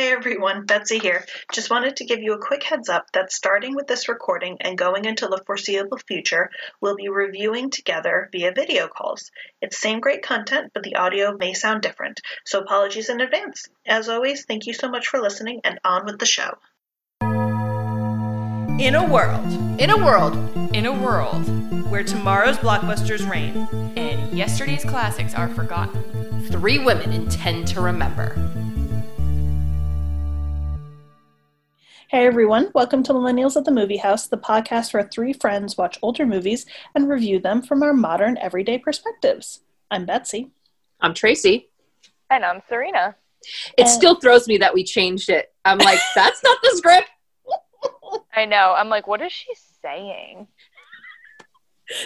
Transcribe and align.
Hey 0.00 0.12
everyone, 0.12 0.64
Betsy 0.64 0.98
here. 0.98 1.26
Just 1.52 1.68
wanted 1.68 1.96
to 1.96 2.06
give 2.06 2.22
you 2.22 2.32
a 2.32 2.38
quick 2.38 2.62
heads 2.62 2.88
up 2.88 3.12
that 3.12 3.30
starting 3.30 3.74
with 3.74 3.86
this 3.86 4.08
recording 4.08 4.56
and 4.62 4.78
going 4.78 5.04
into 5.04 5.26
the 5.26 5.42
foreseeable 5.44 5.98
future, 5.98 6.48
we'll 6.80 6.96
be 6.96 7.10
reviewing 7.10 7.68
together 7.68 8.30
via 8.32 8.50
video 8.50 8.88
calls. 8.88 9.30
It's 9.60 9.76
same 9.76 10.00
great 10.00 10.22
content, 10.22 10.70
but 10.72 10.84
the 10.84 10.96
audio 10.96 11.36
may 11.36 11.52
sound 11.52 11.82
different, 11.82 12.22
so 12.46 12.60
apologies 12.60 13.10
in 13.10 13.20
advance. 13.20 13.68
As 13.86 14.08
always, 14.08 14.46
thank 14.46 14.66
you 14.66 14.72
so 14.72 14.88
much 14.88 15.06
for 15.06 15.20
listening 15.20 15.60
and 15.64 15.78
on 15.84 16.06
with 16.06 16.18
the 16.18 16.24
show. 16.24 16.54
In 18.80 18.94
a 18.94 19.06
world, 19.06 19.52
In 19.78 19.90
a 19.90 19.98
world 19.98 20.34
In 20.74 20.86
a 20.86 20.92
world 20.92 21.90
where 21.90 22.04
tomorrow's 22.04 22.56
blockbusters 22.56 23.30
reign, 23.30 23.68
and 23.98 24.32
yesterday's 24.32 24.82
classics 24.82 25.34
are 25.34 25.48
forgotten, 25.50 26.48
three 26.50 26.78
women 26.78 27.12
intend 27.12 27.68
to 27.68 27.82
remember. 27.82 28.34
Hey 32.10 32.26
everyone, 32.26 32.72
welcome 32.74 33.04
to 33.04 33.12
Millennials 33.12 33.56
at 33.56 33.64
the 33.64 33.70
Movie 33.70 33.96
House, 33.98 34.26
the 34.26 34.36
podcast 34.36 34.92
where 34.92 35.04
three 35.04 35.32
friends 35.32 35.76
watch 35.76 35.96
older 36.02 36.26
movies 36.26 36.66
and 36.96 37.08
review 37.08 37.38
them 37.38 37.62
from 37.62 37.84
our 37.84 37.92
modern, 37.92 38.36
everyday 38.38 38.78
perspectives. 38.78 39.60
I'm 39.92 40.06
Betsy. 40.06 40.50
I'm 41.00 41.14
Tracy. 41.14 41.68
And 42.28 42.44
I'm 42.44 42.62
Serena. 42.68 43.14
It 43.78 43.82
And- 43.82 43.88
still 43.88 44.16
throws 44.16 44.48
me 44.48 44.58
that 44.58 44.74
we 44.74 44.82
changed 44.82 45.30
it. 45.30 45.52
I'm 45.64 45.78
like, 45.78 46.00
that's 46.16 46.42
not 46.42 46.58
the 46.64 46.74
script. 46.76 47.10
I 48.34 48.44
know. 48.44 48.74
I'm 48.76 48.88
like, 48.88 49.06
what 49.06 49.22
is 49.22 49.30
she 49.30 49.54
saying? 49.80 50.48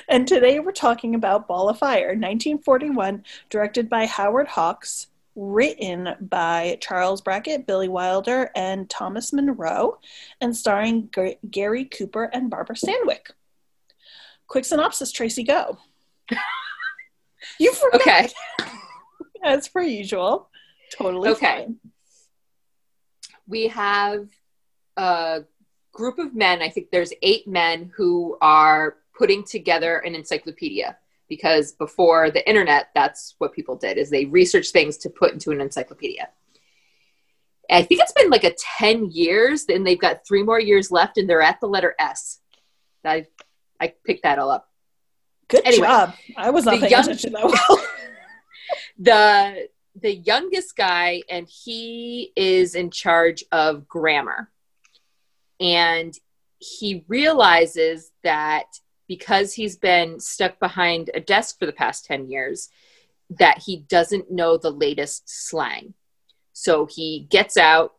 And 0.07 0.29
today 0.29 0.61
we're 0.61 0.73
talking 0.73 1.15
about 1.15 1.49
Ball 1.49 1.71
of 1.71 1.79
Fire, 1.79 2.09
1941, 2.09 3.25
directed 3.49 3.89
by 3.89 4.05
Howard 4.05 4.49
Hawks, 4.49 5.07
written 5.37 6.15
by 6.21 6.79
Charles 6.81 7.21
Brackett, 7.21 7.67
Billy 7.67 7.89
Wilder, 7.89 8.51
and 8.55 8.89
Thomas 8.89 9.33
Monroe, 9.33 9.99
and 10.41 10.57
starring 10.57 11.11
G- 11.15 11.37
Gary 11.51 11.85
Cooper 11.87 12.25
and 12.25 12.51
Barbara 12.51 12.77
Stanwyck. 12.77 13.31
Quick 14.47 14.65
synopsis, 14.65 15.11
Tracy, 15.11 15.43
go. 15.43 15.79
you 17.59 17.73
forgot, 17.73 18.01
Okay. 18.01 18.29
as 19.45 19.69
per 19.69 19.83
usual. 19.83 20.49
Totally 20.97 21.31
Okay. 21.31 21.65
fine. 21.65 21.77
We 23.47 23.69
have 23.69 24.29
a 24.97 25.45
group 25.93 26.19
of 26.19 26.35
men. 26.35 26.63
I 26.63 26.69
think 26.71 26.91
there's 26.91 27.13
eight 27.23 27.47
men 27.49 27.91
who 27.97 28.39
are 28.41 28.97
putting 29.17 29.45
together 29.45 29.99
an 29.99 30.15
encyclopedia 30.15 30.97
because 31.35 31.73
before 31.73 32.31
the 32.31 32.47
internet, 32.49 32.89
that's 32.95 33.35
what 33.39 33.53
people 33.53 33.77
did 33.77 33.99
is 33.99 34.09
they 34.09 34.25
researched 34.27 34.73
things 34.73 34.97
to 34.99 35.11
put 35.11 35.33
into 35.33 35.51
an 35.51 35.61
encyclopedia. 35.61 36.29
I 37.71 37.83
think 37.83 38.01
it's 38.03 38.13
been 38.13 38.31
like 38.31 38.45
a 38.45 38.55
10 38.79 39.11
years 39.11 39.65
and 39.69 39.85
they've 39.87 40.01
got 40.01 40.27
three 40.29 40.43
more 40.43 40.61
years 40.61 40.91
left 40.93 41.19
and 41.19 41.29
they're 41.29 41.43
at 41.43 41.61
the 41.61 41.67
letter 41.67 41.95
S. 41.99 42.41
I, 43.05 43.27
I 43.81 43.95
picked 44.07 44.23
that 44.23 44.39
all 44.39 44.51
up. 44.51 44.69
Good 45.49 45.63
Anyway, 45.65 45.87
job. 45.87 46.15
I 46.37 46.51
was 46.51 46.65
not 46.67 46.79
paying 46.79 46.91
young- 46.91 47.03
attention 47.05 47.33
that 47.33 47.45
well. 47.45 47.87
the 48.99 49.69
the 50.01 50.15
youngest 50.15 50.75
guy 50.77 51.23
and 51.31 51.47
he 51.49 52.33
is 52.37 52.75
in 52.75 52.91
charge 52.91 53.45
of 53.53 53.87
grammar 53.87 54.51
and 55.61 56.13
he 56.59 57.05
realizes 57.09 58.11
that 58.25 58.67
because 59.09 59.55
he's 59.55 59.77
been 59.77 60.19
stuck 60.21 60.59
behind 60.61 61.11
a 61.15 61.21
desk 61.21 61.59
for 61.59 61.67
the 61.67 61.73
past 61.73 62.05
10 62.07 62.29
years 62.31 62.69
that 63.31 63.59
he 63.65 63.79
doesn't 63.79 64.31
know 64.31 64.57
the 64.57 64.71
latest 64.71 65.23
slang 65.27 65.95
so 66.53 66.87
he 66.87 67.27
gets 67.31 67.57
out 67.57 67.95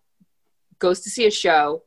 goes 0.80 1.02
to 1.02 1.10
see 1.10 1.26
a 1.26 1.32
show 1.32 1.84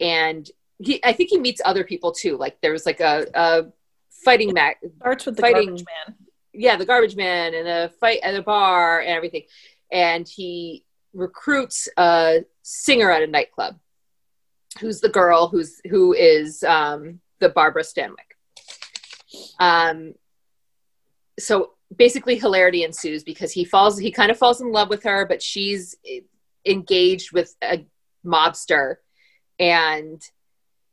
and 0.00 0.50
he 0.78 1.04
i 1.04 1.12
think 1.12 1.30
he 1.30 1.38
meets 1.38 1.60
other 1.64 1.82
people 1.84 2.12
too 2.12 2.36
like 2.36 2.60
there 2.60 2.72
was 2.72 2.86
like 2.86 3.00
a, 3.00 3.26
a 3.34 3.66
fighting 4.24 4.52
match 4.52 4.76
Starts 5.00 5.26
with 5.26 5.36
the 5.36 5.42
Fighting- 5.42 5.68
garbage 5.68 5.84
man. 6.06 6.16
yeah, 6.52 6.76
the 6.76 6.84
garbage 6.86 7.14
man 7.16 7.54
and 7.54 7.68
a 7.68 7.88
fight 8.00 8.18
at 8.22 8.34
a 8.34 8.42
bar 8.42 8.98
and 9.00 9.10
everything. 9.10 9.42
And 9.92 10.26
he 10.28 10.84
recruits 11.14 11.88
a 11.96 12.40
singer 12.62 13.10
at 13.12 13.22
a 13.22 13.26
nightclub 13.28 13.78
who's 14.80 15.00
the 15.00 15.08
girl 15.08 15.48
who's 15.48 15.80
who 15.88 16.12
is 16.14 16.62
um, 16.64 17.20
the 17.38 17.48
Barbara 17.48 17.82
Stanwyck. 17.84 18.27
Um, 19.58 20.14
so 21.38 21.72
basically 21.94 22.38
hilarity 22.38 22.84
ensues 22.84 23.24
because 23.24 23.52
he 23.52 23.64
falls 23.64 23.98
he 23.98 24.10
kind 24.10 24.30
of 24.30 24.38
falls 24.38 24.60
in 24.60 24.72
love 24.72 24.88
with 24.88 25.04
her, 25.04 25.26
but 25.26 25.42
she's 25.42 25.96
engaged 26.64 27.32
with 27.32 27.54
a 27.62 27.86
mobster 28.24 28.96
and 29.58 30.20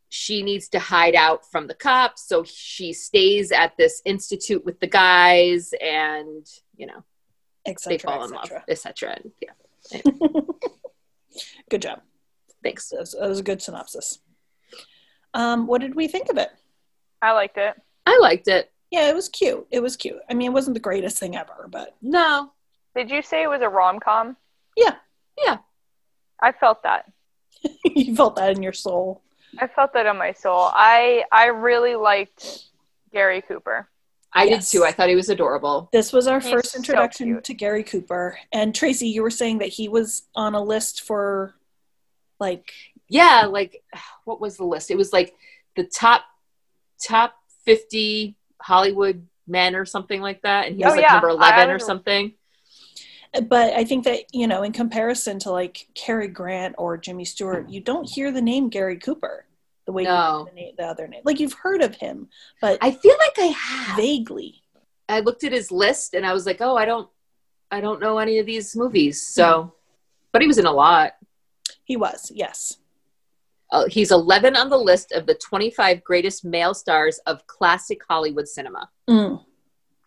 she 0.09 0.43
needs 0.43 0.69
to 0.69 0.79
hide 0.79 1.15
out 1.15 1.45
from 1.51 1.67
the 1.67 1.73
cops 1.73 2.27
so 2.27 2.43
she 2.43 2.93
stays 2.93 3.51
at 3.51 3.75
this 3.77 4.01
institute 4.05 4.63
with 4.63 4.79
the 4.79 4.87
guys 4.87 5.73
and 5.81 6.47
you 6.77 6.85
know 6.85 7.03
Et 7.65 7.75
they 7.85 7.97
fall 7.97 8.23
in 8.23 8.31
love 8.31 8.49
etc 8.69 9.17
and 9.17 9.31
yeah 9.41 10.01
Good 11.69 11.81
job. 11.81 12.01
thanks 12.63 12.89
That 12.89 12.99
was, 12.99 13.11
that 13.19 13.27
was 13.27 13.39
a 13.39 13.43
good 13.43 13.61
synopsis. 13.61 14.19
Um, 15.33 15.67
what 15.67 15.81
did 15.81 15.95
we 15.95 16.07
think 16.07 16.29
of 16.29 16.37
it? 16.37 16.49
I 17.21 17.31
liked 17.31 17.57
it. 17.57 17.75
I 18.05 18.17
liked 18.21 18.47
it 18.47 18.71
Yeah, 18.91 19.09
it 19.09 19.15
was 19.15 19.29
cute. 19.29 19.65
It 19.71 19.81
was 19.81 19.95
cute. 19.97 20.19
I 20.29 20.33
mean, 20.33 20.47
it 20.51 20.53
wasn't 20.53 20.75
the 20.75 20.79
greatest 20.89 21.17
thing 21.19 21.35
ever, 21.35 21.67
but 21.69 21.95
no 22.01 22.51
Did 22.95 23.09
you 23.11 23.21
say 23.21 23.43
it 23.43 23.49
was 23.49 23.61
a 23.61 23.69
rom 23.69 23.99
com? 23.99 24.37
Yeah. 24.77 24.95
Yeah. 25.43 25.57
I 26.41 26.51
felt 26.51 26.83
that. 26.83 27.11
you 27.85 28.15
felt 28.15 28.35
that 28.37 28.51
in 28.55 28.61
your 28.63 28.73
soul. 28.73 29.21
I 29.59 29.67
felt 29.67 29.93
that 29.93 30.05
in 30.05 30.17
my 30.17 30.33
soul. 30.33 30.69
I 30.73 31.23
I 31.31 31.47
really 31.47 31.95
liked 31.95 32.63
Gary 33.11 33.41
Cooper. 33.41 33.87
i 34.33 34.43
Yes. 34.43 34.69
did 34.71 34.77
too 34.77 34.83
i 34.85 34.91
thought 34.91 35.09
he 35.09 35.15
was 35.15 35.29
adorable 35.29 35.89
This 35.91 36.11
was 36.13 36.27
our 36.27 36.39
He's 36.39 36.51
first 36.51 36.75
introduction 36.75 37.27
cute. 37.27 37.43
to 37.45 37.53
Gary 37.53 37.83
Cooper. 37.83 38.37
And 38.51 38.73
Tracy, 38.75 39.07
you 39.07 39.23
were 39.23 39.31
saying 39.41 39.57
that 39.59 39.69
he 39.79 39.87
was 39.89 40.23
on 40.35 40.53
a 40.55 40.61
list 40.61 41.01
for 41.01 41.55
like 42.39 42.71
yeah 43.09 43.45
like 43.49 43.81
what 44.25 44.39
was 44.41 44.57
the 44.57 44.65
list 44.65 44.91
it 44.91 44.97
was 44.97 45.11
like 45.13 45.33
the 45.75 45.83
top 45.85 46.21
top 47.01 47.33
50 47.65 48.35
hollywood 48.61 49.27
men 49.47 49.75
or 49.75 49.85
something 49.85 50.21
like 50.21 50.41
that 50.41 50.67
and 50.67 50.75
he 50.77 50.83
oh, 50.83 50.87
was 50.87 50.93
Oh, 50.93 50.95
like 50.97 51.05
yeah. 51.05 51.13
number 51.13 51.29
11 51.29 51.69
I 51.69 51.71
or 51.71 51.79
something 51.79 52.33
but 53.49 53.73
I 53.73 53.83
think 53.83 54.05
that, 54.05 54.33
you 54.33 54.47
know, 54.47 54.63
in 54.63 54.71
comparison 54.71 55.39
to 55.39 55.51
like 55.51 55.87
Cary 55.93 56.27
Grant 56.27 56.75
or 56.77 56.97
Jimmy 56.97 57.25
Stewart, 57.25 57.69
you 57.69 57.81
don't 57.81 58.09
hear 58.09 58.31
the 58.31 58.41
name 58.41 58.69
Gary 58.69 58.97
Cooper 58.97 59.45
the 59.85 59.91
way 59.91 60.03
No. 60.03 60.47
you 60.55 60.55
hear 60.55 60.71
the, 60.71 60.83
the 60.83 60.87
other 60.87 61.07
name. 61.07 61.21
Like 61.23 61.39
you've 61.39 61.53
heard 61.53 61.81
of 61.81 61.95
him, 61.95 62.29
but 62.61 62.77
i 62.81 62.91
feel 62.91 63.15
like 63.19 63.37
i 63.37 63.51
have 63.51 63.97
vaguely. 63.97 64.63
i 65.09 65.19
looked 65.19 65.43
at 65.43 65.51
his 65.51 65.71
list 65.71 66.13
and 66.13 66.25
i 66.25 66.33
was 66.33 66.45
like 66.45 66.61
oh 66.61 66.75
i 66.75 66.85
don't 66.85 67.07
i 67.71 67.79
don't 67.81 67.99
know 67.99 68.17
any 68.17 68.39
of 68.39 68.45
these 68.45 68.75
movies 68.75 69.21
so 69.21 69.63
hmm. 69.63 69.69
but 70.31 70.41
he 70.41 70.47
was 70.47 70.57
in 70.57 70.65
a 70.65 70.71
lot 70.71 71.13
He 71.83 71.97
was, 71.97 72.31
yes. 72.33 72.77
Uh, 73.75 73.85
he's 73.89 74.09
11 74.11 74.55
on 74.55 74.69
the 74.69 74.77
list 74.77 75.11
of 75.11 75.25
the 75.25 75.35
25 75.35 76.01
greatest 76.01 76.45
male 76.45 76.73
stars 76.73 77.19
of 77.27 77.45
classic 77.47 77.99
Hollywood 78.07 78.47
cinema. 78.47 78.89
Mm. 79.09 79.43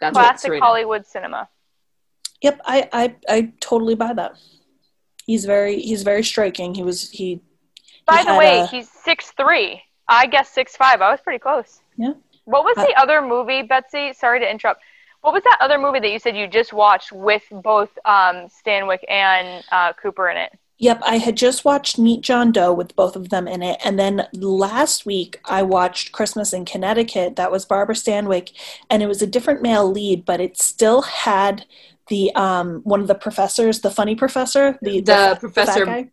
That's 0.00 0.14
Classic 0.14 0.48
Serena. 0.48 0.64
Hollywood 0.64 1.06
cinema. 1.06 1.50
Yep, 2.40 2.60
I, 2.64 2.88
I 2.92 3.16
I 3.28 3.52
totally 3.60 3.94
buy 3.94 4.14
that. 4.14 4.38
He's 5.26 5.44
very 5.44 5.80
he's 5.80 6.02
very 6.02 6.22
striking. 6.24 6.72
He 6.74 6.82
was 6.82 7.10
he. 7.10 7.42
By 8.06 8.18
he 8.18 8.24
the 8.24 8.36
way, 8.36 8.60
a- 8.60 8.66
he's 8.66 8.88
six 8.88 9.32
three. 9.32 9.82
I 10.08 10.26
guess 10.28 10.48
six 10.48 10.74
five. 10.76 11.02
I 11.02 11.10
was 11.10 11.20
pretty 11.20 11.40
close. 11.40 11.80
Yeah. 11.98 12.12
What 12.44 12.64
was 12.64 12.78
Uh, 12.78 12.86
the 12.86 12.94
other 12.94 13.20
movie, 13.20 13.62
Betsy? 13.62 14.14
Sorry 14.14 14.40
to 14.40 14.50
interrupt. 14.50 14.80
What 15.20 15.34
was 15.34 15.42
that 15.42 15.58
other 15.60 15.78
movie 15.78 16.00
that 16.00 16.10
you 16.10 16.18
said 16.20 16.36
you 16.36 16.46
just 16.46 16.72
watched 16.72 17.10
with 17.12 17.42
both 17.50 17.90
um, 18.06 18.46
Stanwyck 18.48 19.00
and 19.10 19.62
uh, 19.72 19.92
Cooper 20.00 20.30
in 20.30 20.36
it? 20.38 20.52
Yep, 20.80 21.00
I 21.04 21.18
had 21.18 21.36
just 21.36 21.64
watched 21.64 21.98
Meet 21.98 22.20
John 22.20 22.52
Doe 22.52 22.72
with 22.72 22.94
both 22.94 23.16
of 23.16 23.30
them 23.30 23.48
in 23.48 23.62
it, 23.62 23.80
and 23.84 23.98
then 23.98 24.28
last 24.32 25.04
week 25.04 25.40
I 25.44 25.62
watched 25.62 26.12
Christmas 26.12 26.52
in 26.52 26.64
Connecticut. 26.64 27.34
That 27.36 27.50
was 27.50 27.64
Barbara 27.64 27.96
Stanwyck, 27.96 28.52
and 28.88 29.02
it 29.02 29.06
was 29.08 29.20
a 29.20 29.26
different 29.26 29.60
male 29.60 29.90
lead, 29.90 30.24
but 30.24 30.40
it 30.40 30.56
still 30.58 31.02
had 31.02 31.64
the 32.08 32.34
um 32.34 32.80
one 32.84 33.00
of 33.00 33.08
the 33.08 33.14
professors, 33.14 33.80
the 33.80 33.90
funny 33.90 34.14
professor, 34.14 34.78
the 34.80 35.00
The 35.00 35.12
fat- 35.12 35.40
professor- 35.40 35.84
fat. 35.86 36.06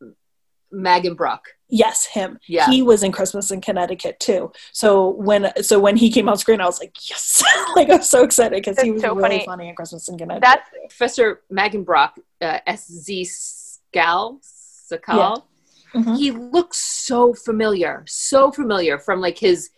Magenbruch. 0.73 1.39
Yes, 1.69 2.05
him. 2.05 2.37
Yeah. 2.47 2.69
He 2.69 2.81
was 2.81 3.01
in 3.01 3.11
Christmas 3.11 3.49
in 3.49 3.61
Connecticut 3.61 4.19
too. 4.19 4.51
So 4.71 5.09
when 5.09 5.51
so 5.63 5.79
when 5.79 5.95
he 5.95 6.11
came 6.11 6.27
on 6.27 6.37
screen, 6.37 6.59
I 6.59 6.65
was 6.65 6.79
like, 6.79 6.95
yes! 7.09 7.41
like 7.75 7.89
I'm 7.89 8.01
so 8.01 8.23
excited 8.23 8.51
because 8.63 8.79
he 8.81 8.91
was 8.91 9.01
so 9.01 9.15
really 9.15 9.29
funny. 9.29 9.45
funny 9.45 9.69
in 9.69 9.75
Christmas 9.75 10.07
in 10.09 10.17
Connecticut. 10.17 10.43
That's 10.43 10.69
Professor 10.89 11.41
Magenbruch, 11.51 12.11
uh, 12.41 12.59
S.Z. 12.67 13.27
Scal, 13.93 14.39
Sakall. 14.91 15.43
Mhm. 15.93 16.17
He 16.17 16.31
looks 16.31 16.77
so 16.77 17.33
familiar, 17.33 18.03
so 18.07 18.51
familiar 18.51 18.99
from 18.99 19.21
like 19.21 19.37
his 19.37 19.69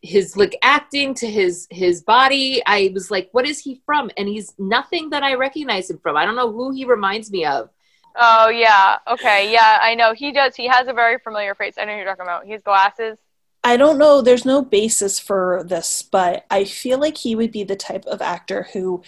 his 0.00 0.36
like 0.36 0.56
acting 0.62 1.12
to 1.14 1.26
his 1.28 1.66
his 1.70 2.02
body. 2.02 2.62
I 2.66 2.90
was 2.94 3.10
like, 3.10 3.28
what 3.32 3.46
is 3.46 3.58
he 3.60 3.82
from? 3.84 4.10
And 4.16 4.28
he's 4.28 4.54
nothing 4.58 5.10
that 5.10 5.22
I 5.22 5.34
recognize 5.34 5.90
him 5.90 5.98
from. 5.98 6.16
I 6.16 6.24
don't 6.24 6.36
know 6.36 6.52
who 6.52 6.72
he 6.72 6.84
reminds 6.84 7.30
me 7.30 7.44
of. 7.44 7.70
Oh 8.16 8.48
yeah. 8.48 8.98
Okay. 9.06 9.52
Yeah, 9.52 9.78
I 9.82 9.94
know. 9.94 10.12
He 10.14 10.32
does. 10.32 10.56
He 10.56 10.66
has 10.66 10.88
a 10.88 10.92
very 10.92 11.18
familiar 11.18 11.54
face. 11.54 11.74
I 11.78 11.84
know 11.84 11.92
who 11.92 11.98
you're 11.98 12.06
talking 12.06 12.22
about. 12.22 12.46
He 12.46 12.52
has 12.52 12.62
glasses. 12.62 13.18
I 13.64 13.76
don't 13.76 13.98
know. 13.98 14.22
There's 14.22 14.44
no 14.44 14.62
basis 14.62 15.18
for 15.18 15.64
this, 15.66 16.02
but 16.02 16.46
I 16.50 16.64
feel 16.64 16.98
like 16.98 17.18
he 17.18 17.34
would 17.34 17.50
be 17.52 17.64
the 17.64 17.76
type 17.76 18.04
of 18.06 18.22
actor 18.22 18.68
who, 18.72 19.02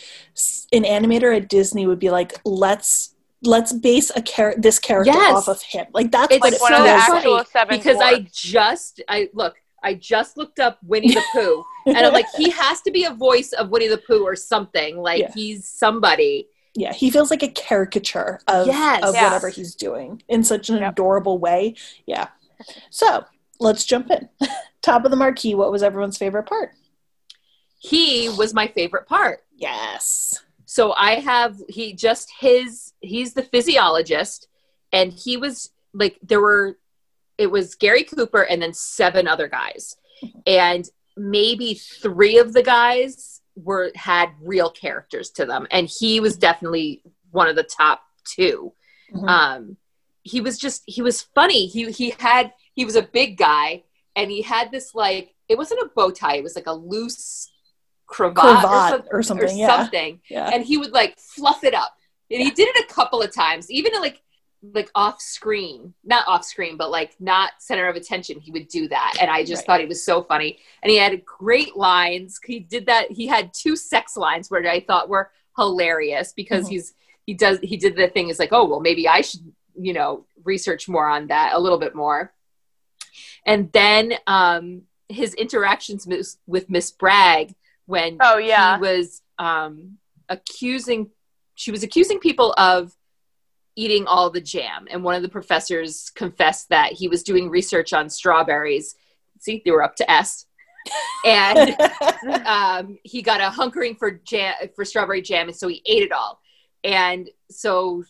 an 0.73 0.83
animator 0.83 1.35
at 1.35 1.49
Disney 1.49 1.87
would 1.87 2.01
be 2.01 2.11
like, 2.11 2.35
let's 2.45 3.10
let's 3.43 3.73
base 3.73 4.11
a 4.15 4.21
char- 4.23 4.55
this 4.59 4.79
character 4.79 5.13
Yes. 5.13 5.35
off 5.37 5.49
of 5.49 5.63
him. 5.63 5.87
Like 5.95 6.11
that's 6.11 6.33
It's 6.35 6.41
what 6.41 6.53
Like 6.53 6.61
it 6.61 6.61
one 6.63 6.73
of 6.75 6.79
the 6.85 7.01
so 7.07 7.15
actual 7.17 7.33
funny 7.39 7.49
seven 7.53 7.77
because 7.79 7.97
I 8.01 8.27
just 8.33 9.01
I 9.09 9.29
look 9.33 9.57
I 9.83 9.95
just 9.95 10.37
looked 10.37 10.61
up 10.61 10.79
Winnie 10.83 11.15
the 11.15 11.23
Pooh 11.33 11.65
and 11.87 11.97
I'm 11.97 12.13
like 12.13 12.27
he 12.37 12.51
has 12.51 12.83
to 12.83 12.91
be 12.91 13.05
a 13.05 13.13
voice 13.15 13.53
of 13.53 13.71
Winnie 13.71 13.89
the 13.89 13.97
Pooh 13.99 14.23
or 14.25 14.37
something 14.37 14.99
like 14.99 15.21
Yeah. 15.23 15.33
he's 15.35 15.67
somebody. 15.67 16.49
Yeah, 16.75 16.93
he 16.93 17.11
feels 17.11 17.31
like 17.31 17.43
a 17.43 17.49
caricature 17.49 18.41
of, 18.47 18.67
Yes. 18.67 19.03
of 19.03 19.15
Yeah. 19.15 19.25
whatever 19.25 19.49
he's 19.49 19.75
doing 19.75 20.23
in 20.29 20.45
such 20.45 20.69
an 20.69 20.77
Yep. 20.77 20.93
adorable 20.93 21.39
way. 21.39 21.75
Yeah. 22.07 22.29
So 22.91 23.25
let's 23.59 23.85
jump 23.87 24.11
in. 24.11 24.29
Top 24.83 25.05
of 25.07 25.11
the 25.11 25.17
marquee, 25.17 25.55
what 25.55 25.73
was 25.73 25.83
everyone's 25.83 26.17
favorite 26.19 26.45
part? 26.45 26.73
He 27.79 28.29
was 28.29 28.53
my 28.55 28.69
favorite 28.69 29.07
part. 29.09 29.41
Yes. 29.57 30.39
So 30.71 30.93
I 30.93 31.17
have 31.17 31.57
he 31.69 31.95
just 31.95 32.31
his 32.39 32.93
he's 33.01 33.35
the 33.35 33.43
physiologist 33.43 34.47
and 34.93 35.13
he 35.13 35.37
was 35.37 35.73
like 35.93 36.17
there 36.23 36.41
were 36.41 36.79
it 37.37 37.49
was 37.49 37.75
Gary 37.75 38.05
Cooper 38.05 38.43
and 38.43 38.63
then 38.63 38.73
seven 38.73 39.27
other 39.27 39.49
guys. 39.49 39.97
And 40.47 40.89
maybe 41.17 41.75
3 41.75 42.39
of 42.39 42.53
the 42.53 42.63
guys 42.63 43.41
were 43.57 43.91
had 43.97 44.29
real 44.41 44.71
characters 44.71 45.31
to 45.31 45.45
them 45.45 45.67
and 45.73 45.89
he 45.89 46.21
was 46.21 46.37
definitely 46.37 47.03
one 47.33 47.49
of 47.49 47.57
the 47.57 47.65
top 47.65 48.03
2. 48.27 48.73
Mhm. 49.13 49.29
Um 49.29 49.77
he 50.23 50.41
was 50.41 50.57
just 50.57 50.85
he 50.87 51.03
was 51.03 51.23
funny. 51.35 51.67
He 51.67 51.91
he 51.91 52.15
had 52.17 52.53
he 52.75 52.85
was 52.85 52.95
a 52.95 53.03
big 53.03 53.37
guy 53.37 53.83
and 54.15 54.31
he 54.31 54.43
had 54.43 54.71
this 54.71 54.95
like 54.95 55.35
it 55.49 55.59
wasn't 55.59 55.83
a 55.83 55.91
bow 55.97 56.13
tie, 56.13 56.37
it 56.37 56.45
was 56.45 56.55
like 56.55 56.69
a 56.69 56.73
loose 56.73 57.50
cravat, 58.11 58.39
or, 58.45 58.61
Cravat 58.61 59.09
or 59.13 59.23
something, 59.23 59.49
or 59.49 59.53
yeah. 59.53 59.77
something. 59.77 60.21
Yeah. 60.29 60.51
and 60.53 60.65
he 60.65 60.77
would 60.77 60.93
like 60.93 61.19
fluff 61.19 61.65
it 61.65 61.75
up. 61.75 61.95
And 62.31 62.41
he 62.43 62.51
did 62.51 62.69
it 62.69 62.85
a 62.85 62.93
couple 62.93 63.23
of 63.23 63.33
times 63.35 63.71
even 63.71 63.93
like 64.01 64.21
like 64.75 64.91
off 64.95 65.23
screen 65.23 65.95
not 66.05 66.29
off 66.29 66.45
screen 66.45 66.77
but 66.77 66.91
like 66.91 67.13
not 67.19 67.53
center 67.59 67.89
of 67.89 67.97
attention. 67.97 68.39
He 68.41 68.51
would 68.51 68.69
do 68.69 68.89
that. 68.89 69.17
And 69.21 69.31
i 69.31 69.43
just 69.43 69.61
Right. 69.61 69.67
thought 69.67 69.81
he 69.81 69.87
was 69.87 70.05
so 70.05 70.23
funny. 70.23 70.59
And 70.83 70.91
he 70.91 70.99
had 70.99 71.25
great 71.25 71.77
lines. 71.77 72.39
He 72.45 72.59
did 72.61 72.87
that. 72.87 73.11
He 73.11 73.27
had 73.27 73.55
two 73.55 73.75
sex 73.77 74.17
lines 74.17 74.51
where 74.51 74.69
i 74.69 74.81
thought 74.81 75.09
were 75.09 75.31
hilarious 75.57 76.33
because 76.35 76.67
Mhm. 76.67 76.71
he's 76.71 76.95
he 77.27 77.35
does 77.35 77.59
he 77.63 77.77
did 77.77 77.97
the 77.97 78.09
thing. 78.09 78.29
Is 78.29 78.39
like 78.39 78.53
oh 78.53 78.67
well 78.69 78.81
maybe 78.81 79.09
i 79.09 79.21
should 79.23 79.41
you 79.79 79.93
know 79.93 80.27
research 80.45 80.89
more 80.89 81.09
on 81.09 81.29
that 81.29 81.53
a 81.55 81.59
little 81.59 81.79
bit 81.79 81.95
more. 81.95 82.33
And 83.47 83.73
then 83.73 84.15
um 84.27 84.83
his 85.09 85.35
interactions 85.35 86.07
with 86.47 86.71
miss 86.71 86.91
bragg 86.93 87.55
when 87.91 88.19
Oh 88.21 88.39
yeah. 88.39 88.77
he 88.77 88.81
was 88.81 89.23
um, 89.39 89.99
accusing 90.29 91.11
she 91.57 91.71
was 91.71 91.83
accusing 91.83 92.19
people 92.19 92.55
of 92.57 92.97
eating 93.77 94.07
all 94.07 94.31
the 94.31 94.41
jam. 94.41 94.87
And 94.91 95.05
one 95.05 95.15
of 95.15 95.23
the 95.23 95.29
professors 95.29 96.11
confessed 96.15 96.71
that 96.71 96.93
he 96.93 97.07
was 97.09 97.23
doing 97.23 97.51
research 97.51 97.93
on 97.93 98.09
strawberries. 98.09 98.95
See 99.41 99.61
they 99.65 99.71
were 99.71 99.83
up 99.83 99.97
to 99.97 100.11
s. 100.11 100.47
And 101.27 101.77
um, 102.47 102.99
he 103.03 103.21
got 103.21 103.41
a 103.41 103.55
hunkering 103.55 103.99
for 103.99 104.11
jam 104.11 104.55
for 104.75 104.85
strawberry 104.85 105.21
jam 105.21 105.49
and 105.49 105.57
so 105.57 105.69
he 105.69 105.83
ate 105.85 106.03
it 106.03 106.13
all. 106.13 106.41
And 106.85 107.29
so 107.51 108.05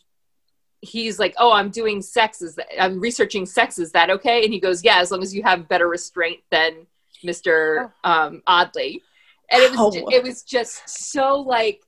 he's 0.83 1.19
like 1.19 1.35
oh 1.39 1.53
i'm 1.53 1.69
doing 1.69 2.01
sex 2.01 2.41
is 2.41 2.55
that, 2.55 2.67
i'm 2.83 2.99
researching 2.99 3.45
sex 3.45 3.79
is 3.79 3.93
that 3.93 4.09
okay? 4.09 4.45
And 4.45 4.53
he 4.53 4.59
goes 4.59 4.83
yeah 4.83 5.01
as 5.01 5.11
long 5.11 5.23
as 5.23 5.35
you 5.35 5.43
have 5.43 5.69
better 5.69 5.87
restraint 5.87 6.41
than 6.51 6.87
mr 7.23 7.93
um, 8.03 8.43
oddly 8.47 9.03
and 9.51 9.63
it 9.63 9.71
was 9.71 9.79
Wow. 9.81 9.91
ju- 9.91 10.09
it 10.11 10.23
was 10.23 10.43
just 10.43 10.89
so 10.89 11.37
like 11.41 11.81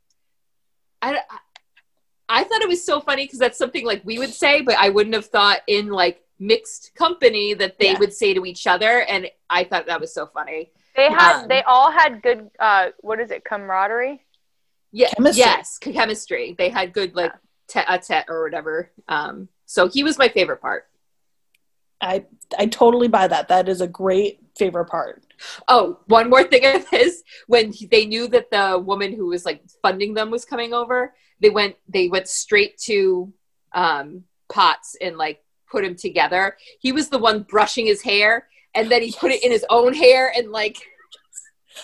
i 1.00 1.14
I- 1.16 1.20
i 2.28 2.44
thought 2.44 2.62
it 2.62 2.68
was 2.68 2.84
so 2.84 3.00
funny 3.00 3.24
because 3.24 3.38
that's 3.38 3.58
something 3.58 3.84
like 3.84 4.02
we 4.04 4.18
would 4.18 4.32
say 4.34 4.60
but 4.62 4.76
i 4.78 4.88
wouldn't 4.88 5.14
have 5.14 5.26
thought 5.26 5.60
in 5.66 5.88
like 5.88 6.22
mixed 6.38 6.92
company 6.94 7.54
that 7.54 7.78
they 7.78 7.92
Yeah. 7.92 7.98
would 7.98 8.12
say 8.12 8.34
to 8.34 8.44
each 8.44 8.66
other 8.66 9.02
and 9.02 9.30
i 9.50 9.64
thought 9.64 9.86
that 9.86 10.00
was 10.00 10.12
so 10.12 10.26
funny 10.26 10.70
They 10.96 11.10
had 11.10 11.42
Um, 11.42 11.48
they 11.48 11.62
all 11.62 11.90
had 11.90 12.22
good 12.22 12.50
uh 12.58 12.88
what 13.00 13.18
is 13.20 13.30
it, 13.30 13.44
camaraderie? 13.44 14.20
Yeah, 14.94 15.08
Chemistry. 15.16 15.40
yes, 15.40 15.78
chemistry. 15.78 16.54
They 16.58 16.68
had 16.68 16.92
good 16.92 17.14
like 17.14 17.32
tete 17.66 17.86
a 17.88 17.98
tete 17.98 18.26
or 18.28 18.42
whatever. 18.44 18.90
Um, 19.08 19.48
so 19.64 19.88
he 19.88 20.02
was 20.04 20.18
my 20.18 20.28
favorite 20.28 20.60
part. 20.60 20.86
I 22.02 22.26
I 22.58 22.66
totally 22.66 23.08
buy 23.08 23.28
that. 23.28 23.48
That 23.48 23.68
is 23.68 23.80
a 23.80 23.86
great 23.86 24.40
favorite 24.56 24.86
part. 24.86 25.24
Oh, 25.68 26.00
one 26.06 26.28
more 26.28 26.44
thing 26.44 26.64
of 26.66 26.86
his 26.88 27.22
when 27.46 27.72
they 27.90 28.04
knew 28.06 28.28
that 28.28 28.50
the 28.50 28.78
woman 28.78 29.12
who 29.12 29.26
was 29.26 29.44
like 29.44 29.62
funding 29.80 30.12
them 30.14 30.30
was 30.30 30.44
coming 30.44 30.74
over, 30.74 31.14
they 31.40 31.50
went 31.50 31.76
they 31.88 32.08
went 32.08 32.28
straight 32.28 32.76
to 32.78 33.32
um, 33.72 34.24
Potts 34.50 34.96
and 35.00 35.16
like 35.16 35.42
put 35.70 35.84
him 35.84 35.94
together. 35.96 36.56
He 36.80 36.92
was 36.92 37.08
the 37.08 37.18
one 37.18 37.44
brushing 37.44 37.86
his 37.86 38.02
hair, 38.02 38.48
and 38.74 38.90
then 38.90 39.00
he 39.02 39.12
put 39.12 39.30
it 39.30 39.42
in 39.42 39.50
his 39.50 39.64
own 39.70 39.94
hair 39.94 40.32
and 40.36 40.50
like. 40.50 40.76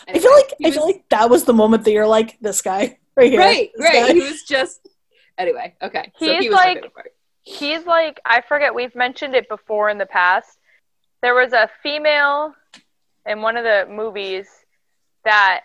I 0.06 0.18
feel 0.18 0.32
like 0.32 0.52
he 0.58 0.66
I 0.66 0.70
feel 0.70 0.84
like 0.84 1.04
that 1.08 1.30
was 1.30 1.44
the 1.44 1.54
moment 1.54 1.84
that 1.84 1.92
you're 1.92 2.06
like, 2.06 2.36
this 2.42 2.60
guy 2.60 2.98
right 3.16 3.30
here. 3.30 3.40
right, 3.40 3.70
right. 3.78 4.08
guy. 4.08 4.12
He 4.12 4.20
was 4.20 4.42
just 4.42 4.86
anyway. 5.38 5.74
Okay, 5.80 6.12
so 6.18 6.26
He's 6.26 6.42
he 6.42 6.48
was 6.50 6.56
like- 6.56 6.74
favorite 6.76 6.94
part. 6.94 7.12
He's 7.56 7.86
like 7.86 8.20
I 8.24 8.42
forget 8.42 8.74
we've 8.74 8.94
mentioned 8.94 9.34
it 9.34 9.48
before 9.48 9.88
in 9.88 9.98
the 9.98 10.06
past. 10.06 10.58
There 11.22 11.34
was 11.34 11.52
a 11.52 11.68
female 11.82 12.54
in 13.26 13.42
one 13.42 13.56
of 13.56 13.64
the 13.64 13.86
movies 13.90 14.48
that 15.24 15.62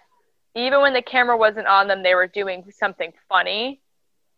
even 0.56 0.82
when 0.82 0.94
the 0.94 1.02
camera 1.02 1.38
wasn't 1.38 1.68
on 1.68 1.88
them, 1.88 2.04
they 2.04 2.16
were 2.16 2.28
doing 2.28 2.64
something 2.72 3.12
funny. 3.30 3.82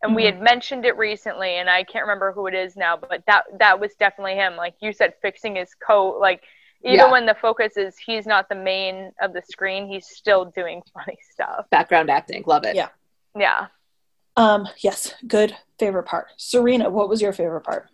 And 0.02 0.16
we 0.16 0.24
Mm-hmm. 0.24 0.36
had 0.38 0.42
mentioned 0.44 0.86
it 0.86 0.98
recently, 0.98 1.52
and 1.56 1.70
I 1.70 1.84
can't 1.84 2.04
remember 2.04 2.32
who 2.32 2.48
it 2.48 2.54
is 2.54 2.76
now, 2.76 2.98
but 2.98 3.24
that 3.28 3.44
that 3.60 3.80
was 3.80 3.94
definitely 3.96 4.36
him. 4.36 4.56
Like 4.56 4.76
you 4.82 4.92
said, 4.94 5.14
fixing 5.22 5.56
his 5.56 5.74
coat. 5.76 6.20
Like 6.20 6.44
even 6.84 6.96
Yeah. 6.96 7.12
when 7.12 7.26
the 7.26 7.36
focus 7.36 7.78
is 7.78 7.98
he's 7.98 8.26
not 8.26 8.50
the 8.50 8.56
main 8.56 9.12
of 9.22 9.34
the 9.34 9.42
screen, 9.42 9.88
he's 9.88 10.08
still 10.08 10.46
doing 10.46 10.82
funny 10.94 11.18
stuff. 11.32 11.66
Background 11.72 12.10
acting, 12.10 12.44
love 12.46 12.66
it. 12.66 12.76
Yeah. 12.76 12.90
Yeah. 13.38 13.68
Um, 14.38 14.68
yes, 14.80 15.14
good 15.28 15.56
favorite 15.80 16.04
part. 16.04 16.28
Serena, 16.38 16.90
what 16.90 17.10
was 17.10 17.22
your 17.22 17.34
favorite 17.34 17.62
part? 17.62 17.90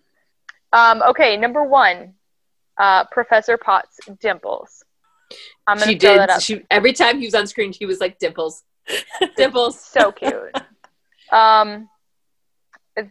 Um, 0.73 1.01
okay, 1.03 1.37
number 1.37 1.63
one, 1.63 2.13
uh, 2.77 3.05
Professor 3.05 3.57
Potts 3.57 3.99
dimples. 4.19 4.83
I'm 5.67 5.77
gonna 5.77 5.91
she 5.91 5.97
throw 5.99 6.11
did. 6.11 6.19
that 6.19 6.29
up. 6.31 6.41
She 6.41 6.63
every 6.69 6.93
time 6.93 7.19
he 7.19 7.25
was 7.25 7.35
on 7.35 7.47
screen, 7.47 7.71
she 7.71 7.85
was 7.85 7.99
like 7.99 8.19
dimples, 8.19 8.63
dimples. 9.37 9.79
so 9.79 10.11
cute. 10.11 10.55
um, 11.31 11.87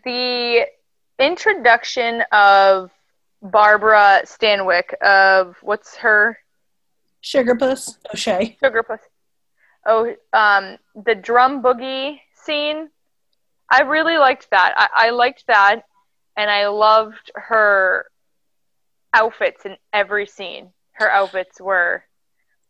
the 0.05 0.67
introduction 1.19 2.23
of 2.33 2.91
Barbara 3.43 4.23
Stanwyck 4.25 4.93
of 5.03 5.57
what's 5.63 5.97
her 5.97 6.39
Sugarpuss, 7.23 7.97
O'Shea. 8.13 8.57
sugar 8.63 8.83
puss? 8.83 9.01
Oh, 9.87 10.15
um, 10.33 10.77
the 11.05 11.15
drum 11.15 11.63
boogie 11.63 12.19
scene. 12.35 12.91
I 13.71 13.83
really 13.83 14.19
liked 14.19 14.49
that. 14.51 14.75
I, 14.77 15.09
I 15.09 15.11
liked 15.11 15.47
that, 15.47 15.83
and 16.37 16.51
I 16.51 16.69
loved 16.69 17.31
her 17.35 18.07
outfits 19.15 19.65
in 19.65 19.77
every 19.93 20.27
scene. 20.27 20.71
Her 20.93 21.11
outfits 21.11 21.61
were 21.61 22.05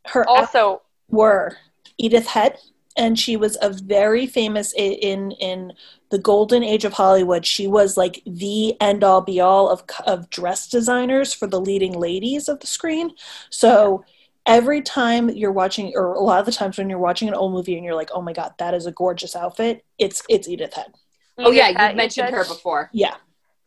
Her 0.07 0.29
also 0.29 0.83
were 1.09 1.57
Edith 1.99 2.27
Head, 2.27 2.59
and 2.97 3.19
she 3.19 3.37
was 3.37 3.57
a 3.61 3.71
very 3.71 4.27
famous 4.27 4.73
in 4.77 5.33
in 5.33 5.73
the 6.11 6.19
golden 6.19 6.63
age 6.63 6.85
of 6.85 6.93
Hollywood. 6.93 7.47
She 7.47 7.67
was 7.67 7.97
like 7.97 8.23
the 8.27 8.81
end 8.81 9.03
all 9.03 9.21
be 9.21 9.41
all 9.41 9.69
of 9.69 9.83
of 10.07 10.31
dress 10.31 10.69
designers 10.69 11.33
for 11.35 11.47
the 11.47 11.61
leading 11.61 11.99
ladies 11.99 12.49
of 12.49 12.61
the 12.61 12.67
screen. 12.67 13.13
So 13.51 14.05
every 14.51 14.83
time 14.83 15.29
you're 15.31 15.53
watching, 15.53 15.93
or 15.95 16.15
a 16.15 16.21
lot 16.21 16.41
of 16.41 16.47
the 16.47 16.53
times 16.53 16.79
when 16.79 16.91
you're 16.91 16.99
watching 16.99 17.29
an 17.29 17.35
old 17.35 17.53
movie 17.53 17.77
and 17.77 17.85
you're 17.85 17.95
like, 17.95 18.11
"Oh 18.13 18.23
my 18.23 18.33
god, 18.33 18.53
that 18.59 18.75
is 18.75 18.87
a 18.87 18.93
gorgeous 18.93 19.35
outfit," 19.37 19.85
it's 19.99 20.23
it's 20.29 20.49
Edith 20.49 20.75
Head. 20.75 20.93
Oh 21.39 21.51
yeah, 21.53 21.71
Edith 21.71 21.81
Head, 21.81 21.91
you 21.93 21.97
mentioned 21.97 22.27
said? 22.29 22.35
her 22.35 22.45
before. 22.45 22.91
Yeah, 22.93 23.17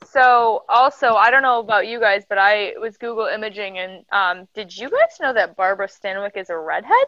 So 0.05 0.63
also, 0.69 1.15
I 1.15 1.31
don't 1.31 1.41
know 1.43 1.59
about 1.59 1.87
you 1.87 1.99
guys, 1.99 2.23
but 2.29 2.37
I 2.37 2.73
was 2.79 2.97
Google 2.97 3.27
imaging, 3.27 3.77
and 3.79 4.05
um, 4.11 4.47
did 4.53 4.75
you 4.77 4.89
guys 4.89 5.17
know 5.21 5.33
that 5.33 5.55
Barbara 5.55 5.87
Stanwyck 5.87 6.37
is 6.37 6.49
a 6.49 6.57
redhead? 6.57 7.07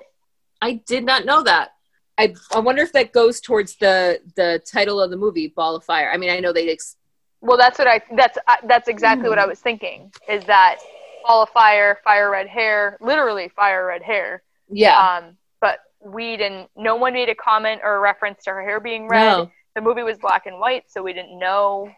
I 0.62 0.82
did 0.88 1.04
not 1.04 1.26
know 1.26 1.44
that. 1.44 1.72
I 2.18 2.34
I 2.54 2.60
wonder 2.60 2.82
if 2.82 2.94
that 2.94 3.12
goes 3.12 3.42
towards 3.42 3.76
the 3.78 4.22
the 4.36 4.62
title 4.72 5.02
of 5.02 5.10
the 5.12 5.18
movie, 5.18 5.48
Ball 5.56 5.76
of 5.76 5.84
Fire. 5.84 6.10
I 6.14 6.18
mean, 6.18 6.30
I 6.32 6.40
know 6.40 6.54
they 6.54 6.70
ex- 6.72 6.96
Well, 7.42 7.58
that's 7.58 7.78
what 7.78 7.88
I. 7.88 8.02
That's 8.16 8.38
uh, 8.48 8.56
that's 8.68 8.88
exactly 8.88 9.30
what 9.30 9.40
I 9.40 9.46
was 9.46 9.60
thinking. 9.60 10.12
Is 10.30 10.44
that 10.46 10.78
ball 11.26 11.44
of 11.44 11.50
fire, 11.50 12.00
fire 12.04 12.32
red 12.32 12.48
hair, 12.48 12.98
literally 13.02 13.50
fire 13.56 13.86
red 13.88 14.02
hair. 14.02 14.44
yeah. 14.70 15.20
Um, 15.24 15.38
but 15.62 15.80
we 16.04 16.38
didn't. 16.38 16.70
No 16.76 16.96
one 16.96 17.14
made 17.14 17.30
a 17.30 17.36
comment 17.36 17.82
or 17.84 17.96
a 17.96 18.00
reference 18.00 18.44
to 18.44 18.52
her 18.52 18.62
hair 18.62 18.80
being 18.80 19.08
red. 19.08 19.38
no. 19.38 19.52
The 19.76 19.82
movie 19.82 20.04
was 20.04 20.18
black 20.18 20.46
and 20.46 20.58
white, 20.60 20.84
so 20.88 21.04
we 21.04 21.12
didn't 21.12 21.38
know 21.38 21.92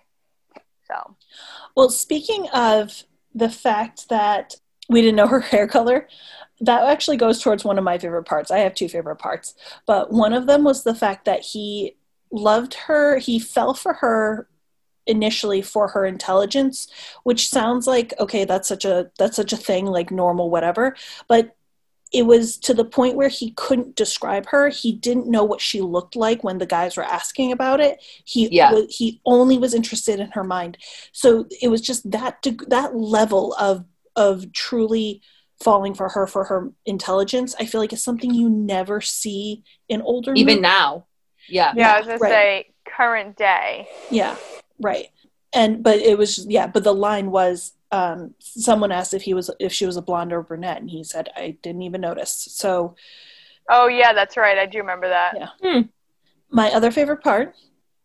So 0.87 1.15
Well, 1.75 1.89
speaking 1.89 2.47
of 2.49 3.03
the 3.35 3.49
fact 3.49 4.09
that 4.09 4.55
we 4.89 5.01
didn't 5.01 5.17
know 5.17 5.27
her 5.27 5.39
hair 5.53 5.67
color, 5.67 6.07
that 6.61 6.83
actually 6.83 7.17
goes 7.17 7.41
towards 7.41 7.63
one 7.63 7.77
of 7.77 7.83
my 7.83 7.97
favorite 7.99 8.23
parts. 8.23 8.49
I 8.49 8.59
have 8.59 8.73
two 8.73 8.89
favorite 8.89 9.17
parts, 9.17 9.53
but 9.85 10.11
one 10.11 10.33
of 10.33 10.47
them 10.47 10.63
was 10.63 10.83
the 10.83 10.95
fact 10.95 11.25
that 11.25 11.41
he 11.41 11.95
loved 12.31 12.73
her, 12.73 13.17
he 13.19 13.39
fell 13.39 13.73
for 13.73 13.93
her 13.93 14.47
initially 15.07 15.61
for 15.61 15.87
her 15.89 16.05
intelligence, 16.05 16.87
which 17.23 17.49
sounds 17.49 17.87
like 17.87 18.13
okay, 18.19 18.45
that's 18.45 18.67
such 18.67 18.85
a 18.85 19.09
that's 19.17 19.35
such 19.35 19.53
a 19.53 19.57
thing 19.57 19.85
like 19.85 20.11
normal 20.11 20.49
whatever, 20.49 20.95
but 21.27 21.53
it 22.13 22.25
was 22.25 22.55
to 22.57 22.73
the 22.73 22.85
point 22.85 23.17
where 23.17 23.27
he 23.27 23.51
couldn't 23.51 23.97
describe 23.97 24.45
her. 24.47 24.69
He 24.69 24.93
didn't 24.93 25.27
know 25.27 25.43
what 25.43 25.59
she 25.59 25.81
looked 25.81 26.15
like 26.15 26.41
when 26.41 26.57
the 26.57 26.65
guys 26.65 26.95
were 26.95 27.03
asking 27.03 27.51
about 27.51 27.81
it. 27.81 28.01
He 28.23 28.47
Yeah. 28.47 28.71
wa- 28.71 28.85
he 28.89 29.19
only 29.25 29.57
was 29.57 29.73
interested 29.73 30.21
in 30.21 30.31
her 30.31 30.43
mind. 30.45 30.77
So 31.11 31.47
it 31.61 31.67
was 31.67 31.81
just 31.81 32.09
that 32.11 32.41
deg- 32.41 32.69
that 32.69 32.95
level 32.95 33.53
of 33.59 33.83
of 34.15 34.51
truly 34.53 35.21
falling 35.61 35.93
for 35.93 36.07
her 36.09 36.25
for 36.27 36.45
her 36.45 36.71
intelligence. 36.85 37.55
I 37.59 37.65
feel 37.65 37.81
like 37.81 37.91
it's 37.91 38.03
something 38.03 38.33
you 38.33 38.49
never 38.49 39.01
see 39.01 39.63
in 39.89 40.01
older 40.01 40.31
Even 40.33 40.45
movies. 40.55 40.61
now. 40.61 41.07
Yeah. 41.49 41.73
yeah, 41.75 41.93
I 41.93 41.97
was 41.97 42.07
gonna 42.07 42.19
right. 42.19 42.31
say 42.31 42.73
current 42.85 43.35
day. 43.35 43.89
Yeah, 44.09 44.35
right. 44.79 45.07
And 45.53 45.81
but 45.83 45.97
it 45.99 46.17
was 46.17 46.45
yeah, 46.47 46.67
but 46.67 46.83
the 46.83 46.93
line 46.93 47.31
was 47.31 47.73
um, 47.91 48.33
someone 48.39 48.91
asked 48.91 49.13
if 49.13 49.21
he 49.21 49.33
was 49.33 49.49
if 49.59 49.71
she 49.71 49.85
was 49.85 49.95
a 49.97 50.01
blonde 50.01 50.33
or 50.33 50.41
brunette, 50.41 50.81
and 50.81 50.89
he 50.89 51.03
said 51.03 51.29
I 51.35 51.57
didn't 51.61 51.83
even 51.83 52.01
notice. 52.01 52.31
So 52.51 52.95
Oh 53.69 53.87
yeah, 53.87 54.13
that's 54.13 54.35
right. 54.37 54.57
I 54.57 54.65
do 54.65 54.79
remember 54.79 55.07
that. 55.09 55.35
Yeah. 55.61 55.81
my 56.49 56.69
other 56.71 56.91
favorite 56.91 57.23
part, 57.23 57.53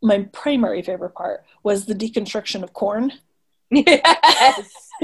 my 0.02 0.22
primary 0.32 0.82
favorite 0.82 1.14
part, 1.14 1.44
was 1.62 1.86
the 1.86 1.94
deconstruction 1.94 2.62
of 2.62 2.72
corn. 2.72 3.12
Yes. 3.70 4.90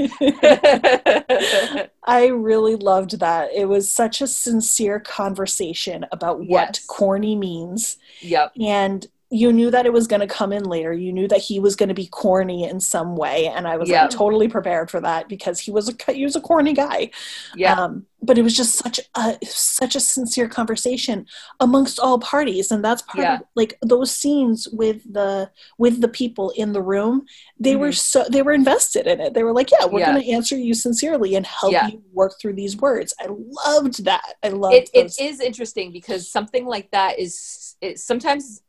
I 2.03 2.27
really 2.27 2.75
loved 2.75 3.19
that. 3.19 3.49
It 3.53 3.65
was 3.67 3.91
such 3.91 4.21
a 4.21 4.27
sincere 4.27 4.99
conversation 4.99 6.05
about 6.11 6.39
what 6.39 6.77
Yes. 6.77 6.85
corny 6.85 7.35
means. 7.35 7.97
yep. 8.21 8.51
And 8.59 9.07
you 9.31 9.53
knew 9.53 9.69
that 9.69 9.85
it 9.85 9.93
was 9.93 10.07
going 10.07 10.21
to 10.21 10.27
come 10.27 10.51
in 10.51 10.63
later. 10.63 10.91
You 10.91 11.13
knew 11.13 11.27
that 11.27 11.39
he 11.41 11.59
was 11.59 11.75
going 11.75 11.89
to 11.89 11.95
be 11.95 12.07
corny 12.07 12.63
in 12.67 12.79
some 12.79 13.15
way, 13.15 13.45
and 13.47 13.67
I 13.67 13.77
was 13.77 13.87
Yeah. 13.87 14.01
like 14.03 14.09
totally 14.09 14.47
prepared 14.47 14.89
for 14.89 14.99
that 15.01 15.29
because 15.29 15.59
he 15.59 15.69
was 15.71 15.87
a 15.87 16.11
he 16.11 16.23
was 16.23 16.35
a 16.35 16.41
corny 16.41 16.73
guy. 16.73 17.11
Yeah. 17.55 17.73
Um, 17.79 18.07
but 18.23 18.37
it 18.37 18.41
was 18.41 18.55
just 18.57 18.73
such 18.75 18.99
a 19.15 19.37
such 19.45 19.95
a 19.95 19.99
sincere 19.99 20.49
conversation 20.49 21.27
amongst 21.59 21.99
all 21.99 22.17
parties, 22.19 22.71
and 22.71 22.83
that's 22.83 23.03
part 23.03 23.19
Yeah. 23.19 23.35
of 23.35 23.41
like 23.55 23.77
those 23.83 24.11
scenes 24.11 24.67
with 24.69 25.01
the 25.13 25.51
with 25.77 26.01
the 26.01 26.07
people 26.09 26.49
in 26.55 26.73
the 26.73 26.81
room. 26.81 27.25
They 27.59 27.75
were 27.75 27.91
so 27.91 28.25
they 28.31 28.41
were 28.41 28.53
invested 28.53 29.05
in 29.05 29.21
it. 29.21 29.35
They 29.35 29.43
were 29.43 29.53
like, 29.53 29.69
"Yeah, 29.71 29.85
we're 29.85 29.89
Mm-hmm. 29.91 29.97
Yeah. 29.99 30.11
going 30.13 30.23
to 30.23 30.31
answer 30.31 30.57
you 30.57 30.73
sincerely 30.73 31.35
and 31.35 31.45
help 31.45 31.73
you 31.91 32.01
work 32.13 32.33
through 32.41 32.53
these 32.53 32.75
words." 32.77 33.13
I 33.19 33.27
loved 33.29 34.05
that. 34.05 34.33
I 34.41 34.49
loved 34.49 34.73
it, 34.75 34.89
it 34.93 35.03
those. 35.03 35.19
is 35.19 35.39
interesting 35.39 35.91
because 35.91 36.27
something 36.31 36.65
like 36.65 36.89
that 36.91 37.19
is 37.19 37.75
it 37.79 37.99
sometimes 37.99 38.61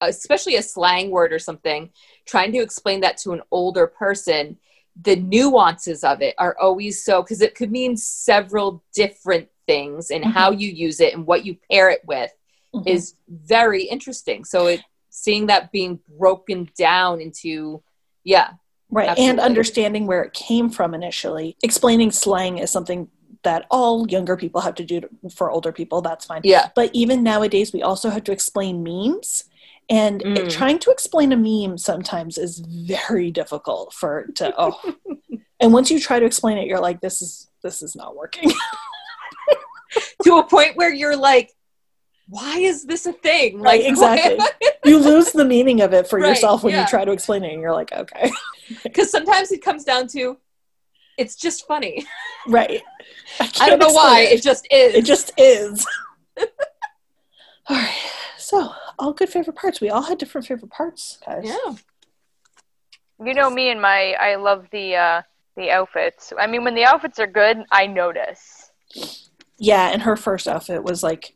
especially 0.00 0.56
a 0.56 0.62
slang 0.62 1.10
word 1.10 1.32
or 1.32 1.38
something 1.38 1.90
trying 2.26 2.52
to 2.52 2.58
explain 2.58 3.00
that 3.00 3.16
to 3.18 3.32
an 3.32 3.42
older 3.50 3.86
person 3.86 4.56
the 5.02 5.16
nuances 5.16 6.02
of 6.04 6.20
it 6.20 6.34
are 6.38 6.56
always 6.60 7.04
so 7.04 7.22
because 7.22 7.40
it 7.40 7.54
could 7.54 7.70
mean 7.70 7.96
several 7.96 8.82
different 8.94 9.48
things 9.66 10.10
and 10.10 10.24
Mhm. 10.24 10.32
how 10.32 10.50
you 10.50 10.68
use 10.68 11.00
it 11.00 11.14
and 11.14 11.26
what 11.26 11.44
you 11.46 11.56
pair 11.70 11.90
it 11.90 12.00
with 12.06 12.32
Mhm. 12.74 12.86
is 12.86 13.14
very 13.28 13.84
interesting 13.84 14.44
so 14.44 14.66
it 14.66 14.80
seeing 15.10 15.46
that 15.46 15.70
being 15.72 16.00
broken 16.18 16.68
down 16.76 17.20
into 17.20 17.82
yeah 18.24 18.50
right 18.90 19.18
and 19.18 19.38
understanding 19.40 20.06
where 20.06 20.22
it 20.22 20.32
came 20.32 20.70
from 20.70 20.94
initially. 20.94 21.56
Explaining 21.62 22.10
slang 22.10 22.58
is 22.58 22.70
something 22.70 23.08
that 23.42 23.64
all 23.70 24.06
younger 24.08 24.36
people 24.36 24.60
have 24.60 24.74
to 24.74 24.84
do 24.84 25.00
to, 25.00 25.08
for 25.34 25.50
older 25.50 25.72
people. 25.72 26.02
That's 26.02 26.26
fine. 26.26 26.42
yeah 26.44 26.68
But 26.74 26.90
even 26.92 27.22
nowadays, 27.22 27.72
we 27.72 27.82
also 27.82 28.10
have 28.10 28.24
to 28.24 28.32
explain 28.32 28.82
memes. 28.82 29.44
And 29.90 30.22
Mm. 30.22 30.48
trying 30.50 30.78
to 30.80 30.90
explain 30.92 31.32
a 31.32 31.36
meme 31.36 31.76
sometimes 31.76 32.38
is 32.38 32.60
very 32.60 33.30
difficult 33.32 33.92
for 33.92 34.26
to 34.36 34.54
oh. 34.58 34.94
and 35.58 35.72
once 35.72 35.90
you 35.90 35.98
try 35.98 36.20
to 36.20 36.24
explain 36.26 36.58
it, 36.58 36.66
you're 36.66 36.80
like, 36.80 37.00
this 37.00 37.20
is 37.20 37.48
this 37.62 37.82
is 37.82 37.94
not 37.96 38.14
working. 38.16 38.50
to 40.22 40.36
a 40.36 40.44
point 40.46 40.76
where 40.76 40.92
you're 40.94 41.16
like 41.16 41.50
why 42.28 42.58
is 42.58 42.84
this 42.84 43.06
a 43.06 43.12
thing 43.12 43.58
Right, 43.60 43.80
like 43.82 43.88
exactly. 43.90 44.38
you 44.84 44.98
lose 45.00 45.32
the 45.32 45.44
meaning 45.44 45.80
of 45.80 45.92
it 45.92 46.06
for 46.06 46.20
Right, 46.20 46.28
yourself 46.28 46.62
when 46.62 46.72
yeah. 46.72 46.82
you 46.82 46.86
try 46.86 47.04
to 47.04 47.10
explain 47.10 47.42
it, 47.42 47.52
and 47.52 47.60
you're 47.60 47.72
like, 47.74 47.90
okay, 47.92 48.30
because 48.84 49.10
sometimes 49.10 49.50
it 49.50 49.64
comes 49.64 49.82
down 49.82 50.06
to 50.08 50.38
it's 51.18 51.34
just 51.34 51.66
funny 51.66 52.06
right. 52.46 52.80
i 53.40 53.46
can't 53.48 53.70
don't 53.70 53.78
know 53.80 53.92
why 53.92 54.20
It. 54.20 54.38
it 54.38 54.42
just 54.42 54.64
is 54.70 54.94
it 54.94 55.04
just 55.04 55.32
is. 55.36 55.84
all 57.68 57.76
right. 57.76 57.98
So, 58.50 58.72
all 58.98 59.12
good 59.12 59.28
favorite 59.28 59.54
parts. 59.54 59.80
We 59.80 59.90
all 59.90 60.02
had 60.02 60.18
different 60.18 60.44
favorite 60.44 60.72
parts, 60.72 61.20
guys. 61.24 61.42
yeah 61.44 61.74
You 63.24 63.32
know 63.32 63.48
me 63.48 63.70
and 63.70 63.80
my 63.80 64.14
I 64.14 64.34
love 64.34 64.66
the 64.72 64.96
uh 64.96 65.22
the 65.56 65.70
outfits. 65.70 66.32
I 66.36 66.48
mean 66.48 66.64
when 66.64 66.74
the 66.74 66.84
outfits 66.84 67.20
are 67.20 67.28
good, 67.28 67.58
I 67.70 67.86
notice. 67.86 68.72
Yeah, 69.56 69.90
and 69.92 70.02
her 70.02 70.16
first 70.16 70.48
outfit 70.48 70.82
was 70.82 71.00
like, 71.00 71.32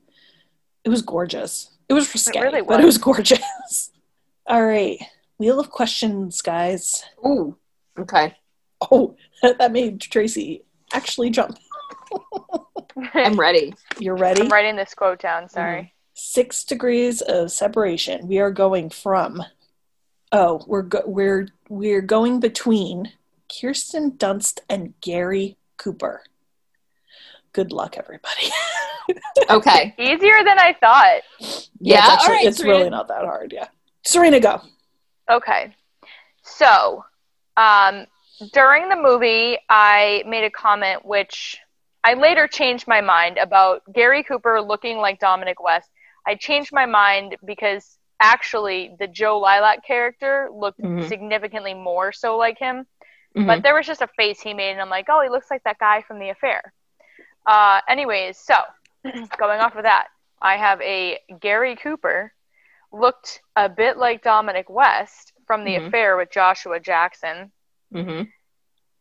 it 0.83 0.89
was 0.89 1.03
gorgeous. 1.03 1.71
It 1.89 1.93
was 1.93 2.13
risque, 2.13 2.41
really 2.41 2.63
but 2.63 2.81
it 2.81 2.85
was. 2.85 2.97
was 2.97 2.99
gorgeous. 2.99 3.93
all 4.49 4.67
right. 4.67 4.99
Wheel 5.39 5.61
of 5.61 5.71
questions, 5.71 6.43
guys. 6.43 7.05
Ooh. 7.25 7.57
okay 7.97 8.35
Oh, 8.91 9.15
that 9.43 9.71
made 9.71 10.01
Tracy 10.01 10.65
actually 10.93 11.31
jump. 11.31 11.59
i'm 13.15 13.39
ready 13.39 13.73
You're 14.01 14.17
ready? 14.17 14.43
I'm 14.43 14.49
writing 14.49 14.75
this 14.75 14.95
quote 14.95 15.21
down, 15.21 15.49
sorry. 15.49 15.94
Six 16.15 16.65
degrees 16.65 17.21
of 17.23 17.51
separation. 17.51 18.29
We 18.29 18.39
are 18.39 18.51
going 18.53 18.91
from. 18.91 19.43
Oh, 20.33 20.65
we're 20.67 20.83
go- 20.83 21.03
we're 21.07 21.49
we're 21.69 22.01
going 22.03 22.41
between 22.41 23.13
Kirsten 23.61 24.13
Dunst 24.13 24.61
and 24.69 24.95
Gary 25.01 25.57
Cooper. 25.77 26.23
Good 27.53 27.73
luck, 27.73 27.97
everybody. 27.99 28.49
okay 29.51 29.95
Easier 29.99 30.43
than 30.45 30.59
I 30.59 30.75
thought. 30.81 31.21
Yeah, 31.79 31.99
it's, 31.99 32.09
actually- 32.09 32.27
all 32.27 32.35
right, 32.37 32.47
it's 32.47 32.57
Serena. 32.59 32.79
really 32.79 32.91
not 32.91 33.09
that 33.09 33.25
hard. 33.25 33.53
Yeah, 33.53 33.69
Serena, 34.05 34.41
go. 34.41 34.61
Okay. 35.31 35.75
So, 36.43 37.05
um, 37.57 38.07
during 38.53 38.89
the 38.89 38.97
movie, 38.97 39.59
I 39.69 40.23
made 40.27 40.45
a 40.45 40.51
comment 40.51 41.05
which 41.05 41.59
I 42.03 42.15
later 42.15 42.47
changed 42.47 42.87
my 42.87 43.01
mind 43.01 43.39
about 43.39 43.83
Gary 43.93 44.23
Cooper 44.23 44.61
looking 44.61 44.99
like 44.99 45.19
Dominic 45.21 45.63
West. 45.63 45.91
I 46.27 46.35
changed 46.35 46.73
my 46.73 46.87
mind 46.87 47.37
because 47.45 47.99
actually 48.21 48.95
the 48.99 49.07
Joe 49.07 49.39
Lilac 49.39 49.85
character 49.85 50.49
looked 50.53 50.81
Mhm. 50.81 51.07
significantly 51.09 51.75
more 51.75 52.13
so 52.13 52.37
like 52.37 52.59
him. 52.59 52.87
Mhm. 53.37 53.47
But 53.47 53.63
there 53.63 53.75
was 53.75 53.87
just 53.87 54.03
a 54.03 54.07
face 54.07 54.41
he 54.41 54.55
made, 54.55 54.71
and 54.73 54.81
I'm 54.81 54.89
like, 54.89 55.07
oh, 55.09 55.21
he 55.21 55.29
looks 55.29 55.51
like 55.51 55.63
that 55.65 55.79
guy 55.79 56.03
from 56.03 56.19
The 56.19 56.31
Affair. 56.31 56.73
Uh, 57.47 57.81
anyways, 57.89 58.39
so 58.39 58.57
going 59.37 59.61
off 59.61 59.77
of 59.77 59.83
that, 59.83 60.09
I 60.41 60.57
have 60.57 60.81
a 60.81 61.19
Gary 61.41 61.77
Cooper 61.77 62.33
looked 62.93 63.43
a 63.57 63.69
bit 63.69 63.97
like 63.97 64.23
Dominic 64.23 64.71
West 64.71 65.33
from 65.47 65.65
The 65.65 65.75
Mhm. 65.75 65.87
Affair 65.89 66.17
with 66.17 66.31
Joshua 66.31 66.79
Jackson. 66.81 67.53
Mhm. 67.93 68.33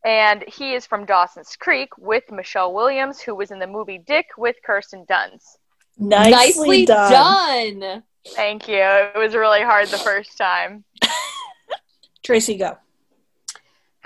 And 0.04 0.44
he 0.44 0.74
is 0.74 0.86
from 0.86 1.06
Dawson's 1.06 1.56
Creek 1.56 1.98
with 1.98 2.30
Michelle 2.32 2.74
Williams, 2.74 3.22
who 3.22 3.36
was 3.36 3.52
in 3.52 3.60
the 3.60 3.68
movie 3.68 4.00
Dick 4.00 4.32
with 4.36 4.58
Kirsten 4.64 5.06
Dunst. 5.06 5.58
Nicely, 5.98 6.32
nicely 6.32 6.86
done. 6.86 7.80
done. 7.80 8.04
Thank 8.36 8.68
you. 8.68 8.76
It 8.78 9.18
was 9.18 9.36
really 9.36 9.62
hard 9.62 9.88
the 9.90 9.98
first 9.98 10.38
time. 10.38 10.84
Tracy, 12.24 12.56
go. 12.58 12.78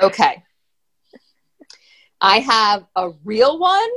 okay 0.01 0.44
i 2.20 2.39
have 2.39 2.84
a 2.96 3.12
real 3.24 3.60
one 3.60 3.89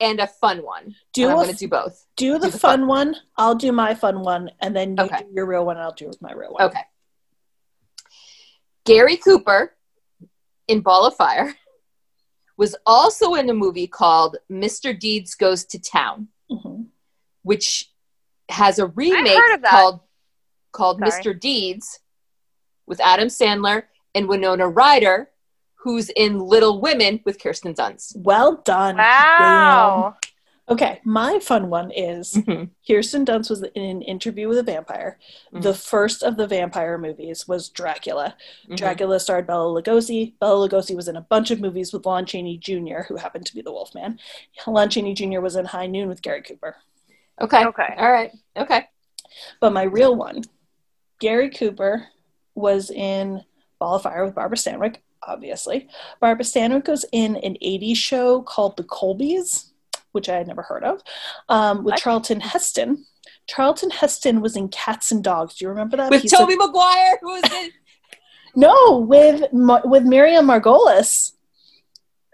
and 0.00 0.20
a 0.20 0.26
fun 0.26 0.64
one 0.64 0.94
Do 1.12 1.26
i'm 1.28 1.32
a- 1.32 1.42
going 1.42 1.48
to 1.50 1.54
do 1.54 1.68
both 1.68 2.06
Do 2.16 2.38
the 2.38 2.46
do 2.46 2.50
the 2.52 2.58
fun 2.58 2.86
one. 2.86 3.14
I'll 3.36 3.54
do 3.54 3.72
my 3.72 3.94
fun 3.94 4.20
one, 4.22 4.50
and 4.62 4.74
then 4.74 4.96
you 4.96 5.04
Okay. 5.04 5.18
do 5.18 5.26
your 5.34 5.44
real 5.46 5.66
one. 5.66 5.76
And 5.76 5.82
I'll 5.84 5.92
do 5.92 6.10
my 6.22 6.32
real 6.32 6.52
one. 6.54 6.62
okay 6.62 6.80
gary 8.86 9.16
cooper 9.18 9.74
in 10.66 10.80
ball 10.80 11.06
of 11.06 11.14
fire 11.14 11.54
was 12.56 12.74
also 12.86 13.34
in 13.34 13.50
a 13.50 13.54
movie 13.54 13.86
called 13.86 14.36
mr 14.50 14.98
deeds 14.98 15.34
goes 15.34 15.64
to 15.66 15.78
town 15.78 16.28
Mhm. 16.50 16.86
Which 17.48 17.90
has 18.50 18.78
a 18.78 18.86
remake 18.88 19.26
heard 19.36 19.54
of 19.54 19.62
that. 19.62 19.70
called 19.70 20.00
called 20.72 20.98
Sorry. 21.00 21.10
Mr. 21.10 21.40
Deeds 21.40 22.00
with 22.86 23.00
Adam 23.00 23.28
Sandler 23.28 23.84
and 24.14 24.28
Winona 24.28 24.68
Ryder, 24.68 25.30
who's 25.76 26.10
in 26.10 26.38
Little 26.38 26.78
Women 26.80 27.20
with 27.24 27.42
Kirsten 27.42 27.74
Dunst. 27.74 28.14
Well 28.16 28.56
done. 28.64 28.96
Wow. 28.98 30.16
Okay, 30.70 31.00
my 31.02 31.38
fun 31.38 31.70
one 31.70 31.90
is 31.90 32.34
Mhm. 32.34 32.68
Kirsten 32.86 33.24
Dunst 33.24 33.48
was 33.48 33.62
in 33.62 33.82
an 33.82 34.02
interview 34.02 34.48
with 34.48 34.58
a 34.58 34.62
vampire. 34.62 35.18
The 35.50 35.72
first 35.72 36.22
of 36.22 36.36
the 36.36 36.46
vampire 36.46 36.98
movies 36.98 37.48
was 37.48 37.70
Dracula. 37.70 38.36
Mhm. 38.68 38.76
Dracula 38.76 39.18
starred 39.20 39.46
Bela 39.46 39.72
Lugosi. 39.82 40.34
Bela 40.38 40.68
Lugosi 40.68 40.94
was 40.94 41.08
in 41.08 41.16
a 41.16 41.22
bunch 41.22 41.50
of 41.50 41.58
movies 41.60 41.94
with 41.94 42.04
Lon 42.04 42.26
Chaney 42.26 42.58
Jr., 42.58 43.04
who 43.08 43.16
happened 43.16 43.46
to 43.46 43.54
be 43.54 43.62
the 43.62 43.72
Wolfman. 43.72 44.20
Lon 44.66 44.90
Chaney 44.90 45.14
Jr. 45.14 45.40
was 45.40 45.56
in 45.56 45.64
High 45.64 45.86
Noon 45.86 46.06
with 46.08 46.20
Gary 46.20 46.42
Cooper. 46.42 46.76
Okay. 47.40 47.64
Okay. 47.64 47.94
All 47.96 48.10
right. 48.10 48.30
Okay. 48.56 48.84
But 49.60 49.72
my 49.72 49.84
real 49.84 50.16
one, 50.16 50.42
Gary 51.20 51.50
Cooper 51.50 52.06
was 52.54 52.90
in 52.90 53.42
Ball 53.78 53.96
of 53.96 54.02
Fire 54.02 54.24
with 54.24 54.34
Barbara 54.34 54.56
Stanwyck, 54.56 54.96
obviously. 55.22 55.88
Barbara 56.20 56.44
Stanwyck 56.44 56.88
was 56.88 57.04
in 57.12 57.36
an 57.36 57.56
80s 57.62 57.96
show 57.96 58.42
called 58.42 58.76
The 58.76 58.84
Colbys, 58.84 59.70
which 60.12 60.28
I 60.28 60.34
had 60.36 60.48
never 60.48 60.62
heard 60.62 60.82
of, 60.84 61.00
um, 61.48 61.78
with 61.84 61.92
What? 61.92 62.00
Charlton 62.00 62.40
Heston. 62.40 63.04
Charlton 63.46 63.90
Heston 63.90 64.40
was 64.40 64.56
in 64.56 64.68
Cats 64.68 65.12
and 65.12 65.22
Dogs. 65.22 65.56
Do 65.56 65.64
you 65.64 65.68
remember 65.68 65.96
that? 65.98 66.10
With 66.10 66.22
He's 66.22 66.32
a- 66.32 66.36
Tobey 66.38 66.56
Maguire, 66.56 67.18
who 67.22 67.28
was 67.28 67.52
in 67.52 67.70
no, 68.56 68.98
with 68.98 69.44
with 69.52 70.02
Miriam 70.04 70.46
Margolyes, 70.46 71.32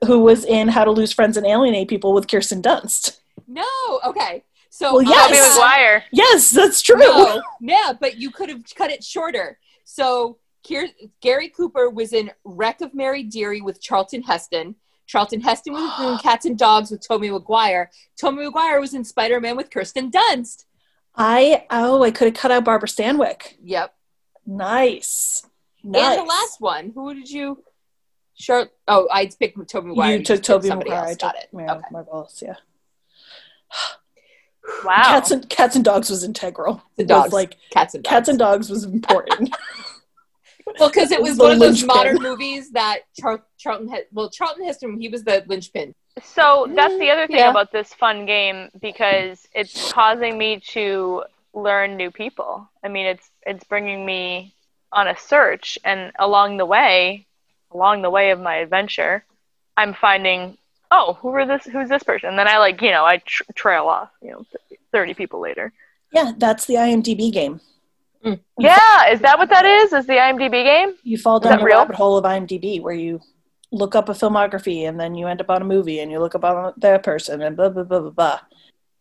who 0.06 0.20
was 0.20 0.44
in 0.44 0.68
How 0.68 0.84
to 0.84 0.90
Lose 0.90 1.12
Friends 1.12 1.36
and 1.36 1.46
Alienate 1.46 1.88
People 1.88 2.14
with 2.14 2.28
Kirsten 2.28 2.62
Dunst. 2.62 3.18
No. 3.46 3.64
Okay. 4.06 4.42
So 4.74 4.94
Well, 4.94 5.02
um, 5.02 5.06
yes. 5.06 5.28
Tobey 5.28 5.40
Maguire. 5.40 6.04
Yes, 6.10 6.50
that's 6.50 6.82
true. 6.82 6.96
No, 6.96 7.40
yeah, 7.60 7.92
but 8.00 8.16
you 8.16 8.32
could 8.32 8.48
have 8.48 8.64
cut 8.74 8.90
it 8.90 9.04
shorter. 9.04 9.56
So 9.84 10.38
here, 10.66 10.88
Gary 11.20 11.48
Cooper 11.48 11.90
was 11.90 12.12
in 12.12 12.32
Wreck 12.42 12.80
of 12.80 12.92
Mary 12.92 13.22
Deare 13.22 13.62
with 13.62 13.80
Charlton 13.80 14.24
Heston. 14.24 14.74
Charlton 15.06 15.42
Heston 15.42 15.74
was 15.74 16.00
in 16.00 16.18
Cats 16.22 16.44
and 16.44 16.58
Dogs 16.58 16.90
with 16.90 17.06
Tommy 17.06 17.30
Maguire. 17.30 17.88
Tommy 18.20 18.42
Maguire 18.42 18.80
was 18.80 18.94
in 18.94 19.04
Spider 19.04 19.40
Man 19.40 19.56
with 19.56 19.70
Kirsten 19.70 20.10
Dunst. 20.10 20.64
I 21.14 21.66
oh, 21.70 22.02
I 22.02 22.10
could 22.10 22.26
have 22.26 22.36
cut 22.36 22.50
out 22.50 22.64
Barbara 22.64 22.88
Stanwyck. 22.88 23.54
Yep. 23.62 23.94
Nice. 24.44 25.46
Nice. 25.84 26.18
And 26.18 26.26
the 26.26 26.28
last 26.28 26.60
one, 26.60 26.90
who 26.92 27.14
did 27.14 27.30
you? 27.30 27.62
Char- 28.36 28.70
oh, 28.88 29.06
I 29.12 29.26
picked 29.26 29.56
Tobey 29.68 29.90
Maguire. 29.90 30.16
you 30.16 30.18
took 30.24 30.38
just 30.38 30.50
picked 30.50 30.64
Tobey 30.64 30.68
Maguire. 30.70 31.04
Else. 31.04 31.10
I 31.12 31.14
Got 31.14 31.36
it. 31.36 31.48
Miriam 31.52 31.76
Okay. 31.78 31.86
Margolyes, 31.92 32.42
yeah. 32.42 32.56
Wow. 34.84 35.02
Cats 35.04 35.30
and 35.30 35.48
Cats 35.50 35.76
and 35.76 35.84
Dogs 35.84 36.08
was 36.10 36.24
integral. 36.24 36.82
The 36.96 37.02
Was 37.04 37.08
dogs, 37.08 37.32
like 37.32 37.56
Cats 37.70 37.94
and 37.94 38.02
Dogs. 38.02 38.10
Cats 38.10 38.28
and 38.28 38.38
Dogs 38.38 38.70
was 38.70 38.84
important. 38.84 39.54
Well, 40.78 40.88
because 40.88 41.10
it 41.12 41.20
was 41.20 41.36
The 41.36 41.42
one 41.42 41.52
of 41.52 41.58
those 41.58 41.82
linchpin. 41.82 41.86
modern 41.88 42.22
movies 42.22 42.70
that 42.70 43.00
Char- 43.20 43.44
Charlton 43.58 43.86
had. 43.88 44.06
Well, 44.12 44.30
Charlton 44.30 44.64
Heston, 44.64 44.98
he 44.98 45.08
was 45.10 45.22
the 45.22 45.44
linchpin. 45.46 45.94
So 46.22 46.66
that's 46.74 46.98
the 46.98 47.10
other 47.10 47.26
thing 47.26 47.36
Yeah. 47.36 47.50
about 47.50 47.70
this 47.70 47.92
fun 47.92 48.24
game 48.24 48.70
because 48.80 49.46
it's 49.54 49.92
causing 49.92 50.38
me 50.38 50.60
to 50.70 51.24
learn 51.52 51.96
new 51.98 52.10
people. 52.10 52.66
I 52.82 52.88
mean, 52.88 53.04
it's 53.04 53.30
it's 53.44 53.62
bringing 53.64 54.06
me 54.06 54.54
on 54.90 55.06
a 55.06 55.16
search, 55.18 55.78
and 55.84 56.12
along 56.18 56.56
the 56.56 56.66
way, 56.66 57.26
along 57.70 58.00
the 58.00 58.10
way 58.10 58.30
of 58.30 58.40
my 58.40 58.56
adventure, 58.56 59.22
I'm 59.76 59.92
finding, 59.92 60.56
oh, 60.94 61.18
who 61.20 61.28
are 61.30 61.46
this? 61.46 61.64
Who's 61.64 61.88
this 61.88 62.02
person? 62.02 62.30
And 62.30 62.38
then 62.38 62.48
I 62.48 62.58
like, 62.58 62.80
you 62.80 62.90
know, 62.90 63.04
I 63.04 63.18
tr- 63.18 63.42
trail 63.54 63.86
off, 63.86 64.10
you 64.22 64.30
know, 64.30 64.46
thirty 64.92 65.14
people 65.14 65.40
later. 65.40 65.72
yeah, 66.12 66.32
that's 66.36 66.66
the 66.66 66.74
IMDb 66.74 67.32
game. 67.32 67.60
Mm. 68.24 68.40
Yeah, 68.58 69.10
is 69.10 69.20
that 69.20 69.38
what 69.38 69.50
that 69.50 69.66
is? 69.66 69.92
Is 69.92 70.06
the 70.06 70.14
IMDb 70.14 70.64
game? 70.64 70.94
You 71.02 71.18
fall 71.18 71.40
down 71.40 71.58
the 71.58 71.64
real? 71.64 71.78
rabbit 71.78 71.96
hole 71.96 72.16
of 72.16 72.24
IMDb 72.24 72.80
where 72.80 72.94
you 72.94 73.20
look 73.70 73.94
up 73.94 74.08
a 74.08 74.12
filmography 74.12 74.88
and 74.88 74.98
then 74.98 75.14
you 75.14 75.26
end 75.26 75.40
up 75.40 75.50
on 75.50 75.60
a 75.60 75.64
movie 75.64 75.98
and 75.98 76.10
you 76.10 76.20
look 76.20 76.34
up 76.34 76.44
on 76.44 76.72
that 76.78 77.02
person 77.02 77.42
and 77.42 77.56
blah 77.56 77.68
blah 77.68 77.82
blah 77.82 78.00
blah 78.00 78.10
blah. 78.10 78.40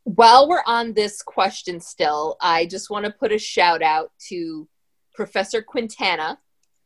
While 0.04 0.50
we're 0.50 0.64
on 0.66 0.94
this 0.94 1.22
question 1.22 1.80
still, 1.80 2.36
I 2.42 2.66
just 2.66 2.90
want 2.90 3.06
to 3.06 3.12
put 3.12 3.32
a 3.32 3.38
shout 3.38 3.82
out 3.82 4.12
to 4.30 4.68
Professor 5.14 5.62
Quintana, 5.62 6.40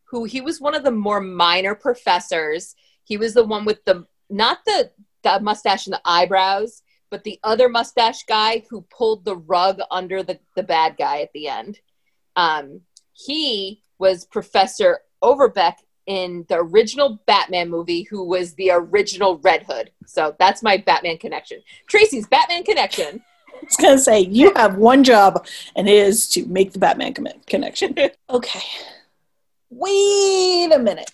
who 0.09 0.25
he 0.25 0.41
was 0.41 0.61
one 0.61 0.75
of 0.75 0.83
the 0.83 0.91
more 0.91 1.21
minor 1.21 1.73
professors. 1.73 2.75
He 3.05 3.17
was 3.17 3.33
the 3.33 3.45
one 3.45 3.65
with 3.65 3.83
the 3.85 4.05
not 4.29 4.59
the, 4.65 4.91
the 5.23 5.39
mustache 5.41 5.87
and 5.87 5.93
the 5.93 6.01
eyebrows, 6.05 6.83
but 7.09 7.23
the 7.23 7.39
other 7.43 7.69
mustache 7.69 8.23
guy 8.23 8.63
who 8.69 8.81
pulled 8.81 9.23
the 9.23 9.37
rug 9.37 9.79
under 9.91 10.23
the, 10.23 10.39
the 10.55 10.63
bad 10.63 10.97
guy 10.97 11.21
at 11.21 11.31
the 11.33 11.47
end. 11.47 11.79
Um, 12.35 12.81
he 13.13 13.81
was 13.97 14.25
Professor 14.25 14.99
Overbeck 15.21 15.79
in 16.05 16.45
the 16.47 16.57
original 16.57 17.19
Batman 17.25 17.69
movie, 17.69 18.03
who 18.03 18.23
was 18.23 18.53
the 18.53 18.71
original 18.71 19.39
Red 19.39 19.63
Hood. 19.63 19.91
So 20.05 20.35
that's 20.39 20.63
my 20.63 20.77
Batman 20.77 21.17
connection. 21.17 21.61
Tracy's 21.87 22.27
Batman 22.27 22.63
connection. 22.63 23.23
I 23.57 23.65
was 23.65 23.75
gonna 23.77 23.97
say 23.97 24.21
you 24.21 24.53
have 24.55 24.77
one 24.77 25.03
job 25.03 25.45
and 25.75 25.87
it 25.89 25.95
is 25.95 26.27
to 26.29 26.45
make 26.45 26.73
the 26.73 26.79
Batman 26.79 27.13
connection. 27.47 27.95
okay. 28.29 28.61
Wait 29.69 30.71
a 30.71 30.79
minute. 30.79 31.11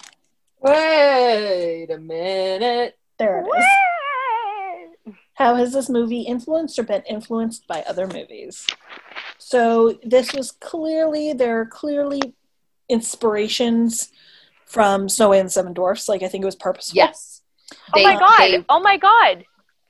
Wait 0.60 1.88
a 1.90 1.98
minute. 1.98 2.98
There 3.24 3.40
it 3.40 5.06
is. 5.08 5.14
How 5.36 5.56
has 5.56 5.72
this 5.74 5.90
movie 5.90 6.22
influenced 6.24 6.78
or 6.78 6.84
been 6.84 7.04
influenced 7.10 7.66
by 7.68 7.82
other 7.88 8.06
movies? 8.06 8.68
So 9.38 9.98
this 10.04 10.34
was 10.34 10.52
clearly 10.52 11.32
there 11.34 11.62
are 11.62 11.66
clearly 11.66 12.22
inspirations 12.90 14.12
from 14.66 15.08
Snow 15.08 15.30
White 15.30 15.38
and 15.40 15.48
the 15.48 15.52
Seven 15.52 15.74
Dwarfs. 15.74 16.10
Like 16.10 16.22
I 16.22 16.28
think 16.28 16.44
it 16.44 16.46
was 16.46 16.56
purposeful. 16.56 16.98
Yes. 16.98 17.42
Oh 17.96 18.04
my 18.04 18.20
god! 18.20 18.40
they- 18.40 18.66
oh 18.70 18.80
my 18.82 18.98
god! 18.98 19.46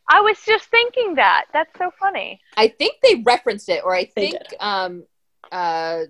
I 0.10 0.22
was 0.22 0.38
just 0.46 0.65
thinking 0.65 1.15
that. 1.15 1.46
That's 1.54 1.76
so 1.78 1.89
funny. 2.00 2.39
I 2.56 2.67
think 2.67 2.96
they 3.02 3.24
referenced 3.26 3.67
it, 3.67 3.82
or 3.84 3.96
I 3.96 4.06
think 4.06 4.36
um, 4.60 5.06
uh, 5.52 6.02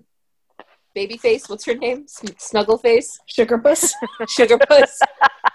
Babyface. 0.94 1.48
What's 1.48 1.64
her 1.64 1.74
name? 1.74 2.06
Sn- 2.06 2.34
Snuggleface. 2.34 3.18
Sugarpuss. 3.28 3.92
Sugarpuss. 4.22 4.90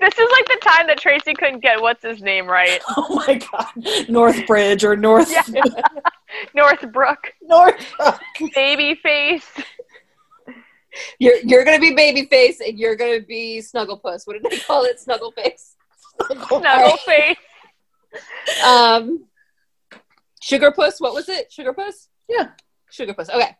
This 0.00 0.18
is 0.18 0.28
like 0.32 0.46
the 0.46 0.58
time 0.62 0.86
that 0.86 0.98
Tracy 0.98 1.34
couldn't 1.34 1.60
get 1.60 1.80
what's 1.80 2.02
his 2.04 2.22
name 2.22 2.46
right. 2.46 2.80
oh 2.96 3.22
my 3.26 3.34
god. 3.34 3.66
Northbridge 4.08 4.84
or 4.84 4.96
North 4.96 5.30
Yeah. 5.30 5.42
Northbrook, 6.54 7.32
North 7.42 7.84
Babyface. 8.56 9.64
you're 11.18 11.36
you're 11.44 11.64
gonna 11.64 11.78
be 11.80 11.94
Babyface, 11.94 12.60
and 12.66 12.78
you're 12.78 12.96
gonna 12.96 13.20
be 13.20 13.60
Snugglepuss. 13.62 14.26
What 14.26 14.34
did 14.42 14.44
they 14.50 14.58
call 14.58 14.84
it? 14.84 14.98
Snuggleface. 15.04 15.74
Snuggleface. 16.20 17.36
Um, 18.64 19.26
Sugarpuss. 20.42 21.00
What 21.00 21.14
was 21.14 21.28
it? 21.28 21.52
Sugarpuss. 21.56 22.08
Yeah. 22.28 22.48
Sugarpuss. 22.92 23.30
Okay. 23.30 23.56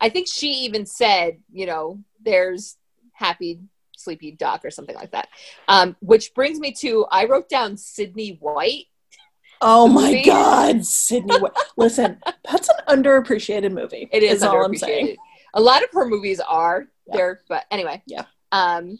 I 0.00 0.08
think 0.08 0.26
she 0.28 0.48
even 0.64 0.86
said, 0.86 1.38
you 1.52 1.66
know, 1.66 2.00
there's 2.20 2.76
happy 3.12 3.60
sleepy 4.02 4.32
doc 4.32 4.64
or 4.64 4.70
something 4.70 4.96
like 4.96 5.12
that. 5.12 5.28
Um, 5.68 5.96
which 6.00 6.34
brings 6.34 6.58
me 6.58 6.72
to 6.80 7.06
I 7.10 7.24
wrote 7.26 7.48
down 7.48 7.76
Sydney 7.76 8.36
White. 8.40 8.86
Oh 9.60 9.86
my 9.86 10.06
Movie. 10.10 10.22
god, 10.24 10.84
Sydney. 10.84 11.38
Wa- 11.40 11.50
Listen, 11.76 12.18
that's 12.50 12.68
an 12.68 13.02
underappreciated 13.02 13.72
movie. 13.72 14.08
It 14.12 14.22
is 14.22 14.42
all 14.42 14.64
I'm 14.64 14.76
saying. 14.76 15.16
A 15.54 15.60
lot 15.60 15.82
of 15.84 15.90
her 15.92 16.06
movies 16.08 16.40
are 16.40 16.88
Yeah. 17.06 17.16
there, 17.16 17.40
but 17.48 17.64
anyway. 17.70 18.02
Yeah. 18.06 18.24
Um, 18.50 18.98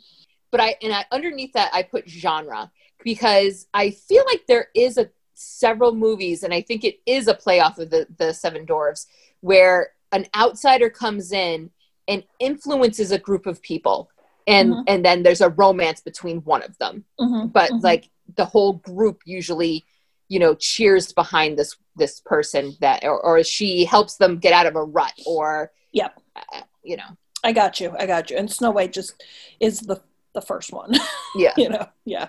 but 0.50 0.60
I 0.60 0.76
and 0.82 0.92
I 0.92 1.04
underneath 1.10 1.52
that 1.54 1.70
I 1.74 1.82
put 1.82 2.08
genre 2.08 2.70
because 3.02 3.66
I 3.74 3.90
feel 3.90 4.24
like 4.26 4.46
there 4.46 4.68
is 4.74 4.98
a 4.98 5.10
several 5.34 5.92
movies, 5.94 6.44
and 6.44 6.54
I 6.54 6.60
think 6.60 6.84
it 6.84 7.00
is 7.06 7.26
a 7.26 7.34
playoff 7.34 7.78
of 7.78 7.90
the 7.90 8.06
the 8.18 8.32
Seven 8.32 8.64
Dwarfs, 8.64 9.06
where 9.40 9.90
an 10.12 10.26
outsider 10.36 10.90
comes 10.90 11.32
in 11.32 11.70
and 12.06 12.22
influences 12.38 13.10
a 13.12 13.18
group 13.18 13.46
of 13.46 13.62
people, 13.62 14.10
and 14.46 14.72
Mhm. 14.74 14.84
and 14.88 15.04
then 15.04 15.22
there's 15.22 15.40
a 15.40 15.50
romance 15.50 16.00
between 16.00 16.38
one 16.38 16.62
of 16.62 16.76
them 16.78 17.04
Mhm, 17.20 17.52
but 17.52 17.70
mhm. 17.70 17.82
like 17.82 18.10
the 18.36 18.44
whole 18.44 18.74
group 18.74 19.20
usually 19.24 19.84
you 20.28 20.38
know 20.38 20.54
cheers 20.54 21.12
behind 21.12 21.58
this 21.58 21.76
this 21.96 22.20
person 22.20 22.74
that 22.80 23.04
or, 23.04 23.20
or 23.20 23.42
she 23.44 23.84
helps 23.84 24.16
them 24.16 24.38
get 24.38 24.52
out 24.52 24.66
of 24.66 24.76
a 24.76 24.82
rut 24.84 25.12
or 25.26 25.70
Yep. 25.92 26.20
uh, 26.36 26.62
you 26.82 26.96
know 26.96 27.16
I 27.44 27.50
got 27.52 27.80
you. 27.80 27.92
I 27.98 28.06
got 28.06 28.30
you. 28.30 28.36
And 28.36 28.48
Snow 28.48 28.70
White 28.70 28.92
just 28.92 29.20
is 29.58 29.80
the 29.80 30.00
the 30.32 30.40
first 30.40 30.72
one. 30.72 30.92
yeah 31.34 31.52
you 31.56 31.68
know, 31.68 31.86
yeah. 32.04 32.28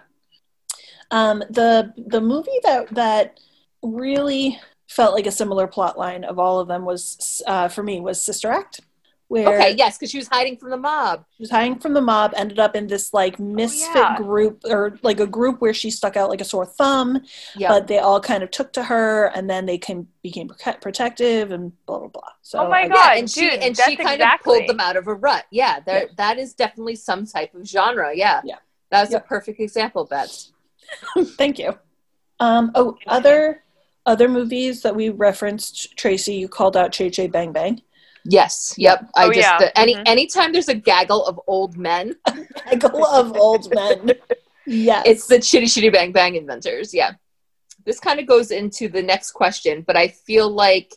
Um, 1.12 1.44
the 1.50 1.94
the 1.98 2.20
movie 2.22 2.60
that 2.64 2.90
that 2.96 3.40
really 3.84 4.60
felt 4.90 5.14
like 5.14 5.28
a 5.28 5.32
similar 5.32 5.68
plot 5.68 5.98
line 6.00 6.24
of 6.24 6.40
all 6.40 6.60
of 6.60 6.68
them 6.68 6.84
was 6.86 7.44
uh, 7.46 7.68
for 7.68 7.84
me 7.84 8.00
was 8.02 8.24
Sister 8.24 8.50
Act, 8.52 8.82
where 9.34 9.48
okay 9.54 9.72
yes 9.78 9.98
because 9.98 10.12
she 10.14 10.18
was 10.24 10.28
hiding 10.28 10.56
from 10.58 10.70
the 10.70 10.78
mob 10.78 11.26
she 11.36 11.42
was 11.44 11.50
hiding 11.58 11.78
from 11.80 11.94
the 11.94 12.02
mob, 12.02 12.32
ended 12.36 12.60
up 12.60 12.76
in 12.76 12.86
this 12.88 13.14
like 13.14 13.36
misfit 13.40 13.96
yeah. 13.96 14.18
group 14.18 14.62
or 14.66 14.82
like 15.02 15.20
a 15.20 15.28
group 15.38 15.56
where 15.64 15.74
she 15.74 15.90
stuck 15.90 16.16
out 16.16 16.30
like 16.30 16.42
a 16.42 16.46
sore 16.46 16.66
thumb, 16.66 17.10
yeah 17.56 17.70
but 17.74 17.88
they 17.88 18.00
all 18.00 18.20
kind 18.22 18.44
of 18.44 18.50
took 18.52 18.72
to 18.74 18.84
her, 18.84 19.26
and 19.36 19.50
then 19.50 19.66
they 19.66 19.78
came 19.78 20.08
became 20.22 20.48
prote- 20.48 20.82
protective 20.82 21.52
and 21.52 21.72
blah 21.86 22.00
blah 22.00 22.08
blah. 22.10 22.32
So 22.42 22.60
Oh 22.60 22.70
my 22.70 22.88
God. 22.88 22.96
yeah 22.96 23.20
and 23.20 23.30
she 23.30 23.42
dude, 23.50 23.60
and 23.66 23.76
she 23.76 23.96
kind 23.96 24.22
exactly- 24.22 24.60
of 24.60 24.66
pulled 24.66 24.70
them 24.70 24.80
out 24.80 24.96
of 24.98 25.08
a 25.08 25.14
rut 25.16 25.46
yeah 25.52 25.80
that 25.88 26.02
Yeah. 26.02 26.14
that 26.18 26.36
is 26.38 26.54
definitely 26.54 26.96
some 26.96 27.26
type 27.26 27.54
of 27.56 27.68
genre 27.68 28.12
yeah 28.16 28.42
Yeah. 28.46 28.60
that's 28.92 29.12
Yeah. 29.12 29.18
a 29.18 29.22
perfect 29.22 29.60
example 29.60 30.06
Beth 30.06 30.34
Thank 31.42 31.58
you. 31.60 31.72
Um, 32.40 32.72
oh, 32.76 32.98
other 33.08 33.64
other 34.06 34.28
movies 34.28 34.82
that 34.84 34.96
we 34.96 35.10
referenced, 35.10 35.96
Tracy, 35.98 36.34
you 36.36 36.48
called 36.50 36.76
out 36.76 36.92
Chitty 36.92 37.10
Chitty 37.12 37.30
Bang 37.30 37.52
Bang. 37.54 37.82
Yes. 38.26 38.74
Yep. 38.78 39.10
I 39.16 39.26
Oh, 39.26 39.28
just 39.32 39.40
yeah. 39.40 39.58
the, 39.60 39.78
any 39.80 39.96
Mhm. 39.96 40.04
anytime 40.06 40.54
there's 40.54 40.70
a 40.70 40.76
gaggle 40.76 41.26
of 41.26 41.40
old 41.48 41.78
men, 41.78 42.16
Gaggle 42.72 43.06
of 43.06 43.36
old 43.38 43.74
men. 43.74 44.12
Yes. 44.66 45.04
it's 45.06 45.28
the 45.28 45.40
chitty 45.40 45.68
chitty 45.68 45.90
bang 45.90 46.12
bang 46.14 46.36
inventors. 46.36 46.94
Yeah. 46.94 47.12
This 47.86 48.00
kind 48.00 48.20
of 48.20 48.26
goes 48.28 48.52
into 48.52 48.88
the 48.88 49.02
next 49.02 49.32
question, 49.32 49.82
but 49.86 49.98
I 49.98 50.08
feel 50.08 50.50
like 50.50 50.94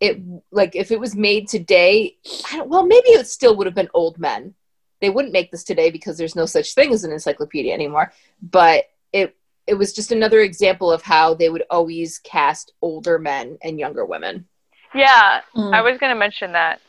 it 0.00 0.20
like 0.52 0.76
if 0.76 0.92
it 0.92 1.00
was 1.00 1.16
made 1.16 1.48
today, 1.48 2.16
I 2.52 2.58
don't, 2.58 2.68
well 2.68 2.86
maybe 2.86 3.08
it 3.08 3.26
still 3.26 3.56
would 3.56 3.66
have 3.66 3.74
been 3.74 3.90
old 3.94 4.18
men. 4.18 4.54
They 5.00 5.10
wouldn't 5.10 5.32
make 5.32 5.50
this 5.50 5.64
today 5.64 5.90
because 5.90 6.16
there's 6.18 6.36
no 6.36 6.46
such 6.46 6.74
thing 6.74 6.92
as 6.92 7.02
an 7.04 7.10
encyclopedia 7.12 7.74
anymore. 7.74 8.12
But 8.40 8.84
it 9.12 9.34
it 9.66 9.74
was 9.74 9.92
just 9.92 10.12
another 10.12 10.40
example 10.40 10.90
of 10.92 11.02
how 11.02 11.34
they 11.34 11.48
would 11.50 11.64
always 11.68 12.18
cast 12.20 12.72
older 12.80 13.18
men 13.18 13.58
and 13.62 13.78
younger 13.78 14.04
women. 14.04 14.46
Yeah, 14.94 15.40
Mm. 15.54 15.74
I 15.74 15.82
was 15.82 15.98
gonna 15.98 16.14
mention 16.14 16.52
that. 16.52 16.80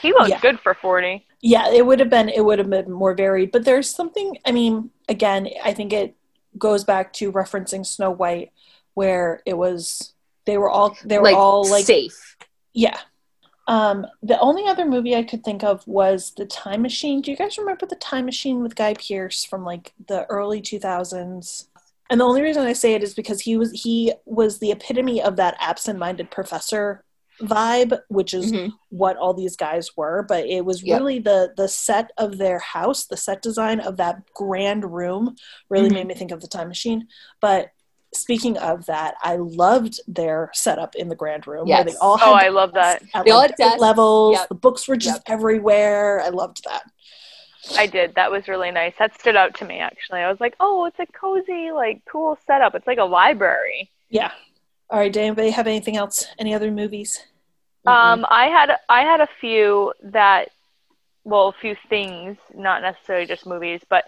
He 0.00 0.12
looks 0.12 0.28
Yeah. 0.30 0.40
good 0.40 0.60
for 0.60 0.74
forty. 0.74 1.24
yeah 1.40 1.68
it 1.70 1.86
would 1.86 2.00
have 2.00 2.10
been 2.10 2.28
it 2.28 2.44
would 2.44 2.58
have 2.58 2.68
been 2.68 2.90
more 2.90 3.14
varied 3.14 3.52
but 3.52 3.64
there's 3.64 3.88
something 3.88 4.36
i 4.44 4.50
mean 4.50 4.90
again 5.08 5.48
i 5.64 5.72
think 5.72 5.92
it 5.92 6.16
goes 6.58 6.82
back 6.82 7.12
to 7.12 7.30
referencing 7.30 7.86
snow 7.86 8.10
white 8.10 8.50
where 8.94 9.40
it 9.46 9.56
was 9.56 10.14
they 10.46 10.58
were 10.58 10.68
all 10.68 10.96
they 11.04 11.16
were 11.16 11.22
like 11.30 11.36
all 11.36 11.62
like 11.70 11.84
safe. 11.86 12.36
yeah 12.74 12.98
um 13.68 14.04
the 14.20 14.36
only 14.40 14.66
other 14.66 14.84
movie 14.84 15.14
i 15.14 15.22
could 15.22 15.44
think 15.44 15.62
of 15.62 15.86
was 15.86 16.32
the 16.36 16.44
time 16.46 16.82
machine 16.82 17.20
do 17.20 17.30
you 17.30 17.36
guys 17.36 17.56
remember 17.56 17.86
the 17.86 17.94
time 17.96 18.24
machine 18.24 18.60
with 18.60 18.74
Guy 18.74 18.94
Pearce 18.94 19.44
from 19.44 19.64
like 19.64 19.92
the 20.08 20.26
early 20.26 20.60
2000s 20.60 21.66
and 22.10 22.20
the 22.20 22.24
only 22.24 22.42
reason 22.42 22.64
i 22.66 22.72
say 22.72 22.94
it 22.94 23.02
is 23.04 23.14
because 23.14 23.42
he 23.42 23.56
was 23.56 23.70
he 23.70 24.12
was 24.24 24.58
the 24.58 24.72
epitome 24.72 25.22
of 25.22 25.36
that 25.36 25.56
absent-minded 25.60 26.32
professor 26.32 27.04
vibe 27.40 27.98
which 28.08 28.34
is 28.34 28.52
Mhm. 28.52 28.72
what 28.90 29.16
all 29.16 29.32
these 29.34 29.56
guys 29.56 29.96
were 29.96 30.22
but 30.28 30.44
it 30.46 30.64
was 30.64 30.82
Yep. 30.82 30.98
really 30.98 31.18
the 31.20 31.52
the 31.56 31.68
set 31.68 32.10
of 32.18 32.38
their 32.38 32.58
house 32.58 33.04
the 33.06 33.16
set 33.16 33.42
design 33.42 33.80
of 33.80 33.96
that 33.96 34.16
grand 34.34 34.92
room 34.92 35.36
really 35.68 35.88
Mhm. 35.88 35.94
made 35.94 36.06
me 36.08 36.14
think 36.14 36.32
of 36.32 36.40
the 36.40 36.48
time 36.48 36.68
machine 36.68 37.06
but 37.40 37.70
speaking 38.14 38.56
of 38.58 38.86
that 38.86 39.14
i 39.22 39.36
loved 39.36 40.00
their 40.08 40.50
setup 40.54 40.94
in 40.96 41.08
the 41.08 41.14
grand 41.14 41.46
room 41.46 41.68
where 41.68 41.84
they 41.84 41.94
all 41.96 42.16
had 42.16 42.28
Oh, 42.28 42.32
I 42.32 42.48
love 42.48 42.72
that. 42.72 43.02
at 43.14 43.24
They 43.24 43.30
all 43.30 43.42
had 43.42 43.54
desks. 43.56 43.80
levels 43.80 44.38
Yep. 44.38 44.48
the 44.48 44.54
books 44.54 44.88
were 44.88 44.96
just 44.96 45.22
everywhere 45.26 46.20
i 46.22 46.28
loved 46.30 46.64
that 46.64 46.82
I 47.76 47.86
did. 47.86 48.14
That 48.14 48.30
was 48.30 48.48
really 48.48 48.70
nice. 48.70 48.94
That 48.98 49.18
stood 49.20 49.36
out 49.36 49.52
to 49.56 49.66
me 49.66 49.78
actually. 49.80 50.20
I 50.20 50.30
was 50.30 50.40
like, 50.40 50.54
oh, 50.58 50.86
it's 50.86 50.98
a 51.00 51.06
cozy, 51.06 51.70
like 51.70 52.00
cool 52.10 52.38
setup. 52.46 52.74
It's 52.74 52.86
like 52.86 52.96
a 52.98 53.04
library. 53.04 53.90
yeah 54.08 54.30
all 54.90 54.98
right 54.98 55.12
did 55.12 55.20
anybody 55.22 55.50
have 55.50 55.66
anything 55.66 55.96
else? 55.96 56.26
Any 56.38 56.54
other 56.54 56.70
movies? 56.70 57.24
Um, 57.86 58.26
I 58.28 58.46
had 58.46 58.76
I 58.88 59.00
had 59.02 59.20
a 59.20 59.28
few 59.40 59.92
that, 60.02 60.50
well, 61.24 61.48
a 61.48 61.52
few 61.52 61.74
things, 61.88 62.36
not 62.54 62.82
necessarily 62.82 63.26
just 63.26 63.46
movies, 63.46 63.80
but 63.88 64.04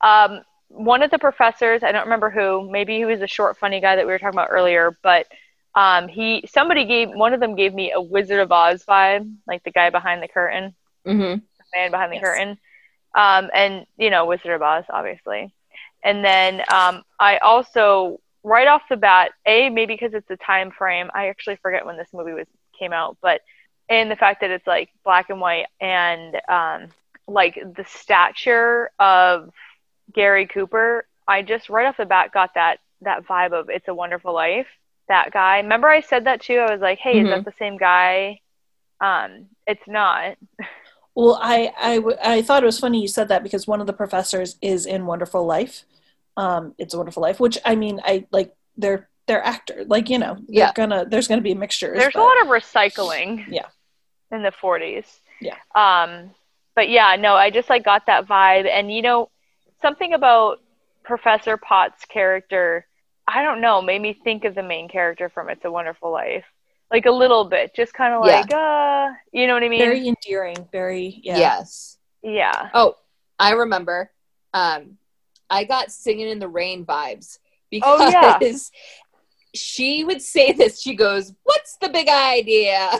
um, 0.00 0.42
one 0.68 1.02
of 1.02 1.10
the 1.10 1.18
professors, 1.18 1.82
I 1.82 1.92
don't 1.92 2.04
remember 2.04 2.30
who, 2.30 2.70
maybe 2.70 2.96
he 2.96 3.04
was 3.04 3.20
a 3.22 3.26
short, 3.26 3.58
funny 3.58 3.80
guy 3.80 3.96
that 3.96 4.06
we 4.06 4.12
were 4.12 4.18
talking 4.18 4.38
about 4.38 4.48
earlier, 4.50 4.96
but 5.02 5.26
um, 5.74 6.06
he 6.08 6.44
somebody 6.48 6.84
gave 6.84 7.10
one 7.10 7.32
of 7.32 7.40
them 7.40 7.56
gave 7.56 7.74
me 7.74 7.92
a 7.92 8.00
Wizard 8.00 8.40
of 8.40 8.52
Oz 8.52 8.84
vibe, 8.84 9.32
like 9.46 9.62
the 9.64 9.72
guy 9.72 9.90
behind 9.90 10.22
the 10.22 10.28
curtain, 10.28 10.74
Mhm. 11.06 11.42
the 11.58 11.64
man 11.74 11.90
behind 11.90 12.12
the 12.12 12.16
Yes. 12.16 12.24
curtain, 12.24 12.58
um, 13.14 13.50
and 13.52 13.86
you 13.96 14.10
know 14.10 14.26
Wizard 14.26 14.52
of 14.52 14.62
Oz, 14.62 14.84
obviously, 14.88 15.52
and 16.04 16.24
then 16.24 16.62
um, 16.72 17.02
I 17.18 17.38
also 17.38 18.20
right 18.44 18.68
off 18.68 18.82
the 18.88 18.96
bat, 18.96 19.32
a 19.46 19.70
maybe 19.70 19.94
because 19.94 20.14
it's 20.14 20.30
a 20.30 20.36
time 20.36 20.70
frame, 20.70 21.10
I 21.14 21.28
actually 21.28 21.56
forget 21.56 21.84
when 21.84 21.96
this 21.96 22.08
movie 22.12 22.34
was 22.34 22.46
came 22.78 22.92
out, 22.92 23.16
but 23.20 23.40
and 23.88 24.10
the 24.10 24.16
fact 24.16 24.40
that 24.42 24.50
it's 24.50 24.66
like 24.66 24.90
black 25.04 25.30
and 25.30 25.40
white 25.40 25.66
and 25.80 26.40
um, 26.48 26.88
like 27.26 27.54
the 27.54 27.84
stature 27.84 28.90
of 28.98 29.50
Gary 30.12 30.46
Cooper, 30.46 31.06
I 31.26 31.42
just 31.42 31.68
right 31.68 31.86
off 31.86 31.96
the 31.96 32.06
bat 32.06 32.32
got 32.32 32.54
that 32.54 32.78
that 33.02 33.26
vibe 33.26 33.52
of 33.52 33.68
It's 33.70 33.88
a 33.88 33.94
Wonderful 33.94 34.32
Life. 34.32 34.68
That 35.08 35.32
guy. 35.32 35.58
Remember 35.58 35.88
I 35.88 36.00
said 36.00 36.24
that 36.24 36.40
too. 36.40 36.58
I 36.58 36.72
was 36.72 36.80
like, 36.80 36.98
"Hey, 36.98 37.20
is 37.20 37.28
that 37.28 37.44
the 37.44 37.52
same 37.58 37.76
guy?" 37.76 38.40
Um, 39.00 39.46
it's 39.66 39.86
not. 39.86 40.36
Well, 41.14 41.38
I, 41.40 41.72
I, 41.78 41.96
w- 41.96 42.16
I 42.20 42.42
thought 42.42 42.64
it 42.64 42.66
was 42.66 42.80
funny 42.80 43.00
you 43.00 43.06
said 43.06 43.28
that 43.28 43.44
because 43.44 43.68
one 43.68 43.80
of 43.80 43.86
the 43.86 43.92
professors 43.92 44.56
is 44.60 44.84
in 44.84 45.06
Wonderful 45.06 45.46
Life. 45.46 45.84
Um, 46.36 46.74
it's 46.78 46.94
a 46.94 46.96
Wonderful 46.96 47.22
Life, 47.22 47.38
which 47.40 47.58
I 47.64 47.74
mean, 47.76 48.00
I 48.04 48.26
like 48.32 48.54
they're 48.76 49.08
they're 49.26 49.42
actor, 49.44 49.84
like 49.86 50.10
you 50.10 50.18
know, 50.18 50.34
they're 50.34 50.66
Yeah. 50.66 50.72
gonna 50.74 51.04
there's 51.06 51.28
gonna 51.28 51.40
be 51.42 51.54
mixtures. 51.54 51.98
There's 51.98 52.12
but- 52.12 52.20
a 52.20 52.24
lot 52.24 52.40
of 52.42 52.48
recycling. 52.48 53.44
Yeah. 53.48 53.66
In 54.30 54.42
the 54.42 54.50
40s. 54.50 55.06
Yeah. 55.40 55.56
Um, 55.74 56.30
but 56.74 56.88
yeah, 56.88 57.14
no, 57.16 57.34
I 57.36 57.50
just 57.50 57.70
like 57.70 57.84
got 57.84 58.06
that 58.06 58.26
vibe, 58.26 58.66
and 58.68 58.92
you 58.92 59.00
know, 59.02 59.30
something 59.80 60.12
about 60.12 60.60
Professor 61.04 61.56
Potts' 61.56 62.04
character, 62.06 62.86
I 63.28 63.42
don't 63.42 63.60
know, 63.60 63.80
made 63.80 64.02
me 64.02 64.12
think 64.24 64.44
of 64.44 64.54
the 64.56 64.62
main 64.62 64.88
character 64.88 65.28
from 65.28 65.48
It's 65.50 65.64
a 65.64 65.70
Wonderful 65.70 66.10
Life, 66.10 66.44
like 66.90 67.06
a 67.06 67.10
little 67.12 67.44
bit, 67.44 67.74
just 67.76 67.92
kind 67.94 68.12
of 68.14 68.26
Yeah. 68.26 68.40
like, 68.40 68.52
uh, 68.52 69.12
you 69.32 69.46
know 69.46 69.54
what 69.54 69.62
I 69.62 69.68
mean? 69.68 69.78
very 69.80 70.08
endearing, 70.08 70.68
very 70.72 71.20
yeah. 71.22 71.36
Yes. 71.38 71.98
yeah. 72.22 72.70
Oh, 72.74 72.96
I 73.38 73.52
remember. 73.52 74.10
Um, 74.52 74.98
I 75.50 75.64
got 75.64 75.90
singing 75.92 76.28
in 76.28 76.38
the 76.38 76.48
rain 76.48 76.84
vibes 76.84 77.38
because 77.70 78.00
Oh, 78.00 78.08
yeah. 78.08 78.38
she 79.54 80.04
would 80.04 80.22
say 80.22 80.52
this. 80.52 80.80
She 80.80 80.94
goes, 80.94 81.32
"What's 81.44 81.76
the 81.80 81.88
big 81.88 82.08
idea?" 82.08 82.90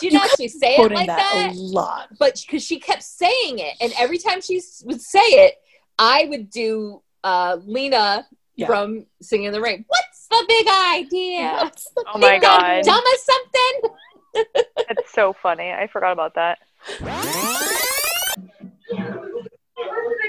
She 0.00 0.06
You 0.06 0.10
didn't 0.12 0.24
actually 0.24 0.48
say 0.48 0.76
it 0.76 0.92
like 0.92 1.06
that, 1.06 1.18
that, 1.32 1.52
a 1.52 1.54
lot. 1.54 2.08
but 2.18 2.40
because 2.46 2.64
she 2.64 2.78
kept 2.80 3.02
saying 3.02 3.58
it, 3.60 3.74
and 3.80 3.92
every 3.98 4.18
time 4.18 4.40
she 4.40 4.58
s- 4.58 4.82
would 4.84 5.00
say 5.00 5.20
it, 5.20 5.54
I 5.98 6.26
would 6.28 6.50
do 6.50 7.02
uh, 7.24 7.58
Lina 7.64 8.26
Yeah. 8.56 8.66
from 8.66 9.06
Singing 9.22 9.46
in 9.46 9.52
the 9.52 9.60
Rain. 9.60 9.84
What's 9.88 10.26
the 10.28 10.44
big 10.48 10.66
idea? 10.68 11.52
What's 11.62 11.88
the 11.96 12.04
Oh 12.12 12.18
my 12.18 12.38
God. 12.38 12.62
idea? 12.62 12.92
Dumb 12.92 13.04
as 13.14 13.24
something. 13.24 13.90
It's 14.90 15.12
so 15.12 15.34
funny. 15.34 15.70
I 15.70 15.86
forgot 15.88 16.12
about 16.12 16.34
that. 16.36 16.58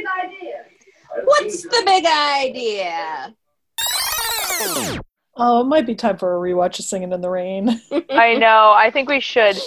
What's 1.23 1.63
the 1.63 1.81
big 1.85 2.05
idea? 2.05 3.35
Oh, 5.35 5.61
it 5.61 5.65
might 5.65 5.85
be 5.85 5.95
time 5.95 6.17
for 6.17 6.35
a 6.35 6.39
rewatch 6.39 6.79
of 6.79 6.85
Singing 6.85 7.13
in 7.13 7.21
the 7.21 7.29
Rain. 7.29 7.81
I 8.09 8.35
know. 8.35 8.73
I 8.75 8.91
think 8.91 9.09
we 9.09 9.21
should. 9.21 9.57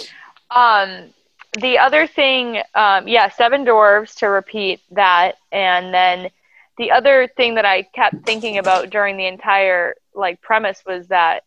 Um, 0.51 1.13
the 1.59 1.79
other 1.79 2.07
thing, 2.07 2.61
um, 2.75 3.07
yeah, 3.07 3.29
Seven 3.29 3.65
Dwarves 3.65 4.15
to 4.17 4.27
repeat 4.27 4.81
that, 4.91 5.35
and 5.51 5.93
then 5.93 6.29
the 6.77 6.91
other 6.91 7.27
thing 7.35 7.55
that 7.55 7.65
I 7.65 7.83
kept 7.83 8.25
thinking 8.25 8.57
about 8.57 8.89
during 8.89 9.17
the 9.17 9.25
entire 9.25 9.95
like 10.15 10.41
premise 10.41 10.83
was 10.85 11.07
that 11.07 11.43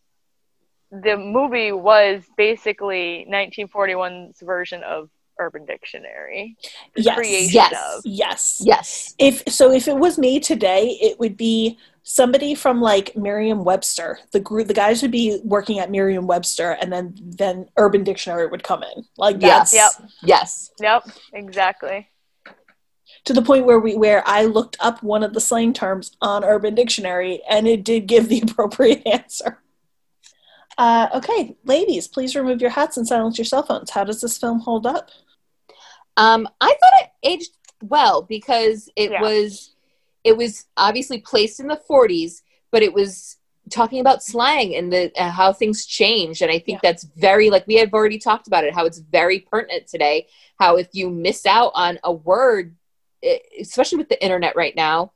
the 0.91 1.17
movie 1.17 1.71
was 1.71 2.23
basically 2.37 3.25
1941's 3.29 4.41
version 4.41 4.83
of 4.83 5.09
Urban 5.39 5.65
Dictionary. 5.65 6.57
Yes. 6.95 7.15
creation 7.15 7.53
Yes. 7.53 7.73
of. 7.95 8.01
Yes. 8.05 8.61
Yes. 8.65 9.15
If 9.17 9.43
so, 9.47 9.71
if 9.71 9.87
it 9.87 9.97
was 9.97 10.17
made 10.17 10.43
today, 10.43 10.97
it 11.01 11.19
would 11.19 11.37
be 11.37 11.77
somebody 12.03 12.55
from 12.55 12.79
like 12.81 13.15
Merriam-Webster. 13.17 14.19
The 14.31 14.39
group, 14.39 14.67
the 14.67 14.73
guys 14.73 15.01
would 15.01 15.11
be 15.11 15.39
working 15.43 15.79
at 15.79 15.91
Merriam-Webster, 15.91 16.71
and 16.81 16.91
then 16.91 17.15
then 17.21 17.67
Urban 17.77 18.03
Dictionary 18.03 18.47
would 18.47 18.63
come 18.63 18.83
in. 18.83 19.05
Like 19.17 19.39
that. 19.41 19.47
Yes. 19.47 19.71
that's 19.71 19.99
Yep. 19.99 20.09
Yes. 20.23 20.71
Yep, 20.79 21.07
exactly. 21.33 22.09
to 23.25 23.33
the 23.33 23.41
point 23.41 23.65
where 23.65 23.79
we 23.79 23.95
where 23.95 24.23
I 24.25 24.45
looked 24.45 24.77
up 24.79 25.03
one 25.03 25.21
of 25.23 25.33
the 25.33 25.41
slang 25.41 25.73
terms 25.73 26.15
on 26.21 26.43
Urban 26.45 26.75
Dictionary, 26.75 27.41
and 27.49 27.67
it 27.67 27.83
did 27.83 28.07
give 28.07 28.29
the 28.29 28.41
appropriate 28.49 29.05
answer. 29.05 29.59
Uh, 30.77 31.09
okay, 31.15 31.57
ladies, 31.65 32.07
please 32.07 32.35
remove 32.35 32.61
your 32.61 32.69
hats 32.69 32.97
and 32.97 33.07
silence 33.07 33.37
your 33.37 33.45
cell 33.45 33.63
phones. 33.63 33.89
How 33.89 34.03
does 34.03 34.21
this 34.21 34.37
film 34.37 34.59
hold 34.59 34.85
up? 34.85 35.09
Um, 36.17 36.47
I 36.59 36.67
thought 36.67 37.01
it 37.01 37.09
aged 37.23 37.51
well 37.81 38.23
because 38.23 38.89
it 38.95 39.11
Yeah. 39.11 39.21
was 39.21 39.73
it 40.23 40.35
was 40.35 40.65
obviously 40.75 41.19
placed 41.21 41.59
in 41.61 41.67
the 41.67 41.79
40s, 41.89 42.41
but 42.71 42.83
it 42.83 42.93
was 42.93 43.37
talking 43.69 43.99
about 43.99 44.23
slang 44.23 44.75
and 44.75 44.91
the 44.91 45.11
uh, 45.17 45.29
how 45.29 45.51
things 45.53 45.85
changed 45.85 46.41
and 46.41 46.49
I 46.49 46.57
think 46.59 46.81
that's 46.81 47.03
very 47.03 47.49
like 47.49 47.67
we 47.67 47.75
have 47.75 47.93
already 47.93 48.17
talked 48.17 48.47
about 48.47 48.63
it 48.63 48.73
how 48.73 48.85
it's 48.85 48.99
very 48.99 49.39
pertinent 49.39 49.87
today 49.87 50.27
how 50.57 50.77
if 50.77 50.87
you 50.93 51.09
miss 51.09 51.45
out 51.45 51.71
on 51.75 51.99
a 52.05 52.11
word 52.11 52.75
especially 53.59 53.97
with 53.97 54.07
the 54.07 54.23
internet 54.23 54.55
right 54.55 54.73
now 54.75 55.11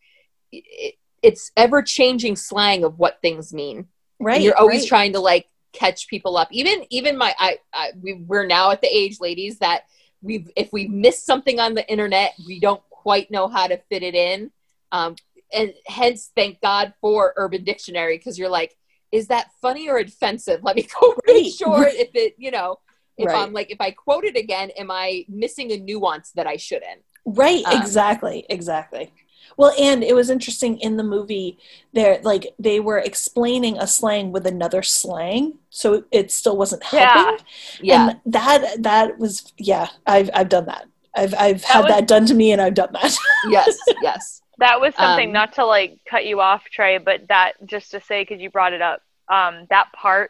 it, 0.52 0.96
it's 1.22 1.52
ever 1.56 1.82
changing 1.82 2.36
slang 2.36 2.84
of 2.84 3.00
what 3.00 3.22
things 3.22 3.54
mean 3.54 3.88
Right, 4.20 4.36
and 4.36 4.44
you're 4.44 4.58
always 4.58 4.82
right. 4.82 4.90
trying 4.90 5.14
to 5.14 5.20
like 5.22 5.48
catch 5.72 6.08
people 6.10 6.36
up 6.36 6.50
even 6.52 6.84
even 6.90 7.18
my 7.18 7.34
i, 7.40 7.58
I 7.74 7.92
we, 8.02 8.14
we're 8.16 8.46
now 8.46 8.72
at 8.72 8.82
the 8.82 8.94
age 8.94 9.22
ladies 9.22 9.60
that 9.60 9.84
we've 10.22 10.50
if 10.56 10.72
we 10.72 10.88
missed 10.88 11.26
something 11.26 11.60
on 11.60 11.74
the 11.74 11.90
internet 11.90 12.34
we 12.46 12.60
don't 12.60 12.82
quite 12.90 13.30
know 13.32 13.48
how 13.48 13.68
to 13.68 13.78
fit 13.90 14.04
it 14.04 14.16
in 14.16 14.52
um 14.92 15.16
and 15.54 15.74
hence 15.88 16.32
thank 16.36 16.62
God 16.62 16.94
for 17.02 17.34
Urban 17.36 17.64
Dictionary 17.64 18.18
because 18.18 18.40
you're 18.40 18.50
like, 18.50 18.78
is 19.12 19.28
that 19.28 19.48
funny 19.62 19.90
or 19.90 19.98
offensive? 19.98 20.62
Let 20.64 20.76
me 20.78 20.88
go 21.02 21.14
really 21.28 21.44
Right. 21.44 21.52
short 21.52 21.88
if 21.94 22.10
it, 22.14 22.36
you 22.38 22.52
know, 22.52 22.80
if 23.18 23.28
Right. 23.28 23.36
I'm 23.36 23.52
like, 23.54 23.70
if 23.70 23.82
I 23.82 23.92
quote 23.92 24.24
it 24.24 24.38
again, 24.38 24.70
am 24.78 24.90
I 24.90 25.26
missing 25.28 25.72
a 25.72 25.78
nuance 25.78 26.32
that 26.36 26.48
I 26.48 26.56
shouldn't? 26.56 27.02
Right, 27.26 27.64
Um, 27.66 27.82
exactly, 27.82 28.46
exactly. 28.50 29.14
Well, 29.58 29.74
and 29.80 30.04
it 30.04 30.16
was 30.16 30.30
interesting 30.30 30.80
in 30.80 30.98
the 30.98 31.04
movie 31.04 31.58
there 31.94 32.20
like 32.24 32.54
they 32.58 32.80
were 32.80 32.98
explaining 33.00 33.78
a 33.78 33.86
slang 33.88 34.32
with 34.32 34.46
another 34.48 34.82
slang, 34.82 35.60
so 35.70 36.04
it 36.12 36.32
still 36.32 36.58
wasn't 36.58 36.84
helping. 36.84 37.46
Yeah. 37.82 38.10
And 38.10 38.20
that 38.34 38.84
that 38.84 39.20
was 39.20 39.52
yeah, 39.58 39.88
I've 40.08 40.30
I've 40.34 40.50
done 40.50 40.66
that. 40.66 40.86
I've 41.16 41.34
I've 41.38 41.62
That 41.62 41.68
had 41.68 41.84
was- 41.84 41.90
that 41.92 42.08
done 42.08 42.26
to 42.28 42.34
me 42.34 42.52
and 42.52 42.62
I've 42.62 42.74
done 42.76 42.94
that. 42.94 43.16
yes. 43.50 43.78
Yes. 44.02 44.42
That 44.60 44.80
was 44.80 44.94
something, 44.96 45.30
Um, 45.30 45.34
not 45.34 45.54
to 45.54 45.66
like 45.66 46.00
cut 46.08 46.26
you 46.26 46.40
off, 46.40 46.64
Trey, 46.66 46.98
but 47.00 47.28
that 47.30 47.54
just 47.66 47.92
to 47.92 48.00
say, 48.00 48.22
because 48.22 48.40
you 48.40 48.50
brought 48.52 48.74
it 48.74 48.82
up, 48.82 49.02
um, 49.28 49.66
that 49.72 49.92
part, 49.92 50.30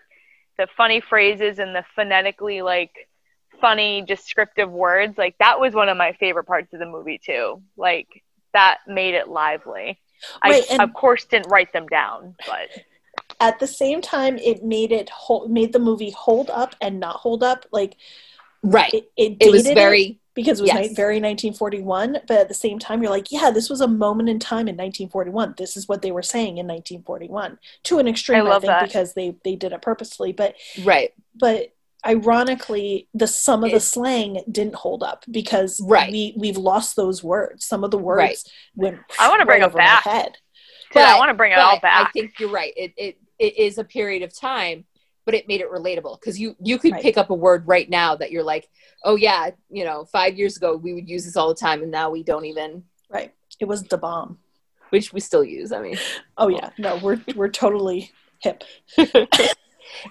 the 0.58 0.68
funny 0.78 1.02
phrases 1.02 1.60
and 1.60 1.76
the 1.76 1.84
phonetically 1.96 2.62
like 2.62 3.10
funny 3.60 4.02
descriptive 4.02 4.72
words, 4.72 5.18
like 5.18 5.36
that 5.40 5.60
was 5.60 5.74
one 5.74 5.90
of 5.90 5.98
my 5.98 6.14
favorite 6.14 6.46
parts 6.46 6.74
of 6.74 6.80
the 6.80 6.86
movie 6.86 7.20
too. 7.24 7.62
Like 7.76 8.08
that 8.54 8.80
made 8.88 9.14
it 9.14 9.28
lively. 9.28 10.00
Right, 10.44 10.64
I, 10.70 10.74
and- 10.74 10.82
of 10.82 10.94
course, 10.94 11.26
didn't 11.26 11.50
write 11.50 11.74
them 11.74 11.88
down, 11.88 12.36
but 12.48 12.70
At 13.40 13.60
the 13.60 13.68
same 13.68 14.02
time, 14.02 14.38
it 14.38 14.64
made 14.64 14.92
it 14.92 15.10
hold, 15.10 15.50
made 15.50 15.74
the 15.74 15.80
movie 15.80 16.12
hold 16.12 16.50
up 16.52 16.76
and 16.80 17.00
not 17.00 17.16
hold 17.18 17.42
up. 17.44 17.66
Like 17.72 17.98
Right. 18.64 18.94
it, 18.94 19.12
it, 19.18 19.38
It 19.40 19.52
was 19.52 19.64
dated 19.64 19.76
very, 19.78 20.20
because 20.36 20.60
it 20.60 20.64
was 20.64 20.72
Yes. 20.74 20.90
ni- 20.90 20.96
very 20.96 21.16
1941 21.20 22.20
but 22.28 22.38
at 22.38 22.48
the 22.48 22.54
same 22.54 22.78
time 22.78 23.02
you're 23.02 23.12
like 23.12 23.32
yeah 23.32 23.50
this 23.50 23.70
was 23.70 23.82
a 23.82 23.88
moment 23.88 24.30
in 24.30 24.38
time 24.40 24.68
in 24.68 24.78
1941 24.78 25.56
this 25.58 25.76
is 25.76 25.88
what 25.90 26.02
they 26.04 26.12
were 26.12 26.22
saying 26.22 26.60
in 26.60 26.68
1941 26.68 27.58
to 27.84 27.98
an 27.98 28.08
extreme 28.08 28.46
I 28.46 28.52
i, 28.52 28.60
think 28.60 28.64
that. 28.68 28.84
because 28.88 29.14
they 29.16 29.36
they 29.44 29.56
did 29.56 29.74
it 29.74 29.82
purposely. 29.82 30.32
but 30.32 30.54
right. 30.84 31.12
but 31.36 31.74
ironically 32.06 33.08
the 33.14 33.28
some 33.28 33.64
of 33.64 33.72
the 33.72 33.80
slang 33.80 34.42
didn't 34.52 34.76
hold 34.76 35.04
up 35.04 35.24
because 35.30 35.80
Right. 35.84 36.12
we 36.12 36.34
we've 36.38 36.58
lost 36.58 36.96
those 36.96 37.24
words 37.24 37.66
some 37.66 37.84
of 37.84 37.92
the 37.92 37.98
words 37.98 38.20
Right. 38.20 38.38
went 38.76 39.00
I 39.20 39.30
wanna 39.30 39.46
bring 39.46 39.62
right 39.62 39.64
'em 39.64 39.70
over 39.70 39.78
back. 39.78 40.04
head 40.04 40.38
Dude, 40.94 41.04
I 41.04 41.18
want 41.18 41.30
to 41.30 41.34
bring 41.34 41.54
it 41.54 41.56
but 41.56 41.62
all 41.62 41.80
I 41.84 42.10
think 42.12 42.34
you're 42.38 42.50
right. 42.50 42.74
It, 42.76 42.92
it, 42.98 43.18
it 43.40 43.58
is 43.58 43.78
a 43.78 43.84
period 43.86 44.24
of 44.24 44.38
time, 44.38 44.84
but 45.26 45.34
it 45.34 45.48
made 45.48 45.62
it 45.62 45.72
relatable 45.72 46.20
because 46.20 46.38
you, 46.38 46.54
you 46.62 46.78
could 46.78 46.92
Right. 46.92 47.02
pick 47.02 47.18
up 47.18 47.30
a 47.30 47.34
word 47.34 47.66
right 47.66 47.90
now 47.90 48.18
that 48.18 48.30
you're 48.30 48.44
like, 48.44 48.68
oh 49.06 49.16
yeah, 49.16 49.52
you 49.70 49.86
know, 49.86 50.04
five 50.04 50.38
years 50.38 50.58
ago 50.58 50.76
we 50.76 50.94
would 50.94 51.08
use 51.08 51.24
this 51.24 51.38
all 51.38 51.48
the 51.48 51.56
time 51.56 51.82
and 51.82 51.92
now 51.92 52.10
we 52.10 52.24
don't 52.24 52.44
even, 52.46 52.84
right 53.10 53.34
it 53.62 53.66
was 53.66 53.84
the 53.84 53.98
bomb 53.98 54.38
which 54.90 55.14
we 55.14 55.22
still 55.22 55.46
use. 55.46 55.72
I 55.72 55.80
mean, 55.82 55.98
oh 56.38 56.50
yeah 56.50 56.72
no 56.78 56.98
we're 56.98 57.22
we're 57.36 57.48
totally 57.48 58.12
hip 58.40 58.66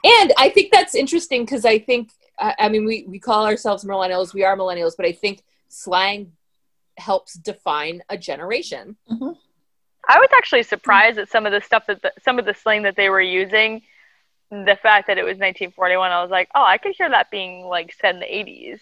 and 0.05 0.33
I 0.39 0.49
think 0.51 0.73
that's 0.73 0.95
interesting 0.95 1.45
because 1.45 1.65
I 1.65 1.79
think 1.79 2.11
I, 2.39 2.55
I 2.59 2.69
mean 2.69 2.85
we 2.85 3.05
we 3.09 3.19
call 3.19 3.47
ourselves 3.47 3.85
millennials, 3.85 4.35
we 4.35 4.45
are 4.45 4.57
millennials, 4.57 4.93
but 4.97 5.07
I 5.07 5.13
think 5.13 5.43
slang 5.69 6.33
helps 6.97 7.35
define 7.35 8.03
a 8.09 8.17
generation. 8.17 8.97
Mm-hmm. 9.11 9.33
I 10.09 10.19
was 10.19 10.29
actually 10.37 10.63
surprised 10.63 11.19
mm. 11.19 11.23
at 11.23 11.31
some 11.31 11.47
of 11.47 11.53
the 11.53 11.61
stuff 11.61 11.87
that 11.87 12.03
the, 12.03 12.13
some 12.23 12.39
of 12.39 12.45
the 12.45 12.55
slang 12.55 12.83
that 12.83 12.97
they 12.97 13.09
were 13.09 13.21
using. 13.21 13.83
The 14.51 14.77
fact 14.83 15.07
that 15.07 15.17
it 15.17 15.23
was 15.23 15.39
1941, 15.39 16.11
I 16.11 16.23
was 16.23 16.31
like, 16.31 16.49
oh, 16.57 16.65
I 16.65 16.77
could 16.77 16.97
hear 16.99 17.09
that 17.09 17.31
being 17.31 17.67
like 17.67 17.95
said 18.01 18.17
in 18.17 18.21
the 18.21 18.27
80s. 18.27 18.81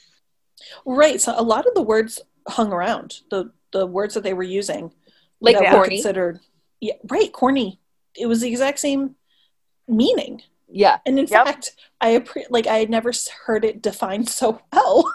right 0.86 1.20
so 1.20 1.34
a 1.36 1.42
lot 1.42 1.66
of 1.66 1.74
the 1.74 1.82
words 1.82 2.20
hung 2.48 2.72
around 2.72 3.20
the 3.30 3.52
the 3.72 3.86
words 3.86 4.14
that 4.14 4.22
they 4.22 4.32
were 4.32 4.42
using 4.42 4.92
Like 5.40 5.58
that 5.58 5.76
were 5.76 5.84
considered 5.84 6.40
yeah 6.80 6.94
right 7.08 7.32
corny 7.32 7.78
it 8.16 8.26
was 8.26 8.40
the 8.40 8.48
exact 8.48 8.80
same 8.80 9.14
meaning 9.86 10.42
Yeah, 10.70 10.98
and 11.06 11.18
in 11.18 11.26
Yep. 11.26 11.46
fact 11.46 11.72
i 12.00 12.10
appre- 12.18 12.46
like 12.50 12.66
i 12.66 12.78
had 12.78 12.90
never 12.90 13.12
heard 13.46 13.64
it 13.64 13.82
defined 13.82 14.28
so 14.28 14.60
well. 14.72 15.10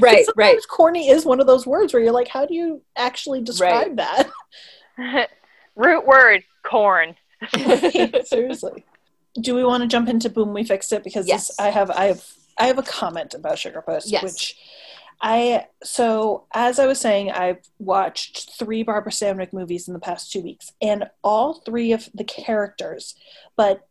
right, 0.00 0.24
right. 0.36 0.58
corny 0.70 1.08
is 1.10 1.24
one 1.26 1.40
of 1.40 1.46
those 1.46 1.66
words 1.66 1.92
where 1.92 2.02
you're 2.02 2.12
like 2.12 2.28
how 2.28 2.46
do 2.46 2.54
you 2.54 2.80
actually 2.96 3.40
describe 3.42 3.96
that 3.96 4.30
Root 5.76 6.06
word, 6.06 6.44
corn. 6.64 7.16
seriously 8.24 8.84
do 9.40 9.54
we 9.54 9.64
want 9.64 9.82
to 9.82 9.88
jump 9.88 10.08
into 10.08 10.28
boom 10.30 10.52
we 10.52 10.62
fixed 10.64 10.92
it 10.92 11.02
because 11.02 11.26
Yes. 11.26 11.48
this, 11.48 11.58
i 11.58 11.70
have 11.70 11.90
i 11.90 12.04
have 12.04 12.24
i 12.58 12.66
have 12.66 12.78
a 12.78 12.82
comment 12.82 13.34
about 13.34 13.56
Sugarpuss 13.56 14.02
Yes. 14.06 14.22
which 14.22 14.56
i 15.20 15.66
so 15.82 16.44
as 16.54 16.78
i 16.78 16.86
was 16.86 17.00
saying 17.00 17.30
i've 17.32 17.62
watched 17.78 18.52
three 18.58 18.82
barbara 18.82 19.10
stanwyck 19.10 19.52
movies 19.52 19.88
in 19.88 19.94
the 19.94 20.00
past 20.00 20.30
two 20.30 20.40
weeks 20.42 20.72
and 20.80 21.04
all 21.24 21.54
three 21.64 21.92
of 21.92 22.08
the 22.14 22.24
characters 22.24 23.14
but 23.56 23.88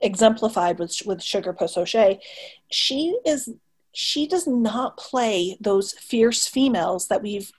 exemplified 0.00 0.78
with 0.78 0.94
with 1.06 1.20
Sugarpuss 1.20 1.76
o'shea 1.76 2.20
she 2.70 3.18
is 3.24 3.50
she 3.92 4.26
does 4.26 4.46
not 4.46 4.96
play 4.96 5.56
those 5.60 5.92
fierce 5.92 6.46
females 6.48 7.08
that 7.08 7.22
we've 7.22 7.50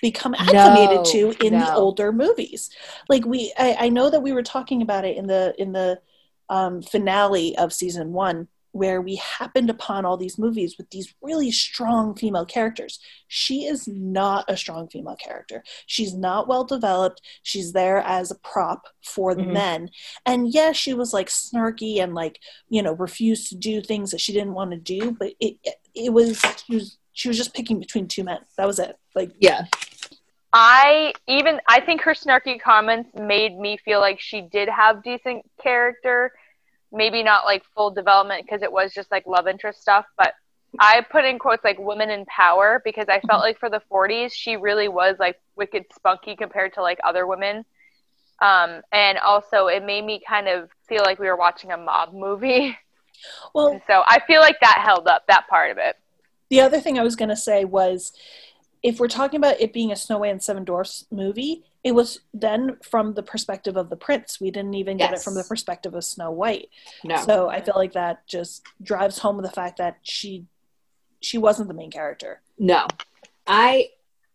become 0.00 0.34
acclimated 0.34 0.96
No, 0.96 1.04
to 1.04 1.46
in 1.46 1.58
the 1.58 1.74
older 1.74 2.12
movies. 2.12 2.70
Like 3.08 3.24
we 3.24 3.52
I, 3.58 3.76
I 3.80 3.88
know 3.88 4.08
that 4.10 4.22
we 4.22 4.32
were 4.32 4.42
talking 4.42 4.82
about 4.82 5.04
it 5.04 5.16
in 5.16 5.26
the 5.26 5.54
in 5.58 5.72
the 5.72 6.00
um, 6.48 6.82
finale 6.82 7.56
of 7.58 7.72
season 7.72 8.12
one 8.12 8.48
where 8.72 9.00
we 9.00 9.16
happened 9.16 9.70
upon 9.70 10.04
all 10.04 10.16
these 10.16 10.38
movies 10.38 10.76
with 10.76 10.90
these 10.90 11.14
really 11.22 11.50
strong 11.50 12.14
female 12.14 12.44
characters. 12.44 13.00
She 13.26 13.64
is 13.64 13.88
not 13.88 14.44
a 14.48 14.56
strong 14.56 14.88
female 14.88 15.16
character. 15.16 15.64
She's 15.86 16.14
not 16.14 16.48
well 16.48 16.64
developed. 16.64 17.22
She's 17.42 17.72
there 17.72 17.98
as 17.98 18.30
a 18.30 18.36
prop 18.36 18.86
for 19.02 19.34
the 19.34 19.42
Mhm. 19.42 19.52
men. 19.52 19.90
And 20.26 20.52
yes, 20.52 20.76
she 20.76 20.94
was 20.94 21.12
like 21.12 21.28
snarky 21.28 21.98
and 22.02 22.14
like 22.14 22.40
you 22.68 22.82
know 22.82 22.92
refused 22.92 23.48
to 23.48 23.56
do 23.56 23.80
things 23.80 24.10
that 24.10 24.20
she 24.20 24.32
didn't 24.32 24.54
want 24.54 24.70
to 24.72 24.76
do 24.76 25.12
but 25.12 25.32
it 25.40 25.56
it 25.94 26.12
was 26.12 26.40
she 26.66 26.74
was 26.74 26.98
she 27.12 27.28
was 27.28 27.36
just 27.36 27.54
picking 27.54 27.80
between 27.80 28.06
two 28.06 28.22
men. 28.22 28.40
That 28.56 28.66
was 28.66 28.78
it. 28.78 28.96
Like 29.14 29.32
yeah, 29.40 29.64
I 30.52 31.12
even 31.26 31.60
I 31.66 31.80
think 31.80 32.02
her 32.02 32.14
snarky 32.14 32.60
comments 32.60 33.10
made 33.14 33.58
me 33.58 33.76
feel 33.84 34.00
like 34.00 34.20
she 34.20 34.42
did 34.42 34.68
have 34.68 35.02
decent 35.02 35.44
character. 35.62 36.32
Maybe 36.92 37.22
not 37.22 37.44
like 37.44 37.62
full 37.74 37.90
development 37.90 38.44
because 38.44 38.62
it 38.62 38.72
was 38.72 38.94
just 38.94 39.10
like 39.10 39.26
love 39.26 39.46
interest 39.46 39.80
stuff, 39.82 40.06
but 40.16 40.34
I 40.78 41.04
put 41.10 41.24
in 41.24 41.38
quotes 41.38 41.64
like 41.64 41.78
women 41.78 42.10
in 42.10 42.26
power 42.26 42.80
because 42.84 43.06
I 43.08 43.20
felt 43.20 43.40
like 43.40 43.58
for 43.58 43.70
the 43.70 43.80
40s 43.90 44.32
she 44.32 44.56
really 44.56 44.88
was 44.88 45.16
like 45.18 45.40
wicked 45.56 45.86
spunky 45.94 46.36
compared 46.36 46.74
to 46.74 46.82
like 46.82 46.98
other 47.04 47.26
women. 47.26 47.64
Um, 48.40 48.82
and 48.92 49.18
also 49.18 49.66
it 49.66 49.84
made 49.84 50.04
me 50.04 50.20
kind 50.26 50.48
of 50.48 50.70
feel 50.88 51.02
like 51.04 51.18
we 51.18 51.26
were 51.26 51.36
watching 51.36 51.72
a 51.72 51.76
mob 51.76 52.12
movie. 52.12 52.76
well 53.54 53.80
so 53.86 54.02
I 54.06 54.20
feel 54.26 54.40
like 54.40 54.60
that 54.60 54.82
held 54.84 55.08
up 55.08 55.26
that 55.28 55.48
part 55.48 55.70
of 55.70 55.78
it. 55.78 55.96
The 56.50 56.60
other 56.60 56.80
thing 56.80 56.98
I 56.98 57.02
was 57.02 57.16
going 57.16 57.28
to 57.30 57.36
say 57.36 57.64
was 57.64 58.12
if 58.82 59.00
we're 59.00 59.08
talking 59.08 59.38
about 59.38 59.60
it 59.60 59.72
being 59.72 59.92
a 59.92 59.96
Snow 59.96 60.18
White 60.18 60.30
and 60.30 60.42
Seven 60.42 60.64
Dwarfs 60.64 61.04
movie, 61.10 61.64
it 61.88 61.94
was 61.94 62.20
then 62.34 62.76
from 62.82 63.14
the 63.14 63.22
perspective 63.22 63.76
of 63.78 63.88
the 63.88 63.96
prince. 63.96 64.38
We 64.40 64.50
didn't 64.50 64.74
even 64.74 64.98
get 64.98 65.14
it 65.14 65.20
from 65.20 65.34
the 65.34 65.42
perspective 65.44 65.94
of 65.94 66.04
Snow 66.04 66.30
White. 66.30 66.68
no, 67.02 67.16
So 67.16 67.48
I 67.48 67.62
feel 67.62 67.76
like 67.76 67.94
that 67.94 68.26
just 68.26 68.62
drives 68.82 69.18
home 69.18 69.40
the 69.42 69.50
fact 69.50 69.78
that 69.78 69.96
she 70.02 70.44
she 71.20 71.38
wasn't 71.38 71.68
the 71.68 71.74
main 71.74 71.90
character. 71.90 72.42
no. 72.58 72.86
I 73.46 73.88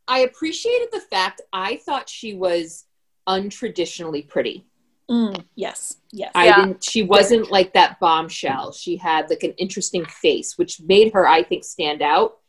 I 0.08 0.20
appreciated 0.20 0.90
the 0.92 1.00
fact 1.00 1.42
I 1.54 1.78
thought 1.78 2.10
she 2.10 2.34
was 2.34 2.86
untraditionally 3.28 4.28
pretty. 4.28 4.66
Mm, 5.12 5.46
yes, 5.56 5.98
yes. 6.12 6.32
I 6.34 6.46
Yeah. 6.48 6.56
didn't. 6.66 6.84
She 6.84 7.04
wasn't 7.04 7.52
like 7.52 7.74
that 7.74 8.00
bombshell. 8.00 8.72
She 8.72 8.98
had 8.98 9.30
like 9.30 9.44
an 9.44 9.54
interesting 9.60 10.06
face, 10.06 10.58
which 10.58 10.82
made 10.82 11.14
her, 11.14 11.28
I 11.28 11.44
think, 11.44 11.64
stand 11.64 12.02
out. 12.02 12.40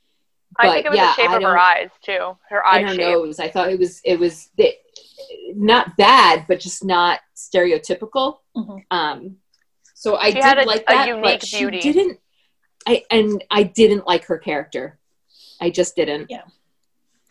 I 0.56 0.70
think 0.70 0.86
it 0.86 0.90
was 0.90 0.96
yeah, 0.98 1.06
the 1.16 1.22
shape 1.22 1.30
I 1.30 1.36
of 1.36 1.42
her 1.42 1.58
eyes 1.58 1.90
too. 2.00 2.38
Her 2.48 2.64
eye 2.64 2.78
and 2.78 2.88
her 2.88 2.94
shape. 2.94 3.14
nose. 3.14 3.38
I 3.40 3.48
thought 3.50 3.70
it 3.70 3.78
was 3.78 4.00
it 4.04 4.18
was 4.18 4.50
the, 4.56 4.72
not 5.54 5.96
bad, 5.96 6.46
but 6.48 6.60
just 6.60 6.84
not 6.84 7.20
stereotypical. 7.36 8.38
Mhm. 8.56 8.84
Um, 8.90 9.36
so 9.94 10.16
I 10.16 10.28
She 10.28 10.34
did 10.34 10.44
had 10.44 10.58
a- 10.58 10.64
like 10.66 10.86
that, 10.86 11.08
unique 11.08 11.22
but 11.40 11.46
she 11.46 11.58
beauty. 11.58 11.80
didn't. 11.80 12.20
I 12.86 13.04
and 13.10 13.42
I 13.50 13.62
didn't 13.62 14.06
like 14.06 14.24
her 14.26 14.38
character. 14.38 14.98
I 15.60 15.70
just 15.70 15.96
didn't. 15.96 16.30
Yeah. 16.30 16.42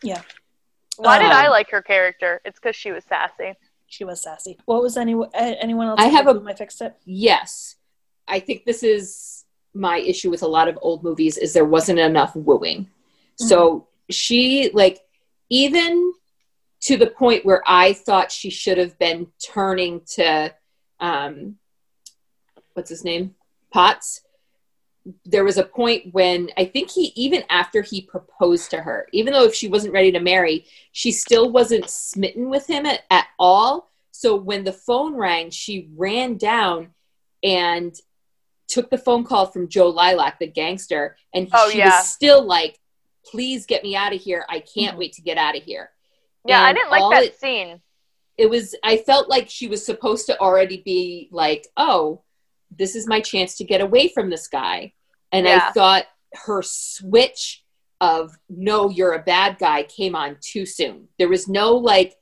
Yeah. 0.02 0.22
Why 0.96 1.18
did 1.18 1.30
I 1.30 1.46
Um, 1.46 1.50
like 1.52 1.70
her 1.70 1.82
character? 1.82 2.40
It's 2.44 2.58
because 2.58 2.76
she 2.76 2.90
was 2.92 3.04
sassy. 3.04 3.54
She 3.86 4.04
was 4.04 4.22
sassy. 4.22 4.58
What 4.64 4.82
was 4.82 4.96
any 4.96 5.14
anyone 5.34 5.88
else? 5.88 6.00
I 6.00 6.06
have 6.06 6.26
a- 6.26 6.34
boom 6.34 6.48
I 6.48 6.54
fixed 6.54 6.80
it. 6.80 6.94
Yes, 7.04 7.76
I 8.26 8.40
think 8.40 8.64
this 8.64 8.82
is 8.82 9.44
my 9.74 9.98
issue 9.98 10.30
with 10.30 10.42
a 10.42 10.46
lot 10.48 10.68
of 10.68 10.78
old 10.82 11.02
movies 11.04 11.36
is 11.36 11.52
there 11.52 11.64
wasn't 11.64 11.98
enough 11.98 12.34
wooing. 12.34 12.88
So 13.36 13.88
she 14.10 14.70
like 14.72 15.00
even 15.50 16.12
to 16.84 16.96
the 16.96 17.06
point 17.06 17.44
where 17.44 17.62
I 17.66 17.92
thought 17.92 18.30
she 18.32 18.50
should 18.50 18.78
have 18.78 18.98
been 18.98 19.26
turning 19.42 20.02
to 20.14 20.54
um 21.00 21.56
what's 22.74 22.90
his 22.90 23.04
name? 23.04 23.34
Potts. 23.72 24.22
there 25.26 25.44
was 25.44 25.58
a 25.58 25.64
point 25.64 26.12
when 26.14 26.48
I 26.56 26.64
think 26.64 26.90
he, 26.90 27.12
even 27.14 27.44
after 27.50 27.82
he 27.82 28.00
proposed 28.00 28.70
to 28.70 28.78
her, 28.78 29.06
even 29.12 29.32
though 29.32 29.44
if 29.44 29.54
she 29.54 29.68
wasn't 29.68 29.92
ready 29.92 30.10
to 30.12 30.20
marry, 30.20 30.66
she 30.92 31.12
still 31.12 31.50
wasn't 31.52 31.90
smitten 31.90 32.48
with 32.48 32.66
him 32.66 32.86
at, 32.86 33.00
at 33.10 33.26
all. 33.38 33.90
So 34.12 34.34
when 34.36 34.64
the 34.64 34.72
phone 34.72 35.14
rang, 35.14 35.50
she 35.50 35.90
ran 35.96 36.36
down 36.38 36.94
and 37.42 37.94
took 38.66 38.88
the 38.90 38.96
phone 38.98 39.24
call 39.24 39.46
from 39.46 39.68
Joe 39.68 39.88
Lilac, 39.90 40.38
the 40.38 40.46
gangster, 40.46 41.16
and 41.34 41.48
Oh, 41.52 41.68
she 41.70 41.78
yeah. 41.78 41.98
was 41.98 42.08
still 42.08 42.42
like, 42.44 42.80
"Please 43.26 43.66
get 43.66 43.82
me 43.82 43.94
out 43.94 44.14
of 44.14 44.20
here! 44.20 44.46
I 44.48 44.60
can't 44.60 44.96
Mhm. 44.96 44.98
wait 45.00 45.12
to 45.14 45.22
get 45.22 45.36
out 45.36 45.56
of 45.56 45.62
here." 45.62 45.90
Yeah, 46.44 46.62
I 46.62 46.72
didn't 46.72 46.90
like 46.90 47.10
that 47.10 47.24
it- 47.24 47.38
scene. 47.38 47.80
It 48.36 48.50
was. 48.50 48.74
I 48.82 48.96
felt 48.96 49.28
like 49.28 49.48
she 49.48 49.68
was 49.68 49.86
supposed 49.86 50.26
to 50.26 50.38
already 50.40 50.82
be 50.84 51.28
like, 51.30 51.68
"Oh, 51.76 52.22
this 52.76 52.96
is 52.96 53.06
my 53.06 53.20
chance 53.20 53.56
to 53.58 53.64
get 53.64 53.80
away 53.80 54.08
from 54.08 54.28
this 54.28 54.48
guy," 54.48 54.92
and 55.30 55.46
I 55.46 55.70
thought 55.70 56.06
her 56.46 56.60
switch 56.60 57.64
of 58.00 58.36
"No, 58.48 58.90
you're 58.90 59.12
a 59.12 59.22
bad 59.22 59.58
guy" 59.58 59.84
came 59.84 60.16
on 60.16 60.36
too 60.40 60.66
soon. 60.66 61.08
There 61.16 61.28
was 61.28 61.46
no 61.46 61.76
like, 61.76 62.16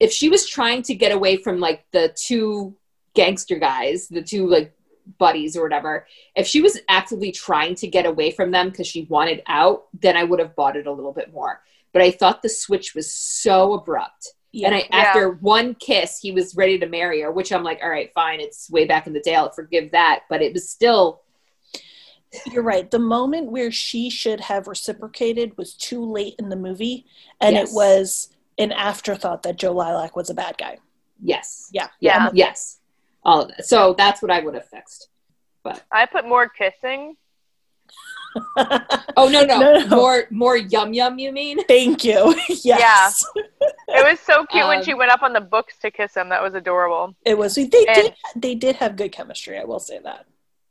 if 0.00 0.10
she 0.10 0.28
was 0.28 0.48
trying 0.48 0.82
to 0.82 0.96
get 0.96 1.12
away 1.12 1.36
from 1.36 1.60
like 1.60 1.86
the 1.92 2.12
two 2.16 2.76
gangster 3.14 3.58
guys, 3.58 4.08
the 4.08 4.22
two 4.22 4.48
like 4.48 4.74
buddies 5.18 5.56
or 5.56 5.62
whatever, 5.62 6.08
if 6.34 6.46
she 6.46 6.60
was 6.60 6.80
actively 6.88 7.30
trying 7.30 7.76
to 7.76 7.86
get 7.86 8.04
away 8.04 8.32
from 8.32 8.50
them 8.50 8.70
because 8.70 8.88
she 8.88 9.04
wanted 9.04 9.42
out, 9.46 9.84
then 10.00 10.16
I 10.16 10.24
would 10.24 10.40
have 10.40 10.56
bought 10.56 10.76
it 10.76 10.88
a 10.88 10.92
little 10.92 11.12
bit 11.12 11.32
more. 11.32 11.62
But 11.92 12.02
I 12.02 12.10
thought 12.10 12.42
the 12.42 12.48
switch 12.48 12.94
was 12.94 13.12
so 13.12 13.74
abrupt. 13.74 14.28
Yeah. 14.52 14.68
And 14.68 14.76
I, 14.76 14.78
Yeah. 14.90 14.96
after 14.96 15.30
one 15.30 15.74
kiss, 15.74 16.18
he 16.18 16.32
was 16.32 16.54
ready 16.56 16.78
to 16.78 16.86
marry 16.86 17.20
her, 17.22 17.30
which 17.30 17.52
I'm 17.52 17.62
like, 17.64 17.80
all 17.82 17.88
right, 17.90 18.10
fine. 18.14 18.40
It's 18.40 18.70
way 18.70 18.84
back 18.86 19.06
in 19.06 19.12
the 19.12 19.20
day. 19.20 19.34
I'll 19.34 19.50
forgive 19.50 19.90
that. 19.92 20.24
But 20.28 20.42
it 20.42 20.52
was 20.52 20.68
still, 20.70 21.22
You're 22.50 22.62
right. 22.62 22.90
The 22.90 22.98
moment 22.98 23.52
where 23.52 23.70
she 23.70 24.08
should 24.08 24.40
have 24.40 24.66
reciprocated 24.66 25.56
was 25.58 25.74
too 25.74 26.02
late 26.02 26.34
in 26.38 26.48
the 26.48 26.56
movie, 26.56 27.04
and 27.42 27.54
Yes. 27.56 27.70
it 27.70 27.74
was 27.74 28.30
an 28.56 28.72
afterthought 28.72 29.42
that 29.42 29.56
Joe 29.56 29.72
Lilac 29.72 30.16
was 30.16 30.30
a 30.30 30.34
bad 30.34 30.56
guy. 30.56 30.78
yes. 31.22 31.68
Yeah. 31.72 31.88
Yeah. 32.00 32.30
Yes. 32.32 32.78
All 33.22 33.42
of 33.42 33.48
that. 33.48 33.66
So 33.66 33.94
that's 33.98 34.22
what 34.22 34.30
I 34.30 34.40
would 34.40 34.54
have 34.54 34.66
fixed. 34.66 35.08
But 35.62 35.82
I 35.92 36.06
put 36.06 36.26
more 36.26 36.48
kissing. 36.48 37.16
Oh, 39.16 39.28
no, 39.28 39.44
no. 39.44 39.58
No, 39.60 39.78
no. 39.80 39.86
More, 39.96 40.24
more 40.30 40.56
yum 40.56 40.94
yum, 40.94 41.18
you 41.18 41.32
mean? 41.32 41.62
Thank 41.64 42.04
you. 42.04 42.34
yes. 42.48 43.24
It 43.94 44.04
was 44.10 44.18
so 44.20 44.46
cute 44.46 44.66
when 44.66 44.78
Um, 44.78 44.84
she 44.84 44.94
went 44.94 45.10
up 45.10 45.22
on 45.22 45.34
the 45.34 45.40
books 45.40 45.76
to 45.80 45.90
kiss 45.90 46.16
him. 46.16 46.30
That 46.30 46.42
was 46.42 46.54
adorable. 46.54 47.14
It 47.26 47.36
was. 47.36 47.54
They 47.56 47.66
did. 47.68 48.14
They 48.34 48.54
did 48.54 48.76
have 48.76 48.96
good 48.96 49.12
chemistry. 49.12 49.58
I 49.58 49.64
will 49.64 49.80
say 49.80 49.98
that. 50.02 50.24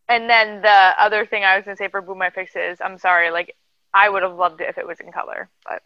And 0.09 0.27
then 0.27 0.61
the 0.63 0.93
other 0.97 1.25
thing 1.27 1.43
I 1.43 1.55
was 1.55 1.63
gonna 1.65 1.77
say 1.77 1.87
for 1.87 2.01
Boom 2.01 2.17
My 2.17 2.31
Fix 2.31 2.55
is, 2.55 2.79
I'm 2.81 2.97
sorry, 2.97 3.29
like 3.29 3.55
I 3.93 4.09
would 4.09 4.23
have 4.23 4.35
loved 4.35 4.59
it 4.61 4.69
if 4.69 4.77
it 4.79 4.87
was 4.87 4.99
in 4.99 5.11
color, 5.11 5.49
but 5.63 5.83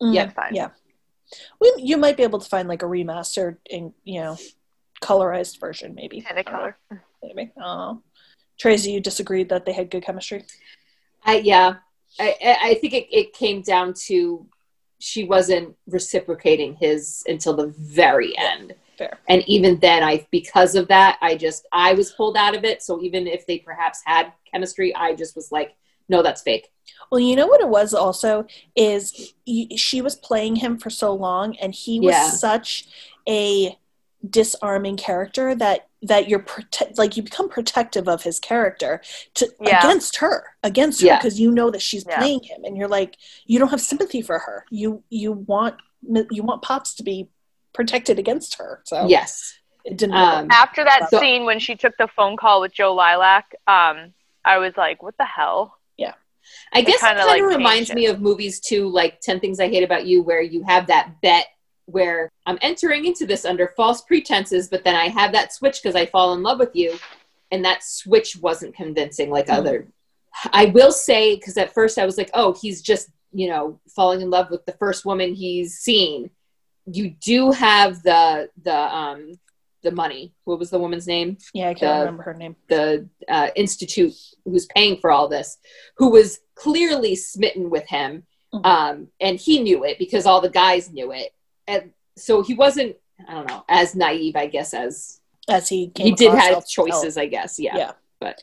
Mm, 0.00 0.14
Yeah, 0.14 0.28
fine. 0.30 0.54
Yeah. 0.54 0.68
We, 1.60 1.72
you 1.78 1.96
might 1.96 2.16
be 2.16 2.22
able 2.22 2.38
to 2.38 2.48
find 2.48 2.68
like 2.68 2.82
a 2.82 2.86
remastered, 2.86 3.56
in 3.68 3.92
you 4.04 4.20
know, 4.20 4.36
colorized 5.02 5.58
version, 5.60 5.94
maybe. 5.94 6.24
in 6.28 6.38
a 6.38 6.44
color. 6.44 6.78
Maybe. 7.22 7.50
Oh. 7.60 8.02
Tracy, 8.60 8.92
you 8.92 9.00
disagreed 9.00 9.48
that 9.48 9.64
they 9.64 9.72
had 9.72 9.90
good 9.90 10.04
chemistry. 10.04 10.44
I, 11.24 11.38
yeah. 11.38 11.76
I, 12.18 12.56
I 12.62 12.74
think 12.80 12.92
it, 12.94 13.06
it 13.10 13.32
came 13.32 13.62
down 13.62 13.94
to 14.06 14.46
she 14.98 15.24
wasn't 15.24 15.74
reciprocating 15.86 16.74
his 16.74 17.22
until 17.26 17.54
the 17.54 17.68
very 17.78 18.36
end. 18.36 18.74
Fair. 18.98 19.18
and 19.30 19.42
even 19.48 19.78
then 19.80 20.02
i 20.02 20.26
because 20.30 20.74
of 20.74 20.86
that 20.88 21.16
i 21.22 21.34
just 21.34 21.66
i 21.72 21.94
was 21.94 22.10
pulled 22.10 22.36
out 22.36 22.54
of 22.54 22.64
it 22.64 22.82
so 22.82 23.00
even 23.00 23.26
if 23.26 23.46
they 23.46 23.56
perhaps 23.58 24.02
had 24.04 24.30
chemistry 24.52 24.94
i 24.94 25.14
just 25.14 25.34
was 25.34 25.50
like 25.50 25.74
no 26.10 26.22
that's 26.22 26.42
fake 26.42 26.70
Well, 27.10 27.18
you 27.18 27.34
know 27.34 27.46
what 27.46 27.62
it 27.62 27.68
was 27.70 27.94
also 27.94 28.44
is 28.76 29.32
she 29.76 30.02
was 30.02 30.16
playing 30.16 30.56
him 30.56 30.76
for 30.76 30.90
so 30.90 31.14
long, 31.14 31.56
and 31.56 31.74
he 31.74 31.98
was 31.98 32.12
Yeah. 32.14 32.28
such 32.28 32.88
a 33.26 33.78
disarming 34.28 34.96
character 34.98 35.54
that 35.54 35.88
that 36.02 36.28
you're 36.28 36.40
prote- 36.40 36.96
like 36.96 37.16
you 37.16 37.22
become 37.22 37.48
protective 37.48 38.08
of 38.08 38.22
his 38.22 38.38
character 38.38 39.02
to 39.34 39.48
Yeah. 39.60 39.78
against 39.80 40.16
her 40.16 40.44
against 40.62 41.02
her 41.02 41.16
because 41.16 41.38
you 41.38 41.50
know 41.50 41.70
that 41.70 41.82
she's 41.82 42.04
Yeah. 42.08 42.18
playing 42.18 42.42
him 42.44 42.64
and 42.64 42.76
you're 42.76 42.88
like 42.88 43.16
you 43.44 43.58
don't 43.58 43.68
have 43.68 43.80
sympathy 43.82 44.22
for 44.22 44.38
her 44.38 44.64
you 44.70 45.02
you 45.10 45.32
want 45.32 45.76
you 46.30 46.42
want 46.42 46.62
pops 46.62 46.94
to 46.94 47.02
be 47.02 47.28
protected 47.74 48.18
against 48.18 48.54
her 48.56 48.80
so 48.84 49.06
yes 49.06 49.58
it 49.84 49.96
didn't 49.98 50.14
Um, 50.14 50.48
After 50.50 50.84
that 50.84 51.08
So- 51.10 51.20
scene 51.20 51.44
when 51.44 51.58
she 51.58 51.74
took 51.76 51.96
the 51.98 52.08
phone 52.08 52.36
call 52.36 52.60
with 52.60 52.72
Joe 52.72 52.94
Lilac, 52.94 53.54
um, 53.66 54.12
I 54.44 54.58
was 54.58 54.74
like, 54.76 55.02
what 55.02 55.16
the 55.18 55.24
hell? 55.24 55.78
Yeah. 55.96 56.12
I 56.72 56.82
guess 56.82 56.96
it 56.96 57.00
kinda, 57.06 57.22
kind 57.22 57.40
of 57.40 57.46
like, 57.46 57.56
reminds 57.56 57.88
changed 57.88 57.94
me 57.94 58.06
of 58.06 58.20
movies 58.20 58.60
too 58.60 58.88
like 58.88 59.20
10 59.20 59.40
things 59.40 59.58
i 59.60 59.68
hate 59.68 59.82
about 59.82 60.04
you 60.06 60.22
where 60.22 60.40
you 60.42 60.62
have 60.64 60.86
that 60.88 61.20
bet 61.22 61.46
where 61.92 62.30
i'm 62.46 62.58
entering 62.62 63.04
into 63.04 63.26
this 63.26 63.44
under 63.44 63.68
false 63.76 64.00
pretenses 64.02 64.68
but 64.68 64.84
then 64.84 64.94
i 64.94 65.08
have 65.08 65.32
that 65.32 65.52
switch 65.52 65.82
because 65.82 65.96
i 65.96 66.06
fall 66.06 66.32
in 66.34 66.42
love 66.42 66.58
with 66.58 66.74
you 66.74 66.98
and 67.52 67.64
that 67.64 67.82
switch 67.82 68.36
wasn't 68.36 68.74
convincing 68.74 69.30
like 69.30 69.46
Mhm. 69.48 69.58
other 69.58 69.86
i 70.52 70.66
will 70.66 70.92
say 70.92 71.34
because 71.36 71.56
at 71.56 71.72
first 71.74 71.98
i 71.98 72.06
was 72.06 72.16
like 72.18 72.30
oh 72.34 72.52
he's 72.60 72.80
just 72.82 73.08
you 73.32 73.48
know 73.48 73.78
falling 73.94 74.20
in 74.20 74.30
love 74.30 74.50
with 74.50 74.64
the 74.66 74.72
first 74.72 75.04
woman 75.04 75.34
he's 75.34 75.78
seen. 75.78 76.30
You 76.86 77.10
do 77.10 77.52
have 77.52 78.02
the 78.02 78.48
the 78.64 78.74
um 78.74 79.32
the 79.82 79.92
money. 79.92 80.32
What 80.44 80.58
was 80.58 80.70
the 80.70 80.78
woman's 80.80 81.06
name? 81.06 81.38
Yeah 81.54 81.68
i 81.68 81.74
can't 81.74 81.80
the- 81.80 81.98
remember 82.00 82.22
her 82.24 82.34
name. 82.34 82.56
the 82.68 83.08
uh, 83.28 83.48
institute 83.54 84.12
who's 84.44 84.66
paying 84.74 84.96
for 85.00 85.10
all 85.12 85.28
this, 85.28 85.58
who 85.98 86.10
was 86.10 86.40
clearly 86.56 87.14
smitten 87.14 87.70
with 87.70 87.86
him, 87.86 88.24
Mhm. 88.52 88.66
um, 88.66 89.08
and 89.20 89.38
he 89.38 89.62
knew 89.62 89.84
it 89.84 89.96
because 89.98 90.26
all 90.26 90.40
the 90.40 90.50
guys 90.50 90.90
knew 90.90 91.12
it, 91.12 91.32
and 91.70 91.90
so 92.16 92.42
he 92.42 92.54
wasn't, 92.54 92.96
I 93.28 93.34
don't 93.34 93.48
know, 93.48 93.64
as 93.68 93.94
naive, 93.94 94.36
I 94.36 94.46
guess, 94.46 94.74
as 94.74 95.20
as 95.48 95.68
he 95.68 95.88
came 95.88 96.06
he 96.06 96.12
did 96.12 96.32
have 96.34 96.66
choices, 96.66 97.16
I 97.16 97.26
guess, 97.26 97.58
yeah. 97.58 97.76
Yeah. 97.76 97.92
But 98.20 98.42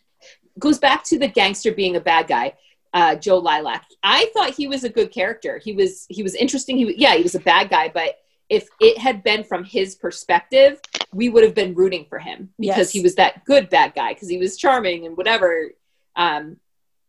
goes 0.60 0.80
back 0.80 1.04
to 1.06 1.20
the 1.20 1.28
gangster 1.28 1.72
being 1.72 1.96
a 1.96 2.02
bad 2.02 2.28
guy. 2.28 2.54
Uh, 2.94 3.16
Joe 3.16 3.38
Lilac. 3.38 3.84
I 4.02 4.32
thought 4.34 4.56
he 4.56 4.68
was 4.68 4.84
a 4.84 4.90
good 4.90 5.12
character. 5.12 5.60
He 5.64 5.74
was 5.74 6.06
he 6.10 6.24
was 6.24 6.34
interesting. 6.36 6.78
He 6.78 6.96
yeah, 6.98 7.16
he 7.16 7.24
was 7.24 7.36
a 7.36 7.40
bad 7.40 7.70
guy, 7.70 7.92
but 7.94 8.16
if 8.50 8.68
it 8.80 8.98
had 8.98 9.24
been 9.24 9.44
from 9.44 9.64
his 9.66 9.96
perspective, 9.96 10.80
we 11.14 11.28
would 11.30 11.44
have 11.44 11.54
been 11.54 11.76
rooting 11.76 12.06
for 12.10 12.18
him 12.18 12.50
because 12.58 12.78
Yes. 12.78 12.92
he 12.92 13.02
was 13.02 13.16
that 13.16 13.44
good 13.46 13.70
bad 13.70 13.94
guy 13.94 14.14
because 14.14 14.30
he 14.30 14.38
was 14.38 14.58
charming 14.58 15.06
and 15.06 15.18
whatever. 15.18 15.72
Um, 16.16 16.58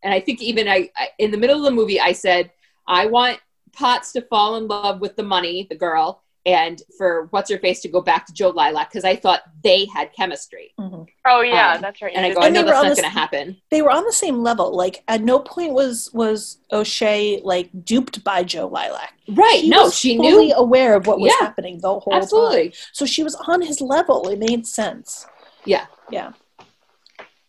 and 0.02 0.12
I 0.12 0.20
think 0.20 0.42
even 0.42 0.68
I, 0.68 0.90
I 0.96 1.08
in 1.18 1.30
the 1.30 1.38
middle 1.38 1.56
of 1.56 1.62
the 1.64 1.70
movie, 1.80 2.00
I 2.00 2.12
said 2.12 2.50
I 2.86 3.06
want 3.06 3.38
Potts 3.72 4.12
to 4.12 4.22
fall 4.22 4.56
in 4.56 4.66
love 4.68 5.00
with 5.00 5.16
the 5.16 5.22
money, 5.22 5.66
the 5.68 5.76
girl, 5.76 6.22
and 6.46 6.80
for 6.96 7.26
what's 7.30 7.50
her 7.50 7.58
face 7.58 7.80
to 7.82 7.88
go 7.88 8.00
back 8.00 8.24
to 8.26 8.32
Joe 8.32 8.50
Lilac 8.50 8.88
because 8.90 9.04
I 9.04 9.16
thought 9.16 9.42
they 9.62 9.86
had 9.94 10.12
chemistry. 10.14 10.72
Mhm. 10.80 11.06
Oh 11.26 11.40
yeah, 11.42 11.74
Um, 11.74 11.82
that's 11.82 12.00
right. 12.00 12.12
And 12.14 12.24
I 12.24 12.30
you 12.30 12.34
go, 12.34 12.40
did 12.40 12.46
I 12.46 12.50
know 12.50 12.62
they 12.62 12.70
that's 12.70 12.82
not 12.84 12.96
going 12.96 13.02
to 13.12 13.18
happen. 13.20 13.56
they 13.70 13.82
were 13.82 13.90
on 13.90 14.04
the 14.04 14.12
same 14.12 14.42
level. 14.42 14.74
Like 14.74 15.02
at 15.08 15.20
no 15.20 15.40
point 15.40 15.72
was 15.74 16.10
was 16.14 16.58
O'Shea 16.72 17.40
like 17.44 17.68
duped 17.84 18.24
by 18.24 18.44
Joe 18.44 18.68
Lilac. 18.68 19.12
Right? 19.28 19.62
No, 19.64 19.66
she 19.66 19.68
no, 19.68 19.82
was 19.84 19.94
she 19.98 20.16
fully 20.16 20.46
knew 20.48 20.54
aware 20.54 20.94
of 20.96 21.06
what 21.06 21.20
was 21.20 21.32
Yeah. 21.38 21.46
happening 21.46 21.80
the 21.80 21.88
whole 21.88 22.00
time. 22.00 22.22
absolutely. 22.22 22.72
So 22.92 23.04
she 23.04 23.22
was 23.22 23.34
on 23.34 23.60
his 23.60 23.80
level. 23.82 24.28
It 24.28 24.38
made 24.38 24.66
sense. 24.66 25.26
Yeah. 25.66 25.86
Yeah. 26.10 26.32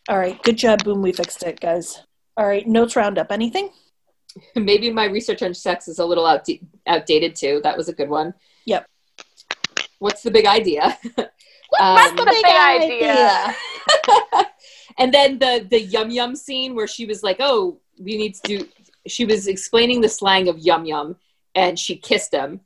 All 0.08 0.18
right. 0.18 0.42
Good 0.42 0.58
job, 0.58 0.84
Boom. 0.84 1.00
We 1.02 1.12
fixed 1.12 1.42
it, 1.44 1.60
guys. 1.60 2.02
All 2.36 2.46
right. 2.46 2.66
Notes 2.66 2.96
roundup. 2.96 3.30
Anything? 3.32 3.70
Maybe 4.56 4.90
my 4.90 5.04
research 5.04 5.42
on 5.42 5.54
sex 5.54 5.88
is 5.88 5.98
a 5.98 6.04
little 6.04 6.26
out- 6.26 6.46
outdated 6.86 7.34
too. 7.34 7.60
That 7.62 7.76
was 7.76 7.88
a 7.88 7.92
good 7.92 8.08
one. 8.08 8.34
Yep. 8.66 8.86
What's 9.98 10.22
the 10.22 10.30
big 10.30 10.46
idea? 10.46 10.98
What's 11.70 12.10
Um, 12.10 12.16
the 12.16 12.24
big 12.26 12.44
idea? 12.46 13.54
and 14.98 15.14
then 15.14 15.38
the 15.38 15.66
the 15.70 15.80
yum 15.80 16.10
yum 16.10 16.34
scene 16.34 16.74
where 16.74 16.86
she 16.88 17.06
was 17.06 17.22
like, 17.22 17.36
"Oh, 17.40 17.78
we 17.98 18.16
need 18.16 18.34
to 18.36 18.42
do." 18.58 18.68
She 19.06 19.24
was 19.24 19.46
explaining 19.46 20.00
the 20.00 20.08
slang 20.08 20.48
of 20.48 20.58
yum 20.58 20.84
yum, 20.84 21.16
and 21.54 21.78
she 21.78 21.96
kissed 21.96 22.32
him, 22.34 22.60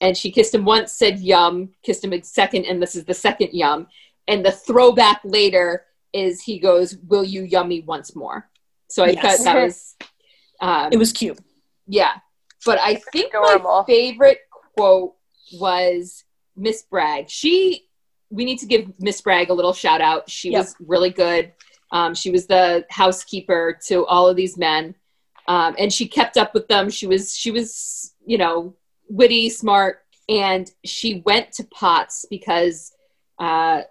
and 0.00 0.16
she 0.16 0.30
kissed 0.32 0.54
him 0.54 0.64
once, 0.64 0.92
said 0.92 1.20
yum, 1.20 1.70
kissed 1.82 2.02
him 2.04 2.12
a 2.12 2.22
second, 2.22 2.64
and 2.66 2.82
this 2.82 2.96
is 2.96 3.04
the 3.04 3.14
second 3.14 3.50
yum. 3.52 3.86
And 4.26 4.44
the 4.44 4.52
throwback 4.52 5.20
later 5.24 5.84
is 6.12 6.42
he 6.42 6.58
goes, 6.58 6.96
"Will 7.06 7.24
you 7.24 7.42
yum 7.44 7.68
me 7.68 7.80
once 7.82 8.16
more?" 8.16 8.50
So 8.88 9.04
I 9.04 9.10
Yes. 9.10 9.22
thought 9.22 9.44
that 9.44 9.62
was, 9.64 9.94
um, 10.60 10.90
It 10.92 10.98
was 10.98 11.12
cute. 11.12 11.38
yeah. 11.86 12.14
But 12.66 12.78
I 12.80 12.96
think 13.12 13.32
my 13.34 13.84
favorite 13.86 14.38
quote 14.76 15.14
was 15.52 16.24
Miss 16.56 16.82
Bragg. 16.82 17.30
She, 17.30 17.84
we 18.30 18.44
need 18.44 18.58
to 18.58 18.66
give 18.66 18.98
Miss 18.98 19.20
Bragg 19.20 19.48
a 19.50 19.54
little 19.54 19.72
shout 19.72 20.00
out. 20.00 20.28
She 20.28 20.50
Yep. 20.50 20.58
was 20.60 20.76
really 20.80 21.10
good. 21.10 21.52
Um, 21.92 22.14
she 22.14 22.30
was 22.30 22.46
the 22.46 22.84
housekeeper 22.90 23.78
to 23.86 24.04
all 24.06 24.28
of 24.28 24.36
these 24.36 24.58
men, 24.58 24.94
um, 25.46 25.74
and 25.78 25.90
she 25.92 26.06
kept 26.08 26.36
up 26.36 26.52
with 26.52 26.66
them. 26.68 26.90
She 26.90 27.06
was, 27.06 27.34
she 27.36 27.50
was, 27.50 28.12
you 28.26 28.36
know, 28.38 28.74
witty, 29.08 29.48
smart, 29.48 30.02
and 30.28 30.70
she 30.84 31.22
went 31.24 31.52
to 31.52 31.64
Potts 31.64 32.26
because 32.28 32.92
uh, 33.38 33.82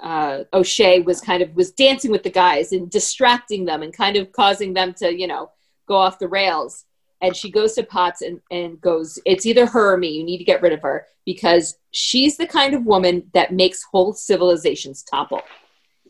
uh, 0.00 0.44
O'Shea 0.54 1.00
was 1.00 1.20
kind 1.20 1.42
of 1.42 1.54
was 1.54 1.72
dancing 1.72 2.10
with 2.10 2.22
the 2.22 2.30
guys 2.30 2.72
and 2.72 2.88
distracting 2.90 3.66
them 3.66 3.82
and 3.82 3.92
kind 3.92 4.16
of 4.16 4.32
causing 4.32 4.72
them 4.72 4.94
to 4.94 5.12
you 5.14 5.26
know 5.26 5.50
go 5.90 5.96
off 5.96 6.20
the 6.20 6.28
rails. 6.28 6.84
And 7.22 7.36
she 7.36 7.50
goes 7.50 7.74
to 7.74 7.82
Potts 7.82 8.22
and, 8.22 8.40
and 8.50 8.80
goes, 8.80 9.18
It's 9.26 9.44
either 9.44 9.66
her 9.66 9.92
or 9.92 9.98
me. 9.98 10.08
You 10.08 10.24
need 10.24 10.38
to 10.38 10.44
get 10.44 10.62
rid 10.62 10.72
of 10.72 10.80
her 10.80 11.06
because 11.26 11.76
she's 11.90 12.38
the 12.38 12.46
kind 12.46 12.72
of 12.72 12.86
woman 12.86 13.30
that 13.34 13.52
makes 13.52 13.82
whole 13.82 14.14
civilizations 14.14 15.02
topple. 15.02 15.42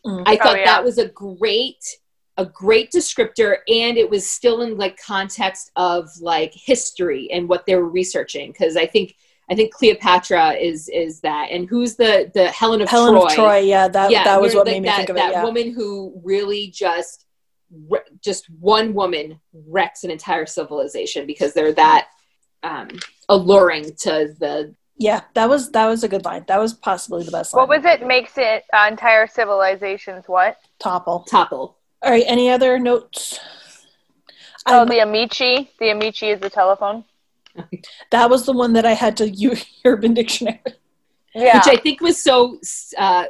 Mm. 0.06 0.22
I 0.26 0.36
thought 0.36 0.54
Oh, 0.54 0.58
yeah. 0.58 0.64
that 0.66 0.84
was 0.84 0.98
a 0.98 1.08
great 1.08 1.82
a 2.36 2.46
great 2.46 2.90
descriptor 2.90 3.56
and 3.68 3.98
it 3.98 4.08
was 4.08 4.30
still 4.30 4.62
in 4.62 4.78
like 4.78 4.96
context 5.04 5.70
of 5.76 6.08
like 6.22 6.54
history 6.54 7.28
and 7.32 7.48
what 7.48 7.66
they 7.66 7.74
were 7.74 7.90
researching 7.90 8.50
because 8.50 8.76
I 8.76 8.86
think 8.86 9.16
I 9.50 9.54
think 9.56 9.74
Cleopatra 9.74 10.52
is 10.52 10.88
is 10.88 11.20
that 11.20 11.48
and 11.50 11.68
who's 11.68 11.96
the 11.96 12.30
the 12.32 12.46
Helen 12.48 12.80
of 12.80 12.88
Helen 12.88 13.14
Troy 13.14 13.26
of 13.26 13.32
Troy. 13.34 13.58
Yeah, 13.58 13.88
that 13.88 14.10
yeah, 14.10 14.24
that 14.24 14.40
was 14.40 14.54
what 14.54 14.66
like 14.66 14.74
made 14.76 14.82
me 14.82 14.88
that, 14.88 14.96
think 14.96 15.08
of 15.10 15.16
that 15.16 15.30
it. 15.30 15.32
Yeah. 15.32 15.44
woman 15.44 15.74
who 15.74 16.18
really 16.24 16.68
just 16.68 17.26
re- 17.88 18.00
just 18.20 18.48
one 18.60 18.94
woman 18.94 19.40
wrecks 19.66 20.04
an 20.04 20.10
entire 20.10 20.46
civilization 20.46 21.26
because 21.26 21.54
they're 21.54 21.72
that 21.72 22.08
um, 22.62 22.88
alluring 23.28 23.94
to 24.00 24.34
the 24.38 24.74
yeah, 25.00 25.22
that 25.32 25.48
was 25.48 25.70
that 25.70 25.86
was 25.86 26.04
a 26.04 26.08
good 26.08 26.26
line. 26.26 26.44
That 26.46 26.58
was 26.58 26.74
possibly 26.74 27.24
the 27.24 27.30
best 27.30 27.54
line. 27.54 27.66
What 27.66 27.70
was 27.70 27.86
it? 27.86 28.06
Makes 28.06 28.32
it 28.36 28.64
uh, 28.70 28.86
entire 28.86 29.26
civilizations 29.26 30.24
what? 30.26 30.58
Topple. 30.78 31.20
topple. 31.20 31.78
All 32.02 32.10
right. 32.10 32.24
Any 32.26 32.50
other 32.50 32.78
notes? 32.78 33.40
Oh, 34.66 34.82
Um, 34.82 34.88
the 34.88 34.96
Ameche. 34.96 35.68
The 35.78 35.86
Ameche 35.86 36.34
is 36.34 36.40
the 36.40 36.50
telephone. 36.50 37.04
that 38.10 38.28
was 38.28 38.44
the 38.44 38.52
one 38.52 38.74
that 38.74 38.84
I 38.84 38.92
had 38.92 39.16
to 39.18 39.30
use 39.30 39.64
Urban 39.86 40.12
Dictionary. 40.12 40.60
Yeah. 41.34 41.56
which 41.56 41.78
I 41.78 41.80
think 41.80 42.02
was 42.02 42.22
so 42.22 42.58
uh, 42.98 43.24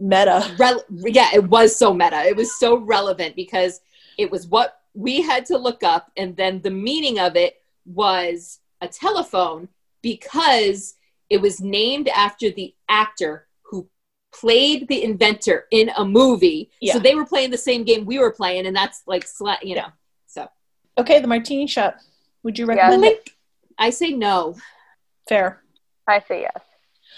Meta. 0.00 0.54
rel- 0.58 0.84
yeah, 0.90 1.30
it 1.34 1.44
was 1.48 1.74
so 1.76 1.92
meta. 1.92 2.22
It 2.24 2.36
was 2.36 2.58
so 2.58 2.78
relevant 2.78 3.34
because 3.36 3.80
it 4.16 4.30
was 4.30 4.46
what 4.46 4.80
we 4.94 5.20
had 5.22 5.44
to 5.46 5.58
look 5.58 5.82
up, 5.82 6.10
and 6.16 6.36
then 6.36 6.60
the 6.62 6.70
meaning 6.70 7.18
of 7.18 7.36
it 7.36 7.60
was 7.84 8.60
a 8.80 8.88
telephone 8.88 9.68
because 10.02 10.94
it 11.30 11.40
was 11.40 11.60
named 11.60 12.08
after 12.08 12.50
the 12.50 12.74
actor 12.88 13.46
who 13.62 13.88
played 14.32 14.88
the 14.88 15.02
inventor 15.02 15.66
in 15.70 15.90
a 15.96 16.04
movie. 16.04 16.70
Yeah. 16.80 16.94
So 16.94 16.98
they 17.00 17.14
were 17.14 17.26
playing 17.26 17.50
the 17.50 17.58
same 17.58 17.84
game 17.84 18.04
we 18.06 18.18
were 18.18 18.32
playing, 18.32 18.66
and 18.66 18.74
that's 18.76 19.02
like, 19.06 19.24
sla- 19.26 19.62
you 19.62 19.74
know. 19.76 19.88
So 20.26 20.48
Okay, 20.96 21.20
the 21.20 21.26
martini 21.28 21.66
shot. 21.66 21.96
Would 22.44 22.58
you 22.58 22.66
Yeah. 22.66 22.74
recommend 22.74 23.04
it? 23.04 23.30
I 23.78 23.90
say 23.90 24.10
no. 24.10 24.56
Fair. 25.28 25.62
I 26.06 26.20
say 26.26 26.40
yes. 26.42 26.62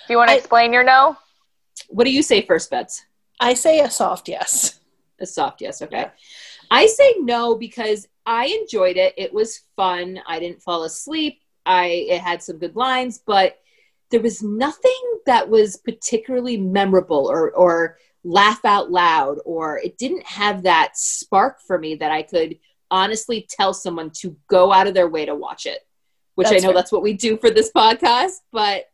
Do 0.06 0.12
you 0.14 0.16
want 0.18 0.28
to 0.28 0.34
I- 0.34 0.38
explain 0.38 0.72
your 0.72 0.82
no? 0.84 1.16
What 1.88 2.04
do 2.04 2.10
you 2.10 2.22
say 2.22 2.42
first, 2.42 2.70
Bets? 2.70 3.04
I 3.38 3.54
say 3.54 3.80
a 3.80 3.90
soft 3.90 4.28
yes. 4.28 4.80
A 5.20 5.26
soft 5.26 5.60
yes. 5.60 5.82
Okay. 5.82 5.96
Yeah. 5.96 6.10
I 6.70 6.86
say 6.86 7.14
no 7.20 7.56
because 7.56 8.06
I 8.26 8.46
enjoyed 8.46 8.96
it. 8.96 9.14
It 9.16 9.32
was 9.32 9.62
fun. 9.76 10.20
I 10.26 10.38
didn't 10.38 10.62
fall 10.62 10.84
asleep. 10.84 11.40
I 11.66 12.06
it 12.08 12.20
had 12.20 12.42
some 12.42 12.58
good 12.58 12.76
lines, 12.76 13.18
but 13.26 13.58
there 14.10 14.20
was 14.20 14.42
nothing 14.42 15.20
that 15.26 15.48
was 15.48 15.76
particularly 15.76 16.56
memorable 16.56 17.30
or 17.30 17.50
or 17.52 17.98
laugh 18.22 18.64
out 18.64 18.90
loud 18.90 19.38
or 19.46 19.78
it 19.78 19.96
didn't 19.96 20.26
have 20.26 20.62
that 20.64 20.96
spark 20.96 21.60
for 21.66 21.78
me 21.78 21.94
that 21.94 22.10
I 22.12 22.22
could 22.22 22.58
honestly 22.90 23.46
tell 23.48 23.72
someone 23.72 24.10
to 24.10 24.36
go 24.48 24.72
out 24.72 24.86
of 24.86 24.94
their 24.94 25.08
way 25.08 25.24
to 25.24 25.34
watch 25.34 25.64
it. 25.64 25.86
Which 26.34 26.48
That's 26.48 26.62
I 26.62 26.66
know 26.66 26.72
fair. 26.72 26.74
that's 26.74 26.92
what 26.92 27.02
we 27.02 27.14
do 27.14 27.36
for 27.38 27.50
this 27.50 27.72
podcast, 27.72 28.36
but 28.52 28.84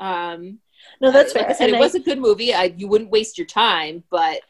um 0.00 0.58
No, 1.04 1.10
that's 1.12 1.34
like 1.34 1.44
fair. 1.44 1.50
I 1.50 1.56
said, 1.58 1.66
And 1.68 1.74
it 1.76 1.78
I- 1.78 1.80
was 1.80 1.94
a 1.94 2.00
good 2.00 2.18
movie. 2.18 2.52
I, 2.54 2.64
you 2.76 2.88
wouldn't 2.88 3.10
waste 3.10 3.38
your 3.38 3.46
time, 3.46 4.02
but 4.10 4.40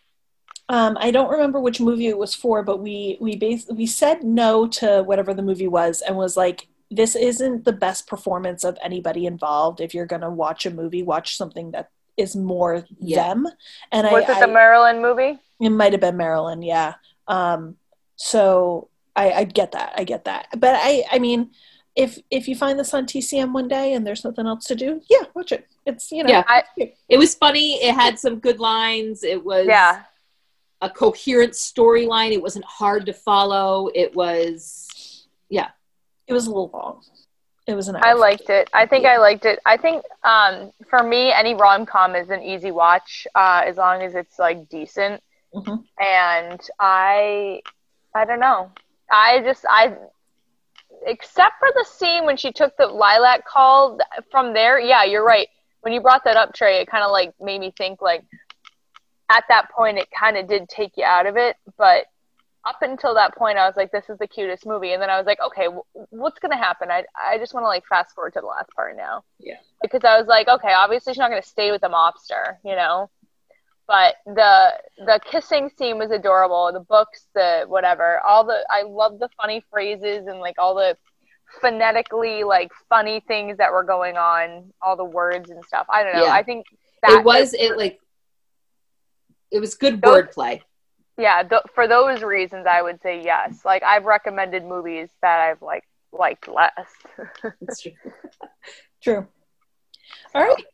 Um, 0.70 0.96
I 0.98 1.10
don't 1.10 1.30
remember 1.30 1.60
which 1.60 1.78
movie 1.78 2.06
it 2.08 2.16
was 2.16 2.34
for, 2.34 2.62
but 2.62 2.78
we 2.78 3.18
we 3.20 3.36
bas- 3.36 3.68
we 3.80 3.86
said 3.86 4.22
no 4.24 4.66
to 4.78 5.02
whatever 5.02 5.34
the 5.34 5.42
movie 5.42 5.68
was, 5.68 6.00
and 6.00 6.16
was 6.16 6.38
like, 6.38 6.68
"This 6.90 7.14
isn't 7.16 7.64
the 7.66 7.72
best 7.86 8.06
performance 8.06 8.64
of 8.64 8.78
anybody 8.82 9.26
involved. 9.26 9.80
If 9.82 9.92
you're 9.92 10.06
gonna 10.14 10.30
watch 10.30 10.64
a 10.64 10.70
movie, 10.70 11.02
watch 11.02 11.36
something 11.36 11.72
that 11.72 11.90
is 12.16 12.34
more 12.34 12.86
Yeah. 12.98 13.16
them." 13.34 13.46
And 13.92 14.06
Was 14.10 14.24
I, 14.24 14.32
it 14.32 14.40
the 14.40 14.50
I 14.50 14.54
Marilyn 14.60 15.02
movie? 15.02 15.38
it 15.60 15.68
might 15.70 15.92
have 15.92 16.00
been 16.00 16.16
Marilyn, 16.16 16.62
yeah. 16.62 16.94
Um, 17.28 17.76
so 18.16 18.88
I, 19.14 19.26
I 19.40 19.44
get 19.44 19.72
that, 19.72 19.92
I 20.00 20.04
get 20.04 20.24
that, 20.24 20.46
but 20.56 20.74
I 20.90 21.04
I 21.12 21.18
mean, 21.18 21.50
if 21.96 22.18
if 22.30 22.48
you 22.48 22.56
find 22.56 22.78
this 22.78 22.92
on 22.94 23.06
TCM 23.06 23.52
one 23.52 23.68
day 23.68 23.92
and 23.94 24.06
there's 24.06 24.24
nothing 24.24 24.46
else 24.46 24.64
to 24.66 24.74
do, 24.74 25.00
yeah, 25.08 25.24
watch 25.34 25.52
it. 25.52 25.66
It's 25.86 26.10
you 26.10 26.22
know, 26.24 26.30
Yeah. 26.30 26.44
I- 26.46 26.64
it 27.08 27.18
was 27.18 27.34
funny. 27.34 27.74
It 27.82 27.94
had 27.94 28.18
some 28.18 28.40
good 28.40 28.58
lines. 28.60 29.22
It 29.22 29.44
was 29.44 29.66
Yeah. 29.66 30.02
a 30.80 30.90
coherent 30.90 31.52
storyline. 31.52 32.32
It 32.32 32.42
wasn't 32.42 32.64
hard 32.64 33.06
to 33.06 33.12
follow. 33.12 33.88
It 33.94 34.14
was 34.14 35.26
yeah, 35.48 35.70
it 36.26 36.32
was 36.32 36.46
a 36.46 36.50
little 36.50 36.70
long. 36.72 37.02
It 37.66 37.74
was 37.74 37.88
an. 37.88 37.96
I 37.96 38.12
liked 38.12 38.50
it. 38.50 38.68
I 38.74 38.84
think 38.86 39.06
I 39.06 39.16
liked 39.18 39.46
it. 39.46 39.58
I 39.64 39.76
think 39.78 40.04
um, 40.24 40.72
for 40.90 41.02
me, 41.02 41.32
any 41.32 41.54
rom 41.54 41.86
com 41.86 42.14
is 42.14 42.28
an 42.28 42.42
easy 42.42 42.70
watch 42.72 43.26
uh, 43.34 43.62
as 43.64 43.76
long 43.76 44.02
as 44.02 44.14
it's 44.14 44.38
like 44.38 44.68
decent. 44.68 45.22
Mhm. 45.54 45.84
And 46.00 46.60
I, 46.80 47.62
I 48.14 48.24
don't 48.24 48.40
know. 48.40 48.70
I 49.10 49.40
just 49.40 49.64
I, 49.70 49.94
except 51.06 51.54
for 51.58 51.68
the 51.74 51.84
scene 51.84 52.24
when 52.26 52.36
she 52.36 52.52
took 52.52 52.76
the 52.76 52.86
lilac 52.86 53.46
call. 53.46 53.98
From 54.30 54.54
there, 54.54 54.78
yeah, 54.78 55.04
you're 55.04 55.24
right. 55.24 55.48
When 55.82 55.92
you 55.92 56.00
brought 56.00 56.24
that 56.24 56.36
up, 56.36 56.54
Trey, 56.54 56.80
it 56.80 56.88
kind 56.88 57.04
of 57.04 57.10
like 57.10 57.32
made 57.40 57.60
me 57.60 57.72
think 57.76 58.00
like, 58.02 58.24
at 59.30 59.44
that 59.48 59.70
point, 59.70 59.98
it 59.98 60.08
kind 60.18 60.36
of 60.36 60.46
did 60.48 60.68
take 60.68 60.96
you 60.96 61.04
out 61.04 61.26
of 61.26 61.36
it, 61.36 61.56
but. 61.76 62.06
Up 62.66 62.80
until 62.80 63.14
that 63.16 63.34
point, 63.36 63.58
I 63.58 63.66
was 63.66 63.76
like, 63.76 63.92
"This 63.92 64.08
is 64.08 64.16
the 64.16 64.26
cutest 64.26 64.64
movie," 64.64 64.94
and 64.94 65.02
then 65.02 65.10
I 65.10 65.18
was 65.18 65.26
like, 65.26 65.38
"Okay, 65.38 65.64
w- 65.64 65.82
what's 66.08 66.38
gonna 66.38 66.56
happen?" 66.56 66.90
I 66.90 67.04
I 67.14 67.36
just 67.36 67.52
want 67.52 67.64
to 67.64 67.68
like 67.68 67.84
fast 67.86 68.14
forward 68.14 68.32
to 68.32 68.40
the 68.40 68.46
last 68.46 68.70
part 68.74 68.96
now. 68.96 69.22
Yeah. 69.38 69.58
Because 69.82 70.02
I 70.02 70.18
was 70.18 70.26
like, 70.28 70.48
okay, 70.48 70.72
obviously 70.72 71.12
she's 71.12 71.18
not 71.18 71.28
gonna 71.28 71.42
stay 71.42 71.72
with 71.72 71.82
the 71.82 71.90
mobster, 71.90 72.56
you 72.64 72.74
know. 72.74 73.10
But 73.86 74.14
the 74.26 74.72
the 74.98 75.20
kissing 75.30 75.70
scene 75.76 75.98
was 75.98 76.10
adorable. 76.10 76.70
The 76.72 76.80
books, 76.80 77.26
the 77.34 77.64
whatever, 77.68 78.20
all 78.20 78.44
the 78.44 78.64
I 78.70 78.82
love 78.82 79.18
the 79.18 79.28
funny 79.36 79.62
phrases 79.70 80.26
and 80.26 80.38
like 80.40 80.56
all 80.58 80.74
the 80.74 80.96
phonetically 81.60 82.44
like 82.44 82.70
funny 82.88 83.20
things 83.28 83.58
that 83.58 83.70
were 83.72 83.84
going 83.84 84.16
on, 84.16 84.72
all 84.80 84.96
the 84.96 85.04
words 85.04 85.50
and 85.50 85.62
stuff. 85.66 85.86
I 85.90 86.02
don't 86.02 86.14
know. 86.14 86.24
Yeah. 86.24 86.32
I 86.32 86.42
think 86.42 86.64
that 87.02 87.18
it 87.20 87.24
was 87.24 87.52
it 87.52 87.76
like 87.76 87.98
it 89.50 89.60
was 89.60 89.74
good 89.74 90.00
Those- 90.00 90.24
wordplay. 90.28 90.62
yeah. 91.18 91.42
Th- 91.42 91.60
for 91.74 91.86
those 91.86 92.22
reasons, 92.22 92.66
I 92.66 92.80
would 92.80 93.02
say 93.02 93.22
yes. 93.22 93.66
Like 93.66 93.82
I've 93.82 94.04
recommended 94.06 94.64
movies 94.64 95.10
that 95.20 95.40
I've 95.40 95.60
like 95.60 95.84
liked 96.10 96.48
less. 96.48 96.72
True. 97.82 97.92
True. 99.02 99.26
All 100.34 100.42
right. 100.42 100.64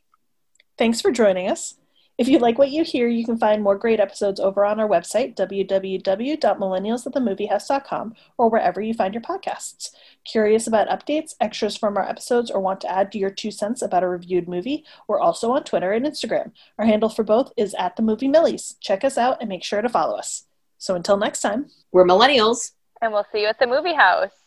Thanks 0.79 1.01
for 1.01 1.11
joining 1.11 1.51
us. 1.51 1.75
If 2.21 2.29
you 2.29 2.39
like 2.39 2.59
what 2.59 2.71
you 2.71 2.85
hear, 2.85 3.09
you 3.09 3.25
can 3.25 3.39
find 3.39 3.63
more 3.63 3.79
great 3.79 3.99
episodes 3.99 4.41
over 4.41 4.63
on 4.63 4.79
our 4.79 4.87
website, 4.87 5.35
www.millennialsatthemoviehouse.com, 5.37 8.15
or 8.37 8.51
wherever 8.51 8.83
you 8.83 8.93
find 8.93 9.15
your 9.15 9.23
podcasts. 9.23 9.89
Curious 10.27 10.67
about 10.67 10.91
updates, 10.91 11.35
extras 11.41 11.79
from 11.79 11.97
our 11.97 12.07
episodes, 12.07 12.51
or 12.51 12.61
want 12.61 12.83
to 12.83 12.93
add 12.93 13.11
to 13.13 13.19
your 13.19 13.31
two 13.31 13.51
cents 13.51 13.81
about 13.81 14.03
a 14.03 14.09
reviewed 14.09 14.49
movie? 14.49 14.85
We're 15.09 15.19
also 15.19 15.51
on 15.53 15.65
Twitter 15.65 15.93
and 15.93 16.05
Instagram. 16.05 16.53
Our 16.77 16.85
handle 16.85 17.09
for 17.09 17.25
both 17.25 17.55
is 17.57 17.75
at 17.79 17.97
the 17.97 18.03
movie 18.03 18.29
Millies. 18.29 18.75
Check 18.81 19.03
us 19.03 19.17
out 19.17 19.39
and 19.41 19.49
make 19.49 19.65
sure 19.65 19.81
to 19.81 19.89
follow 19.89 20.19
us. 20.19 20.45
So 20.77 20.95
until 20.95 21.17
next 21.17 21.41
time. 21.41 21.71
We're 21.91 22.05
millennials. 22.05 22.73
and 23.01 23.15
we'll 23.15 23.25
see 23.33 23.41
you 23.41 23.47
at 23.47 23.59
the 23.59 23.67
movie 23.67 23.95
house. 23.95 24.40